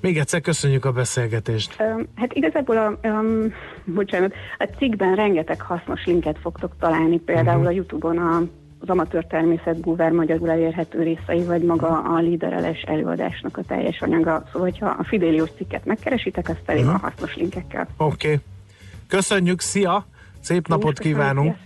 Még 0.00 0.18
egyszer 0.18 0.40
köszönjük 0.40 0.84
a 0.84 0.92
beszélgetést. 0.92 1.76
Hát 2.14 2.32
igazából 2.32 2.76
a, 2.76 3.08
um, 3.08 3.52
bocsánat, 3.84 4.32
a 4.58 4.68
cikkben 4.78 5.14
rengeteg 5.14 5.60
hasznos 5.60 6.04
linket 6.04 6.38
fogtok 6.38 6.72
találni, 6.80 7.18
például 7.18 7.56
uh-huh. 7.56 7.72
a 7.72 7.74
Youtube-on 7.74 8.18
a, 8.18 8.42
az 8.78 8.88
amatőr 8.88 9.26
természet 9.26 9.80
búvár 9.80 10.10
magyarul 10.10 10.50
elérhető 10.50 11.02
részei, 11.02 11.44
vagy 11.44 11.62
maga 11.62 12.02
a 12.02 12.18
lídereles 12.18 12.82
előadásnak 12.82 13.56
a 13.56 13.62
teljes 13.62 14.00
anyaga. 14.00 14.44
Szóval, 14.46 14.68
hogyha 14.68 14.86
a 14.86 15.04
Fidelius 15.04 15.50
cikket 15.56 15.84
megkeresitek, 15.84 16.48
az 16.48 16.56
elég 16.66 16.84
uh-huh. 16.84 17.04
a 17.04 17.06
hasznos 17.06 17.36
linkekkel. 17.36 17.88
Oké. 17.96 18.26
Okay. 18.26 18.40
Köszönjük, 19.12 19.60
szia! 19.60 20.06
Szép 20.40 20.68
napot 20.68 20.98
kívánunk! 20.98 21.56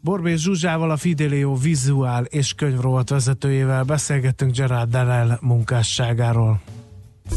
Borbé 0.00 0.34
Zsuzsával, 0.34 0.90
a 0.90 0.96
Fidelio 0.96 1.56
vizuál 1.56 2.24
és 2.24 2.52
könyvrovat 2.52 3.08
vezetőjével 3.08 3.82
beszélgettünk 3.82 4.56
Gerard 4.56 4.90
Darrell 4.90 5.38
munkásságáról. 5.40 6.60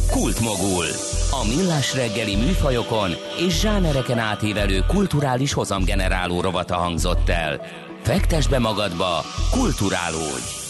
Kultmogul. 0.09 0.85
A 1.31 1.55
millás 1.55 1.95
reggeli 1.95 2.35
műfajokon 2.35 3.11
és 3.47 3.59
zsánereken 3.59 4.17
átívelő 4.17 4.79
kulturális 4.87 5.53
hozamgeneráló 5.53 6.41
rovata 6.41 6.75
hangzott 6.75 7.29
el. 7.29 7.61
Fektes 8.01 8.47
be 8.47 8.59
magadba, 8.59 9.21
kulturálódj! 9.51 10.60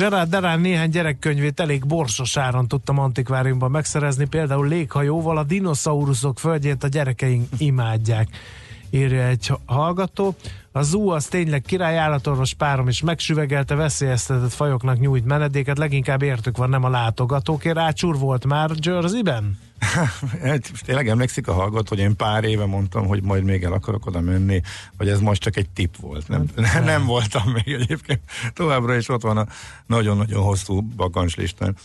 Gerard 0.00 0.30
Derán 0.30 0.60
néhány 0.60 0.90
gyerekkönyvét 0.90 1.60
elég 1.60 1.86
borsos 1.86 2.36
áron 2.36 2.68
tudtam 2.68 2.98
antikváriumban 2.98 3.70
megszerezni, 3.70 4.26
például 4.26 4.68
léghajóval 4.68 5.36
a 5.38 5.44
dinoszauruszok 5.44 6.38
földjét 6.38 6.82
a 6.84 6.88
gyerekeink 6.88 7.48
imádják. 7.58 8.28
Írja 8.90 9.22
egy 9.22 9.52
hallgató. 9.66 10.34
A 10.72 10.82
zoo 10.82 11.10
az 11.10 11.26
tényleg 11.26 11.62
király 11.62 11.98
állatorvos 11.98 12.54
párom 12.54 12.88
is 12.88 13.02
megsüvegelte, 13.02 13.74
veszélyeztetett 13.74 14.52
fajoknak 14.52 14.98
nyújt 14.98 15.24
menedéket, 15.24 15.78
leginkább 15.78 16.22
értük 16.22 16.56
van, 16.56 16.68
nem 16.68 16.84
a 16.84 16.88
látogatóké. 16.88 17.70
Rácsúr 17.70 18.18
volt 18.18 18.46
már 18.46 18.70
Jerseyben? 18.80 19.58
Hát, 20.42 20.70
tényleg 20.84 21.08
emlékszik 21.08 21.48
a 21.48 21.52
hallgat, 21.52 21.88
hogy 21.88 21.98
én 21.98 22.16
pár 22.16 22.44
éve 22.44 22.66
mondtam, 22.66 23.06
hogy 23.06 23.22
majd 23.22 23.44
még 23.44 23.62
el 23.62 23.72
akarok 23.72 24.06
oda 24.06 24.20
menni, 24.20 24.60
vagy 24.96 25.08
ez 25.08 25.20
most 25.20 25.40
csak 25.40 25.56
egy 25.56 25.70
tip 25.70 25.96
volt. 25.96 26.28
Nem, 26.28 26.44
nem, 26.74 26.84
nem 26.84 27.06
voltam 27.06 27.50
még 27.50 27.74
egyébként. 27.74 28.20
Továbbra 28.52 28.94
is 28.94 29.08
ott 29.08 29.22
van 29.22 29.36
a 29.36 29.46
nagyon-nagyon 29.86 30.42
hosszú 30.42 30.80
bakancslistán. 30.80 31.76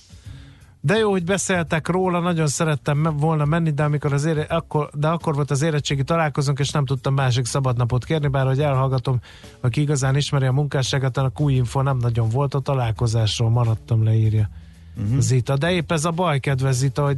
De 0.86 0.98
jó, 0.98 1.12
hogy 1.12 1.24
beszéltek 1.24 1.88
róla, 1.88 2.20
nagyon 2.20 2.48
szerettem 2.48 3.04
volna 3.18 3.46
menni, 3.46 3.72
de 3.72 3.84
amikor 3.84 4.14
az 4.14 4.26
ére, 4.26 4.42
akkor, 4.42 4.90
de 4.94 5.08
akkor 5.08 5.36
volt 5.36 5.52
az 5.52 5.62
érettségi 5.62 6.04
találkozónk, 6.04 6.60
és 6.60 6.70
nem 6.70 6.86
tudtam 6.86 7.14
másik 7.14 7.46
szabadnapot 7.46 8.06
kérni, 8.06 8.28
bár 8.28 8.46
hogy 8.46 8.62
elhallgatom, 8.62 9.20
aki 9.62 9.82
igazán 9.82 10.16
ismeri 10.16 10.46
a 10.46 10.52
munkásságát, 10.52 11.18
a 11.18 11.32
Q-info 11.40 11.82
nem 11.82 11.98
nagyon 11.98 12.30
volt 12.30 12.54
a 12.54 12.60
találkozásról, 12.60 13.50
maradtam 13.50 14.04
leírja. 14.04 14.50
Uh-huh. 14.98 15.20
Zita, 15.20 15.58
de 15.58 15.72
épp 15.72 15.92
ez 15.92 16.06
a 16.06 16.12
baj, 16.12 16.40
kedves 16.40 16.76
Zita, 16.76 17.04
hogy 17.04 17.18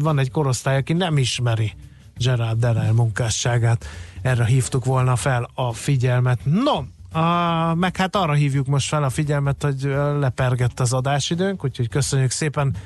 van 0.00 0.18
egy 0.18 0.30
korosztály, 0.30 0.76
aki 0.76 0.92
nem 0.92 1.18
ismeri 1.18 1.72
Gerard 2.16 2.58
Derrell 2.58 2.92
munkásságát. 2.92 3.84
Erre 4.22 4.44
hívtuk 4.44 4.84
volna 4.84 5.16
fel 5.16 5.50
a 5.54 5.72
figyelmet. 5.72 6.38
No, 6.44 6.82
a, 7.12 7.74
meg 7.74 7.96
hát 7.96 8.16
arra 8.16 8.32
hívjuk 8.32 8.66
most 8.66 8.88
fel 8.88 9.02
a 9.02 9.10
figyelmet, 9.10 9.62
hogy 9.62 9.82
lepergett 10.18 10.80
az 10.80 10.92
adásidőnk, 10.92 11.64
úgyhogy 11.64 11.88
köszönjük 11.88 12.30
szépen 12.30 12.76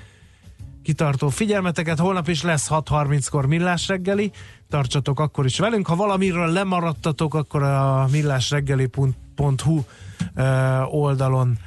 kitartó 0.83 1.29
figyelmeteket. 1.29 1.99
Holnap 1.99 2.29
is 2.29 2.43
lesz 2.43 2.68
6.30-kor 2.70 3.47
millás 3.47 3.89
reggeli. 3.89 4.33
Tartsatok 4.68 5.20
akkor 5.20 5.45
is 5.45 5.59
velünk. 5.59 5.87
Ha 5.87 5.97
valamiről 5.97 6.49
lemaradtatok, 6.49 7.35
akkor 7.35 7.62
a 7.62 8.07
millásreggeli.hu 8.11 9.81
oldalon 10.91 11.59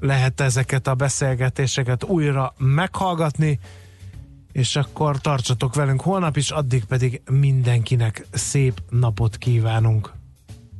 lehet 0.00 0.40
ezeket 0.40 0.86
a 0.86 0.94
beszélgetéseket 0.94 2.04
újra 2.04 2.54
meghallgatni, 2.58 3.58
és 4.52 4.76
akkor 4.76 5.20
tartsatok 5.20 5.74
velünk 5.74 6.00
holnap 6.00 6.36
is, 6.36 6.50
addig 6.50 6.84
pedig 6.84 7.22
mindenkinek 7.30 8.26
szép 8.30 8.82
napot 8.90 9.36
kívánunk. 9.36 10.12